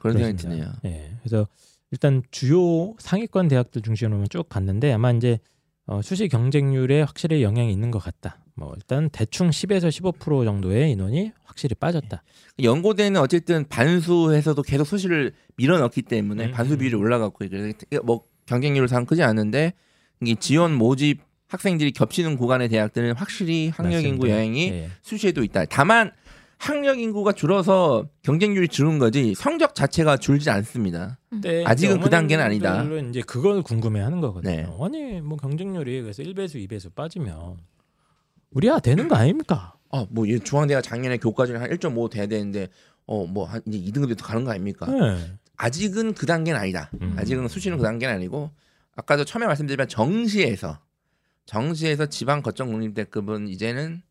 그런 0.00 0.16
생각이 0.18 0.36
그렇습니다. 0.36 0.72
드네요. 0.82 0.96
예. 0.96 1.16
그래서 1.20 1.46
일단 1.94 2.24
주요 2.32 2.92
상위권 2.98 3.46
대학들 3.46 3.80
중심으로 3.80 4.26
쭉 4.26 4.48
봤는데 4.48 4.92
아마 4.92 5.12
이제 5.12 5.38
어, 5.86 6.02
수시 6.02 6.26
경쟁률에 6.26 7.02
확실히 7.02 7.44
영향이 7.44 7.72
있는 7.72 7.92
것 7.92 8.00
같다. 8.00 8.40
뭐 8.56 8.72
일단 8.74 9.08
대충 9.10 9.50
10에서 9.50 9.88
15% 10.18 10.44
정도의 10.44 10.90
인원이 10.90 11.30
확실히 11.44 11.76
빠졌다. 11.76 12.20
연고대는 12.60 13.20
어쨌든 13.20 13.68
반수해서도 13.68 14.62
계속 14.62 14.86
소시를 14.86 15.34
밀어넣기 15.56 16.02
때문에 16.02 16.46
음, 16.46 16.50
반수 16.50 16.72
음. 16.72 16.78
비율이 16.78 16.96
올라갔고 16.96 17.46
그래서 17.48 17.72
뭐 18.02 18.24
경쟁률상 18.46 19.06
크지 19.06 19.22
않은데 19.22 19.74
이게 20.20 20.34
지원 20.34 20.74
모집 20.74 21.20
학생들이 21.46 21.92
겹치는 21.92 22.36
구간의 22.36 22.70
대학들은 22.70 23.14
확실히 23.14 23.68
학력 23.68 24.04
인구. 24.04 24.28
영향이 24.28 24.68
예. 24.70 24.88
수시에도 25.02 25.44
있다. 25.44 25.66
다만 25.66 26.10
학력 26.64 26.98
인구가 26.98 27.32
줄어서 27.32 28.08
경쟁률이 28.22 28.68
줄은 28.68 28.98
거지 28.98 29.34
성적 29.34 29.74
자체가 29.74 30.16
줄지 30.16 30.48
않습니다. 30.48 31.18
근데 31.28 31.62
아직은 31.66 31.96
이제 31.96 32.04
그 32.04 32.08
단계는 32.08 32.42
아니다. 32.42 32.72
어머님들은 32.72 33.10
이제 33.10 33.20
그걸 33.20 33.62
궁금해하는 33.62 34.22
거거든요. 34.22 34.50
네. 34.50 34.66
아니 34.80 35.20
뭐 35.20 35.36
경쟁률이 35.36 36.00
그래서 36.00 36.22
1배수, 36.22 36.66
2배수 36.66 36.94
빠지면 36.94 37.58
우리 38.50 38.70
아 38.70 38.78
되는 38.78 39.08
거 39.08 39.14
아닙니까? 39.14 39.74
어, 39.90 40.06
뭐얘 40.08 40.38
중앙대가 40.38 40.80
작년에 40.80 41.18
교과전에 41.18 41.58
한1.5 41.58 42.10
돼야 42.10 42.26
되는데 42.26 42.68
어뭐한 43.04 43.60
이제 43.66 43.78
2등급에도 43.92 44.24
가는 44.24 44.44
거 44.44 44.52
아닙니까? 44.52 44.86
네. 44.86 45.18
아직은 45.56 46.14
그 46.14 46.24
단계는 46.24 46.58
아니다. 46.58 46.90
음. 47.02 47.14
아직은 47.18 47.46
수시는 47.48 47.76
그 47.76 47.82
단계는 47.82 48.14
아니고 48.14 48.50
아까도 48.96 49.26
처음에 49.26 49.46
말씀드렸지만 49.46 49.88
정시에서 49.88 50.78
정시에서 51.44 52.06
지방 52.06 52.40
거점 52.40 52.72
국립대급은 52.72 53.48
이제는 53.48 54.02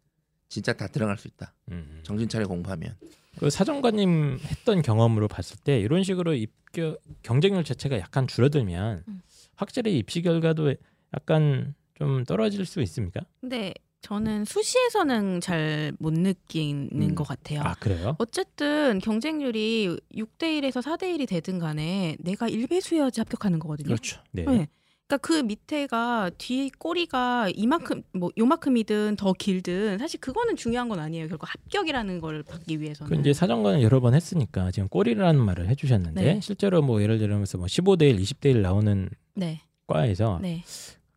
진짜 0.54 0.72
다 0.72 0.86
들어갈 0.88 1.18
수 1.18 1.28
있다. 1.28 1.52
음. 1.72 2.02
정신 2.04 2.30
차려 2.30 2.48
공부하면. 2.48 2.96
그 3.40 3.50
사정관님 3.50 4.38
했던 4.44 4.84
경험으로 4.84 5.28
봤을 5.28 5.58
때 5.58 5.80
이런 5.80 6.04
식으로 6.04 6.36
입교 6.36 6.98
경쟁률 7.24 7.64
자체가 7.64 7.98
약간 7.98 8.28
줄어들면 8.28 9.04
음. 9.08 9.22
확실히 9.56 9.98
입시 9.98 10.22
결과도 10.22 10.76
약간 11.16 11.74
좀 11.96 12.24
떨어질 12.26 12.68
수 12.68 12.82
있습니까? 12.84 13.22
근데 13.42 13.74
저는 14.02 14.46
수시에서는 14.46 15.42
잘 15.42 15.94
못 15.98 16.14
느끼는 16.14 16.90
음. 16.94 17.16
것 17.16 17.24
같아요. 17.24 17.62
아 17.62 17.74
그래요? 17.80 18.16
어쨌든 18.20 19.00
경쟁률이 19.00 19.98
6대 20.14 20.60
1에서 20.62 20.84
4대 20.84 21.04
1이 21.18 21.28
되든 21.28 21.58
간에 21.58 22.16
내가 22.20 22.48
1배수여야지 22.48 23.18
합격하는 23.18 23.58
거거든요. 23.58 23.88
그렇죠. 23.88 24.22
네. 24.32 24.44
네. 24.46 24.68
그러니까 25.14 25.18
그 25.18 25.34
밑에가 25.34 26.32
뒤 26.38 26.70
꼬리가 26.78 27.50
이만큼 27.54 28.04
뭐 28.14 28.32
요만큼이든 28.38 29.16
더 29.18 29.34
길든 29.34 30.00
사실 30.00 30.20
그거는 30.20 30.56
중요한 30.56 30.90
건 30.90 31.00
아니에요. 31.00 31.28
결국 31.28 31.48
합격이라는 31.50 32.20
걸 32.20 32.44
받기 32.44 32.80
위해서는. 32.82 33.10
그 33.10 33.20
이제 33.20 33.34
사정관을 33.34 33.82
여러 33.82 34.00
번 34.00 34.14
했으니까 34.16 34.72
지금 34.72 34.88
꼬리라는 34.90 35.40
말을 35.40 35.70
해주셨는데 35.70 36.22
네. 36.22 36.40
실제로 36.42 36.82
뭐 36.82 37.02
예를 37.02 37.20
들면서 37.20 37.58
뭐 37.58 37.68
15대 37.68 38.10
1, 38.10 38.18
20대 38.18 38.46
1 38.48 38.62
나오는 38.62 39.10
네. 39.36 39.62
과에서 39.86 40.40
네. 40.42 40.64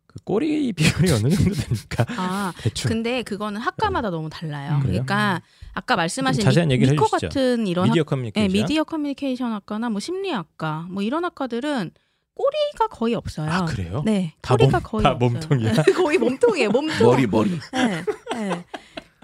그 0.05 0.19
꼬리 0.23 0.73
비율이 0.73 1.11
어느 1.13 1.29
정도 1.29 1.53
됩니까? 1.53 2.05
아, 2.09 2.53
대충. 2.61 2.89
근데 2.89 3.23
그거는 3.23 3.59
학과마다 3.59 4.09
너무 4.09 4.29
달라요. 4.29 4.75
음? 4.75 4.81
그러니까 4.81 5.41
아까 5.73 5.95
말씀하신 5.95 6.41
좀 6.41 6.49
자세한 6.49 6.67
미, 6.67 6.75
얘기를 6.75 6.93
미컴 6.93 7.05
해주시죠. 7.05 7.27
같은 7.27 7.67
이런 7.67 7.87
미디어 7.87 8.01
학, 8.01 8.05
커뮤니케이션. 8.05 8.47
네, 8.47 8.61
미디어 8.61 8.83
커뮤니케이션 8.83 9.51
학과나 9.51 9.89
뭐 9.89 9.99
심리학과 9.99 10.87
뭐 10.89 11.01
이런 11.01 11.23
학과들은 11.25 11.91
꼬리가 12.37 12.87
거의 12.89 13.15
없어요. 13.15 13.49
아 13.51 13.65
그래요? 13.65 14.03
네, 14.05 14.33
다 14.41 14.55
꼬리가 14.55 14.79
몸- 14.79 14.83
거의 14.83 15.03
다 15.03 15.11
없어요. 15.11 15.29
몸통이야? 15.29 15.73
거의 15.97 16.17
몸통이에요. 16.19 16.69
몸통. 16.69 17.07
머리 17.11 17.27
머리. 17.27 17.59
네, 17.73 18.03
네. 18.33 18.65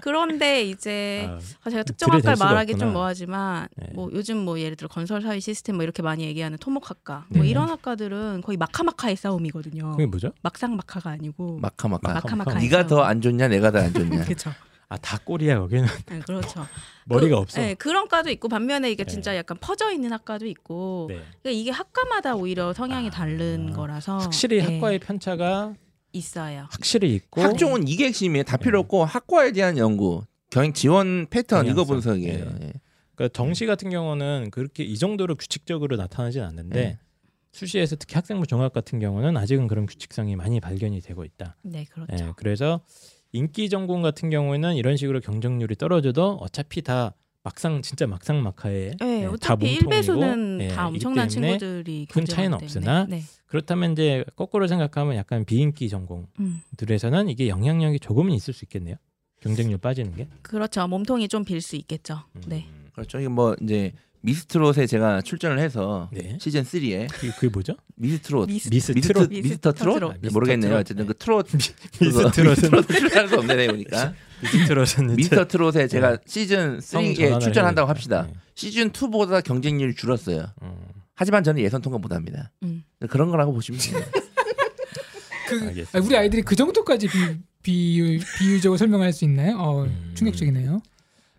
그런데 0.00 0.62
이제 0.64 1.26
아, 1.30 1.38
아, 1.64 1.70
제가 1.70 1.82
특정 1.82 2.12
학과를 2.12 2.36
말하기 2.38 2.72
없구나. 2.72 2.84
좀 2.86 2.92
뭐하지만 2.92 3.68
네. 3.76 3.86
뭐 3.94 4.10
요즘 4.12 4.36
뭐 4.36 4.60
예를 4.60 4.76
들어 4.76 4.86
건설 4.88 5.22
사회 5.22 5.40
시스템 5.40 5.76
뭐 5.76 5.82
이렇게 5.82 6.02
많이 6.02 6.24
얘기하는 6.24 6.58
토목학과 6.58 7.24
뭐 7.30 7.42
네. 7.42 7.48
이런 7.48 7.70
학과들은 7.70 8.42
거의 8.42 8.58
막하막하의 8.58 9.16
싸움이거든요. 9.16 9.92
그게 9.92 10.04
뭐죠? 10.04 10.32
막상막하가 10.42 11.10
아니고 11.10 11.58
막하막하. 11.62 12.12
막하막하. 12.14 12.54
네가 12.58 12.86
더 12.86 13.02
안 13.02 13.22
좋냐, 13.22 13.48
내가 13.48 13.70
더 13.70 13.78
안 13.78 13.94
좋냐. 13.94 14.24
그렇죠. 14.26 14.50
아 14.88 14.96
다 14.98 15.18
꼬리야 15.18 15.54
여기는 15.54 15.86
네, 16.06 16.20
그렇죠. 16.20 16.66
머리가 17.06 17.36
그, 17.36 17.42
없어. 17.42 17.60
네, 17.60 17.74
그런 17.74 18.08
과도 18.08 18.30
있고 18.30 18.48
반면에 18.48 18.90
이게 18.90 19.04
네. 19.04 19.10
진짜 19.10 19.36
약간 19.36 19.56
퍼져 19.60 19.92
있는 19.92 20.12
학과도 20.12 20.46
있고 20.46 21.06
네. 21.08 21.16
그러니까 21.42 21.50
이게 21.50 21.70
학과마다 21.70 22.34
오히려 22.36 22.72
성향이 22.72 23.08
아, 23.08 23.10
다른 23.10 23.72
거라서 23.72 24.18
확실히 24.18 24.58
네, 24.58 24.74
학과의 24.74 24.98
편차가 25.00 25.74
있어요. 26.12 26.66
확실히 26.70 27.14
있고 27.14 27.42
학종은 27.42 27.88
이게 27.88 28.06
핵심이에요. 28.06 28.44
다 28.44 28.56
필요 28.56 28.78
네. 28.78 28.80
없고 28.80 29.04
학과에 29.04 29.52
대한 29.52 29.76
연구, 29.78 30.24
경 30.50 30.72
지원 30.72 31.26
패턴 31.28 31.66
이거 31.66 31.84
경향성. 31.84 31.94
분석이에요. 31.94 32.44
네. 32.58 32.66
예. 32.68 32.72
그러니까 33.14 33.32
정시 33.36 33.66
같은 33.66 33.90
경우는 33.90 34.50
그렇게 34.50 34.82
이 34.84 34.96
정도로 34.98 35.36
규칙적으로 35.36 35.96
나타나진 35.96 36.42
않는데 36.42 36.80
네. 36.80 36.98
수시에서 37.52 37.96
특히 37.96 38.14
학생부 38.14 38.46
종합 38.46 38.72
같은 38.72 38.98
경우는 38.98 39.36
아직은 39.36 39.68
그런 39.68 39.86
규칙성이 39.86 40.34
많이 40.34 40.60
발견이 40.60 41.00
되고 41.00 41.24
있다. 41.24 41.56
네, 41.62 41.84
그렇죠. 41.84 42.12
예, 42.24 42.32
그래서 42.36 42.80
인기 43.34 43.68
전공 43.68 44.00
같은 44.00 44.30
경우에는 44.30 44.76
이런 44.76 44.96
식으로 44.96 45.20
경쟁률이 45.20 45.74
떨어져도 45.74 46.38
어차피 46.40 46.82
다 46.82 47.14
막상 47.42 47.82
진짜 47.82 48.06
막상 48.06 48.42
막하에 48.42 48.92
네, 49.00 49.22
예, 49.22 49.24
다 49.26 49.32
어차피 49.32 49.78
몸통이고, 49.82 50.62
예, 50.62 50.68
다 50.68 50.86
엄청난 50.86 51.28
친구들이 51.28 52.06
큰 52.10 52.24
차이는 52.24 52.54
없으나. 52.54 53.06
네. 53.10 53.22
그렇다면 53.46 53.92
이제 53.92 54.24
거꾸로 54.36 54.66
생각하면 54.68 55.16
약간 55.16 55.44
비인기 55.44 55.88
전공들에서는 55.88 57.20
음, 57.26 57.28
이게 57.28 57.48
영향력이 57.48 57.98
조금은 58.00 58.32
있을 58.32 58.54
수 58.54 58.64
있겠네요. 58.64 58.96
경쟁률 59.40 59.78
빠지는 59.78 60.14
게. 60.14 60.28
그렇죠. 60.42 60.86
몸통이 60.86 61.28
좀 61.28 61.44
빌 61.44 61.60
수 61.60 61.76
있겠죠. 61.76 62.20
음. 62.36 62.42
네. 62.46 62.66
그렇죠. 62.92 63.18
이게 63.18 63.28
뭐 63.28 63.56
이제 63.60 63.92
미스트롯에 64.24 64.86
제가 64.86 65.20
출전을 65.20 65.58
해서 65.58 66.08
네. 66.10 66.38
시즌 66.40 66.62
3에 66.62 67.08
그게, 67.12 67.30
그게 67.32 67.48
뭐죠? 67.48 67.74
미스트롯 67.96 68.48
미스, 68.48 68.70
미스 68.70 68.92
미스트 68.92 69.12
트롯. 69.12 69.28
미스 69.28 69.58
터 69.58 69.72
트롯 69.72 69.94
트롯. 69.96 70.16
네, 70.22 70.30
모르겠네요. 70.32 70.70
트롯. 70.70 70.80
어쨌든 70.80 71.06
그 71.06 71.14
트롯 71.14 71.46
미스 71.52 71.74
트롯은 72.32 72.86
출연할 72.88 73.28
수 73.28 73.38
없네 73.38 73.66
보니까 73.66 74.14
미스 74.40 74.64
트롯은 74.66 74.86
이제 75.10 75.14
미스터 75.16 75.46
트롯에 75.46 75.88
제가 75.88 76.16
시즌 76.26 76.80
성 76.80 77.02
3에 77.04 77.16
전환을 77.16 77.40
출전한다고 77.40 77.88
합시다. 77.88 78.22
되니까. 78.22 78.40
시즌 78.54 78.90
2보다 78.92 79.44
경쟁률이 79.44 79.94
줄었어요. 79.94 80.38
네. 80.38 80.46
음, 80.68 80.74
하지만 81.14 81.44
저는 81.44 81.62
예선 81.62 81.82
통과 81.82 81.98
못합니다. 81.98 82.50
음. 82.62 82.82
그런 83.10 83.30
거라고 83.30 83.52
보시면 83.52 83.78
돼요. 83.80 84.02
그. 85.48 85.84
아, 85.92 86.00
우리 86.00 86.16
아이들이 86.16 86.40
그 86.40 86.56
정도까지 86.56 87.08
비, 87.08 87.18
비유, 87.62 88.18
비유적으로 88.38 88.78
설명할 88.78 89.12
수 89.12 89.24
있나요? 89.26 89.58
어, 89.58 89.84
음. 89.84 90.12
충격적이네요. 90.14 90.80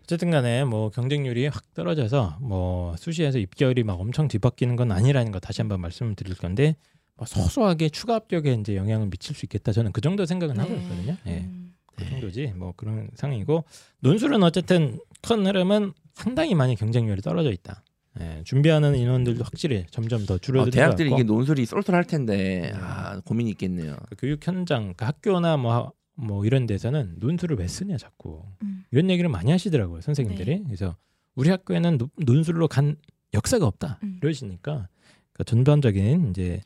어쨌든 0.06 0.30
간에 0.30 0.62
뭐 0.64 0.88
경쟁률이 0.90 1.48
확 1.48 1.74
떨어져서 1.74 2.38
뭐 2.40 2.94
수시에서 2.96 3.38
입결이 3.38 3.82
막 3.82 4.00
엄청 4.00 4.28
뒤바뀌는 4.28 4.76
건 4.76 4.92
아니라는 4.92 5.32
거 5.32 5.40
다시 5.40 5.62
한번 5.62 5.80
말씀을 5.80 6.14
드릴 6.14 6.36
건데 6.36 6.76
뭐 7.16 7.26
소소하게 7.26 7.88
추가 7.88 8.14
합격에 8.14 8.52
이제 8.54 8.76
영향을 8.76 9.08
미칠 9.10 9.34
수 9.34 9.46
있겠다 9.46 9.72
저는 9.72 9.90
그 9.90 10.00
정도 10.00 10.24
생각은 10.24 10.60
하고 10.60 10.72
네. 10.72 10.82
있거든요. 10.82 11.16
예. 11.26 11.30
음. 11.40 11.74
그 11.96 12.08
정도지 12.08 12.52
뭐 12.54 12.72
그런 12.76 13.08
상황이고 13.14 13.64
논술은 14.00 14.44
어쨌든 14.44 15.00
큰 15.22 15.44
흐름은 15.44 15.92
상당히 16.14 16.54
많이 16.54 16.76
경쟁률이 16.76 17.20
떨어져 17.20 17.50
있다. 17.50 17.82
예, 18.20 18.42
준비하는 18.44 18.94
인원들도 18.94 19.42
확실히 19.44 19.84
점점 19.90 20.24
더 20.24 20.34
어, 20.34 20.38
줄어드는 20.38 20.70
것 20.70 20.74
대학들이 20.74 21.10
이게 21.12 21.22
논술이 21.24 21.66
쏠쏠할 21.66 22.04
텐데 22.04 22.70
네. 22.72 22.72
아, 22.74 23.20
고민이 23.24 23.50
있겠네요. 23.50 23.96
그 24.08 24.16
교육 24.18 24.46
현장, 24.46 24.94
그 24.96 25.04
학교나 25.04 25.56
뭐, 25.56 25.72
하- 25.74 25.90
뭐 26.16 26.44
이런 26.44 26.66
데서는 26.66 27.16
논술을 27.18 27.58
왜 27.58 27.68
쓰냐 27.68 27.96
자꾸 27.96 28.42
음. 28.62 28.84
이런 28.90 29.10
얘기를 29.10 29.28
많이 29.30 29.50
하시더라고요 29.50 30.00
선생님들이. 30.00 30.64
그래서 30.64 30.96
우리 31.34 31.50
학교에는 31.50 31.98
노- 31.98 32.08
논술로 32.16 32.68
간 32.68 32.96
역사가 33.34 33.66
없다 33.66 33.98
음. 34.02 34.18
이러시니까 34.22 34.88
그 35.32 35.44
전반적인 35.44 36.30
이제 36.30 36.60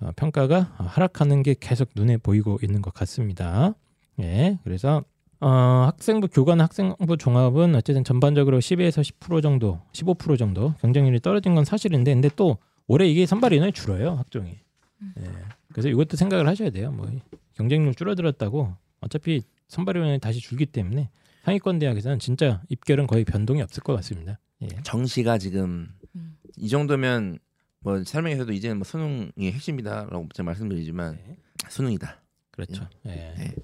어, 0.00 0.10
평가가 0.16 0.74
하락하는 0.76 1.42
게 1.42 1.54
계속 1.58 1.90
눈에 1.96 2.16
보이고 2.16 2.58
있는 2.62 2.82
것 2.82 2.94
같습니다. 2.94 3.74
예, 4.20 4.58
그래서 4.64 5.04
어, 5.40 5.48
학생부 5.86 6.28
교관 6.28 6.60
학생부 6.60 7.16
종합은 7.16 7.74
어쨌든 7.74 8.04
전반적으로 8.04 8.58
10에서 8.60 9.02
10% 9.18 9.42
정도, 9.42 9.80
15% 9.92 10.38
정도 10.38 10.74
경쟁률이 10.80 11.20
떨어진 11.20 11.54
건 11.54 11.64
사실인데, 11.64 12.14
근데 12.14 12.30
또 12.36 12.56
올해 12.86 13.06
이게 13.08 13.26
선발 13.26 13.52
인원이 13.52 13.72
줄어요 13.72 14.12
학종이. 14.14 14.58
음. 15.02 15.14
예, 15.18 15.24
그래서 15.72 15.88
이것도 15.88 16.16
생각을 16.16 16.46
하셔야 16.46 16.70
돼요. 16.70 16.92
뭐 16.92 17.10
경쟁률 17.54 17.94
줄어들었다고 17.94 18.74
어차피 19.04 19.42
선발 19.68 19.96
인원이 19.96 20.18
다시 20.18 20.40
줄기 20.40 20.66
때문에 20.66 21.10
상위권 21.44 21.78
대학에서는 21.78 22.18
진짜 22.18 22.62
입결은 22.68 23.06
거의 23.06 23.24
변동이 23.24 23.60
없을 23.62 23.82
것 23.82 23.94
같습니다. 23.96 24.38
예. 24.62 24.68
정시가 24.82 25.38
지금 25.38 25.88
음. 26.16 26.36
이 26.56 26.68
정도면 26.68 27.38
뭐 27.80 28.02
설명에서도 28.02 28.52
이제는 28.52 28.78
뭐 28.78 28.84
수능이 28.84 29.52
핵심이다라고 29.52 30.28
제가 30.34 30.46
말씀드리지만 30.46 31.18
네. 31.26 31.36
수능이다. 31.68 32.22
그렇죠. 32.50 32.88
예. 33.06 33.10
네. 33.10 33.54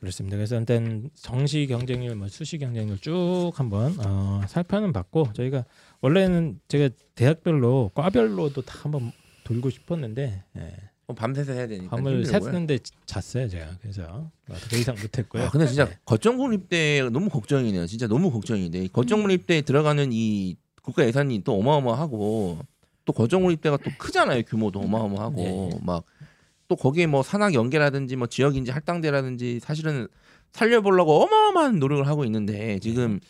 그렇습니다. 0.00 0.36
그래서 0.36 0.58
일단 0.58 1.10
정시 1.14 1.68
경쟁률, 1.68 2.16
뭐 2.16 2.26
수시 2.26 2.58
경쟁률 2.58 2.98
쭉 2.98 3.52
한번 3.54 3.94
어, 4.04 4.40
살펴는 4.48 4.92
봤고 4.92 5.32
저희가 5.32 5.64
원래는 6.00 6.58
제가 6.66 6.92
대학별로 7.14 7.92
과별로도 7.94 8.62
다 8.62 8.80
한번 8.82 9.12
돌고 9.44 9.70
싶었는데 9.70 10.42
예. 10.56 10.76
뭐 11.06 11.16
밤새서 11.16 11.52
해야 11.52 11.66
되니까 11.66 11.96
밤을. 11.96 12.24
샜는데 12.24 12.80
잤어요 13.06 13.48
제가. 13.48 13.76
그래서 13.80 14.30
뭐더 14.46 14.76
이상 14.76 14.94
못했고요. 14.94 15.44
아, 15.44 15.50
근데 15.50 15.66
진짜 15.66 15.86
네. 15.86 15.98
거점군입대 16.04 17.08
너무 17.12 17.28
걱정이네요. 17.28 17.86
진짜 17.86 18.06
너무 18.06 18.30
걱정인데 18.30 18.88
거점군입대에 18.88 19.62
들어가는 19.62 20.10
이 20.12 20.56
국가 20.82 21.06
예산이 21.06 21.42
또 21.44 21.58
어마어마하고 21.58 22.58
또 23.04 23.12
거점군입대가 23.12 23.78
또 23.78 23.90
크잖아요. 23.98 24.42
규모도 24.44 24.80
어마어마하고 24.80 25.36
네. 25.36 25.78
막또 25.82 26.76
거기에 26.76 27.06
뭐 27.06 27.22
산학 27.22 27.54
연계라든지 27.54 28.16
뭐 28.16 28.28
지역 28.28 28.56
인지 28.56 28.70
할당대라든지 28.70 29.60
사실은 29.60 30.06
살려보려고 30.52 31.22
어마어마한 31.22 31.78
노력을 31.78 32.06
하고 32.06 32.24
있는데 32.24 32.78
지금 32.78 33.20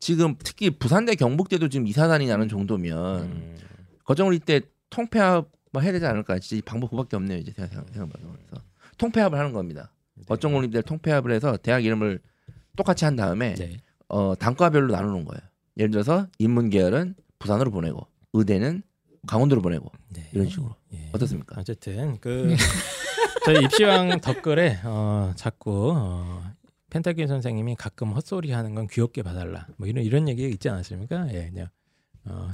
지금 0.00 0.34
특히 0.42 0.70
부산대 0.70 1.14
경북대도 1.14 1.68
지금 1.68 1.86
이사단이 1.86 2.26
나는 2.26 2.48
정도면 2.48 3.22
음, 3.22 3.56
거정군입대 4.04 4.62
통폐합 4.88 5.46
뭐 5.72 5.80
해야 5.82 5.92
되지 5.92 6.04
않을까? 6.06 6.38
진짜 6.38 6.56
이 6.56 6.62
방법 6.62 6.90
그밖에 6.90 7.16
없네요. 7.16 7.38
이제 7.38 7.52
제가 7.52 7.68
생각- 7.68 7.86
생각해봐도 7.92 8.24
그래서 8.32 8.64
통폐합을 8.98 9.38
하는 9.38 9.52
겁니다. 9.52 9.92
네. 10.14 10.24
거정군입대를 10.26 10.82
통폐합을 10.82 11.30
해서 11.32 11.56
대학 11.56 11.84
이름을 11.84 12.20
똑같이 12.76 13.04
한 13.04 13.16
다음에 13.16 13.54
네. 13.54 13.76
어, 14.08 14.34
단과별로 14.34 14.92
나누는 14.92 15.24
거예요. 15.24 15.40
예를 15.76 15.90
들어서 15.90 16.26
인문계열은 16.38 17.14
부산으로 17.38 17.70
보내고 17.70 18.06
의대는 18.32 18.82
강원도로 19.26 19.62
보내고 19.62 19.90
네. 20.08 20.28
이런 20.32 20.48
식으로 20.48 20.74
예. 20.94 21.10
어떻습니까? 21.12 21.56
어쨌든 21.60 22.18
그 22.20 22.54
저희 23.44 23.64
입시왕 23.64 24.20
댓글에 24.20 24.80
어, 24.84 25.32
자꾸 25.36 25.92
어, 25.94 26.42
펜타키 26.90 27.26
선생님이 27.26 27.76
가끔 27.76 28.12
헛소리 28.12 28.50
하는 28.50 28.74
건 28.74 28.86
귀엽게 28.88 29.22
봐달라 29.22 29.66
뭐 29.76 29.86
이런 29.86 30.04
이런 30.04 30.28
얘기 30.28 30.48
있지 30.48 30.68
않았습니까? 30.68 31.32
예, 31.32 31.48
그냥 31.50 31.68
어, 32.24 32.50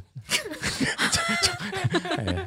저- 1.13 2.17
저- 2.17 2.23
예. 2.33 2.47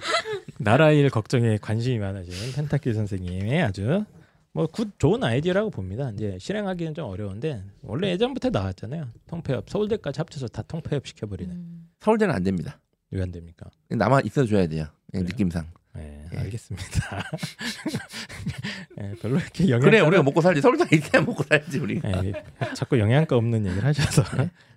나라 0.58 0.92
일 0.92 1.10
걱정에 1.10 1.58
관심이 1.58 2.00
많으신 2.00 2.54
펜타키 2.54 2.94
선생님의 2.94 3.62
아주 3.64 4.06
뭐 4.52 4.66
good 4.68 4.98
좋은 4.98 5.24
아이디어라고 5.24 5.70
봅니다. 5.70 6.10
이제 6.12 6.38
실행하기는 6.40 6.94
좀 6.96 7.06
어려운데 7.06 7.64
원래 7.84 8.10
예전부터 8.12 8.50
나왔잖아요. 8.50 9.10
통폐합 9.28 9.70
서울대까지 9.70 10.20
합쳐서 10.20 10.48
다 10.48 10.62
통폐합 10.64 11.06
시켜버리는 11.06 11.54
음. 11.56 11.90
서울대는 12.00 12.34
안 12.34 12.44
됩니다. 12.44 12.80
왜 13.12 13.22
안 13.22 13.32
됩니까? 13.32 13.70
남아 13.90 14.22
있어 14.22 14.46
줘야 14.46 14.68
돼요. 14.68 14.86
그래요? 15.12 15.26
느낌상. 15.26 15.66
예, 15.98 16.26
예. 16.34 16.38
알겠습니다. 16.38 17.24
예, 19.02 19.14
별로 19.22 19.38
이렇게 19.38 19.70
영향 19.70 19.82
그래 19.82 20.00
우리가 20.02 20.24
먹고 20.24 20.42
살지 20.42 20.62
서울대 20.62 20.86
이렇게 20.92 21.20
먹고 21.20 21.44
살지 21.44 21.80
우리. 21.80 22.00
예, 22.04 22.34
자꾸 22.76 23.00
영양가 23.00 23.36
없는 23.36 23.66
얘기를 23.66 23.84
하셔서 23.84 24.24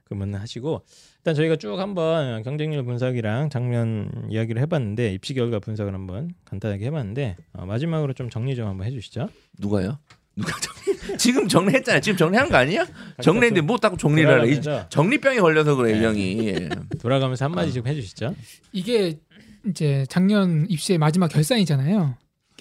그러면 0.05 0.35
하시고 0.35 0.85
일단 1.19 1.35
저희가 1.35 1.57
쭉 1.57 1.79
한번 1.79 2.43
경쟁률 2.43 2.83
분석이랑 2.85 3.51
장면 3.51 4.11
이야기를 4.31 4.61
해봤는데 4.63 5.13
입시 5.15 5.35
결과 5.35 5.59
분석을 5.59 5.93
한번 5.95 6.31
간단하게 6.45 6.87
해봤는데 6.87 7.37
어, 7.53 7.67
마지막으로 7.67 8.13
좀 8.15 8.31
정리 8.31 8.57
좀 8.57 8.67
한번 8.67 8.87
해주시죠. 8.87 9.29
누가요? 9.59 9.99
누가 10.35 10.53
정리? 10.61 11.19
지금 11.19 11.47
정리했잖아요. 11.47 12.01
지금 12.01 12.17
정리한 12.17 12.49
거 12.49 12.57
아니야? 12.57 12.87
정리했는데 13.21 13.61
뭐딱 13.67 13.99
정리를 13.99 14.31
하래. 14.31 14.61
정리병에 14.89 15.41
걸려서 15.41 15.75
그래 15.77 15.91
이 15.91 16.01
네. 16.01 16.05
형이. 16.07 16.49
예. 16.49 16.69
돌아가면서 17.01 17.45
한마디 17.45 17.73
좀 17.73 17.87
해주시죠. 17.87 18.35
이게 18.73 19.19
이제 19.67 20.07
작년 20.09 20.67
입시의 20.69 20.99
마지막 20.99 21.29
결산이잖아요. 21.29 22.17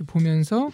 보면서 0.08 0.72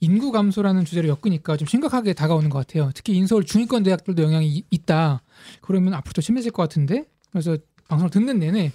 인구 0.00 0.32
감소라는 0.32 0.84
주제를 0.84 1.10
엮으니까 1.10 1.56
좀 1.56 1.66
심각하게 1.66 2.12
다가오는 2.14 2.48
것 2.50 2.58
같아요. 2.66 2.90
특히 2.94 3.14
인서울 3.14 3.44
중위권 3.44 3.82
대학들도 3.82 4.22
영향이 4.22 4.48
이- 4.48 4.64
있다. 4.70 5.22
그러면 5.60 5.92
앞으로 5.94 6.12
더 6.14 6.20
심해질 6.22 6.52
것 6.52 6.62
같은데. 6.62 7.04
그래서 7.30 7.58
방송을 7.88 8.10
듣는 8.10 8.38
내내 8.38 8.72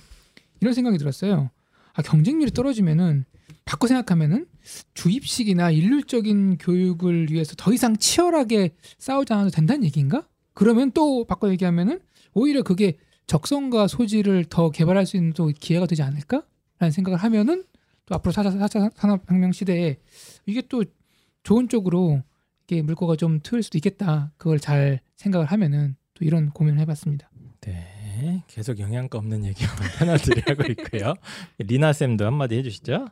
이런 0.62 0.74
생각이 0.74 0.98
들었어요. 0.98 1.50
아 1.94 2.02
경쟁률이 2.02 2.52
떨어지면은 2.52 3.26
바꿔 3.64 3.88
생각하면은 3.88 4.46
주입식이나 4.94 5.72
일률적인 5.72 6.58
교육을 6.60 7.32
위해서 7.32 7.54
더 7.58 7.74
이상 7.74 7.96
치열하게 7.98 8.76
싸우지 9.00 9.34
않아도 9.34 9.50
된다는 9.50 9.84
얘기인가? 9.86 10.28
그러면 10.54 10.92
또 10.92 11.26
바꿔 11.26 11.50
얘기하면은 11.50 12.00
오히려 12.34 12.62
그게 12.64 12.98
적성과 13.28 13.88
소질을 13.88 14.46
더 14.46 14.70
개발할 14.70 15.06
수 15.06 15.18
있는 15.18 15.34
또 15.34 15.52
기회가 15.60 15.88
되지 15.88 16.04
않을까 16.04 16.44
라는 16.80 16.92
생각을 16.92 17.18
하면은 17.20 17.64
또 18.06 18.16
앞으로 18.16 18.32
4차, 18.32 18.60
4차 18.60 18.92
산업혁명 18.96 19.52
시대에 19.52 19.98
이게 20.46 20.62
또 20.62 20.84
좋은 21.44 21.70
쪽으로 21.70 22.22
이게 22.68 22.82
물꼬가 22.82 23.16
좀 23.16 23.40
트일 23.42 23.64
수도 23.64 23.78
있겠다. 23.78 24.32
그걸 24.38 24.60
잘 24.60 25.00
생각을 25.16 25.46
하면은 25.48 25.96
또 26.14 26.26
이런 26.26 26.50
고민을 26.50 26.80
해봤습니다. 26.80 27.30
네, 27.62 28.44
계속 28.48 28.80
영양가 28.80 29.18
없는 29.18 29.46
얘기만 29.46 29.76
패널들이 30.00 30.42
하고 30.48 30.64
있고요. 30.72 31.14
리나 31.58 31.94
쌤도 31.94 32.26
한마디 32.26 32.56
해주시죠. 32.58 33.08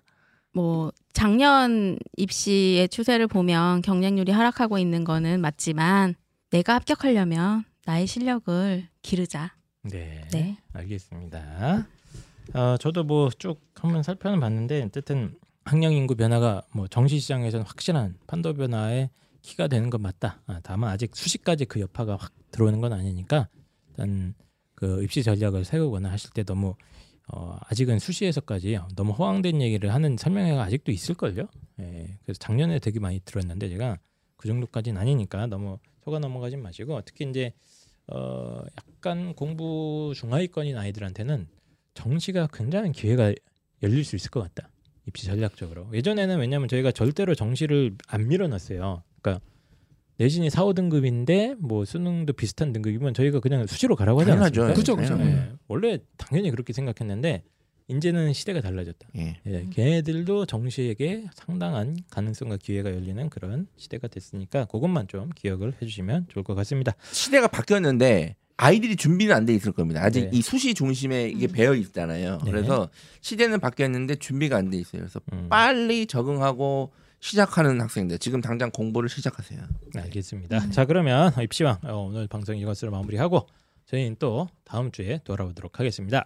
뭐 0.54 0.92
작년 1.14 1.98
입시의 2.18 2.88
추세를 2.90 3.28
보면 3.28 3.82
경쟁률이 3.82 4.32
하락하고 4.32 4.78
있는 4.78 5.04
거는 5.04 5.42
맞지만 5.42 6.16
내가 6.52 6.76
합격하려면 6.76 7.64
나의 7.86 8.06
실력을 8.06 8.88
기르자. 9.02 9.56
네. 9.84 10.22
네. 10.32 10.58
알겠습니다. 10.74 11.88
어, 12.54 12.78
저도 12.78 13.04
뭐 13.04 13.30
쭉 13.30 13.60
한번 13.76 14.04
살펴는 14.04 14.40
봤는데 14.40 14.84
어쨌든 14.84 15.38
학령 15.66 15.94
인구 15.94 16.16
변화가 16.16 16.64
뭐 16.74 16.88
정시 16.88 17.20
시장에서는 17.20 17.66
확실한 17.66 18.18
판도 18.28 18.54
변화의 18.54 19.10
키가 19.42 19.68
되는 19.68 19.90
건 19.90 20.02
맞다. 20.02 20.42
아, 20.46 20.60
다만 20.64 20.90
아직 20.90 21.16
수시까지 21.16 21.66
그 21.66 21.80
여파가 21.80 22.16
확 22.18 22.32
들어오는 22.52 22.80
건 22.82 22.94
아니니까 22.94 23.48
일단 23.90 24.34
그 24.76 25.04
입시 25.04 25.24
전략을 25.24 25.66
세우거나 25.66 26.12
하실 26.12 26.32
때 26.32 26.44
너무 26.44 26.76
어, 27.34 27.58
아직은 27.70 28.00
수시에서까지 28.00 28.78
너무 28.96 29.14
허황된 29.14 29.62
얘기를 29.62 29.94
하는 29.94 30.18
설명회가 30.18 30.62
아직도 30.64 30.92
있을걸요. 30.92 31.48
예, 31.80 32.18
그래서 32.24 32.38
작년에 32.40 32.80
되게 32.80 33.00
많이 33.00 33.20
들었는데 33.24 33.70
제가 33.70 33.98
그 34.36 34.48
정도까지는 34.48 35.00
아니니까 35.00 35.48
너무 35.48 35.80
속아 36.04 36.20
넘어가지 36.20 36.58
마시고 36.58 37.02
특히 37.06 37.26
이제 37.30 37.54
어, 38.08 38.62
약간 38.78 39.34
공부 39.34 40.12
중하위권인 40.16 40.78
아이들한테는 40.78 41.48
정시가 41.94 42.48
굉장히 42.54 42.92
기회가 42.92 43.34
열릴 43.82 44.04
수 44.04 44.16
있을 44.16 44.32
것 44.32 44.42
같다. 44.42 44.70
입시 45.06 45.26
전략적으로. 45.26 45.88
예전에는 45.94 46.40
왜냐하면 46.40 46.68
저희가 46.70 46.92
절대로 46.92 47.36
정시를 47.36 47.96
안 48.08 48.28
밀어놨어요. 48.28 49.04
그러니까 49.22 49.46
내신이 50.18 50.50
4, 50.50 50.64
5등급인데 50.64 51.56
뭐 51.60 51.86
수능도 51.86 52.34
비슷한 52.34 52.72
등급이면 52.72 53.14
저희가 53.14 53.40
그냥 53.40 53.66
수시로 53.68 53.96
가라고 53.96 54.22
하지 54.22 54.30
당연하죠. 54.30 54.64
않았습니까? 54.64 54.80
그죠, 54.80 54.96
그죠. 54.96 55.18
당연하죠. 55.18 55.52
예, 55.52 55.56
원래 55.68 56.00
당연히 56.18 56.52
그렇게 56.52 56.72
생각했는데 56.72 57.44
이제는 57.90 58.32
시대가 58.32 58.62
달라졌다. 58.62 59.10
예. 59.18 59.42
예, 59.46 59.68
걔네들도 59.72 60.46
정시에게 60.46 61.26
상당한 61.34 61.98
가능성과 62.12 62.58
기회가 62.58 62.94
열리는 62.94 63.30
그런 63.30 63.68
시대가 63.76 64.08
됐으니까 64.08 64.66
그것만 64.66 65.08
좀 65.10 65.30
기억을 65.36 65.74
해주시면 65.82 66.28
좋을 66.30 66.44
것 66.44 66.56
같습니다. 66.56 66.94
시대가 67.12 67.48
바뀌었는데 67.48 68.36
아이들이 68.58 68.96
준비는 68.96 69.36
안 69.36 69.46
돼 69.46 69.54
있을 69.56 69.72
겁니다. 69.72 70.02
아직 70.04 70.26
네. 70.26 70.30
이 70.34 70.42
수시 70.42 70.74
중심에 70.74 71.28
이게 71.28 71.48
음. 71.48 71.52
배어 71.52 71.74
있잖아요. 71.76 72.40
네. 72.46 72.52
그래서 72.52 72.90
시대는 73.22 73.60
바뀌었는데 73.60 74.16
준비가 74.18 74.58
안 74.58 74.70
돼 74.70 74.78
있어요. 74.78 75.02
그래서 75.02 75.20
음, 75.34 75.48
빨리 75.50 76.06
적응하고 76.06 76.92
시작하는 77.20 77.80
학생들 77.82 78.20
지금 78.20 78.42
당장 78.42 78.70
공부를 78.72 79.10
시작하세요. 79.10 79.60
알겠습니다. 79.96 80.70
자 80.72 80.86
그러면 80.86 81.32
입시왕 81.42 81.80
어, 81.84 82.06
오늘 82.10 82.28
방송 82.28 82.58
이것으로 82.58 82.92
마무리하고 82.92 83.48
저희는 83.86 84.18
또 84.20 84.48
다음 84.66 84.92
주에 84.92 85.20
돌아오도록 85.24 85.80
하겠습니다. 85.80 86.26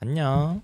안녕. 0.00 0.62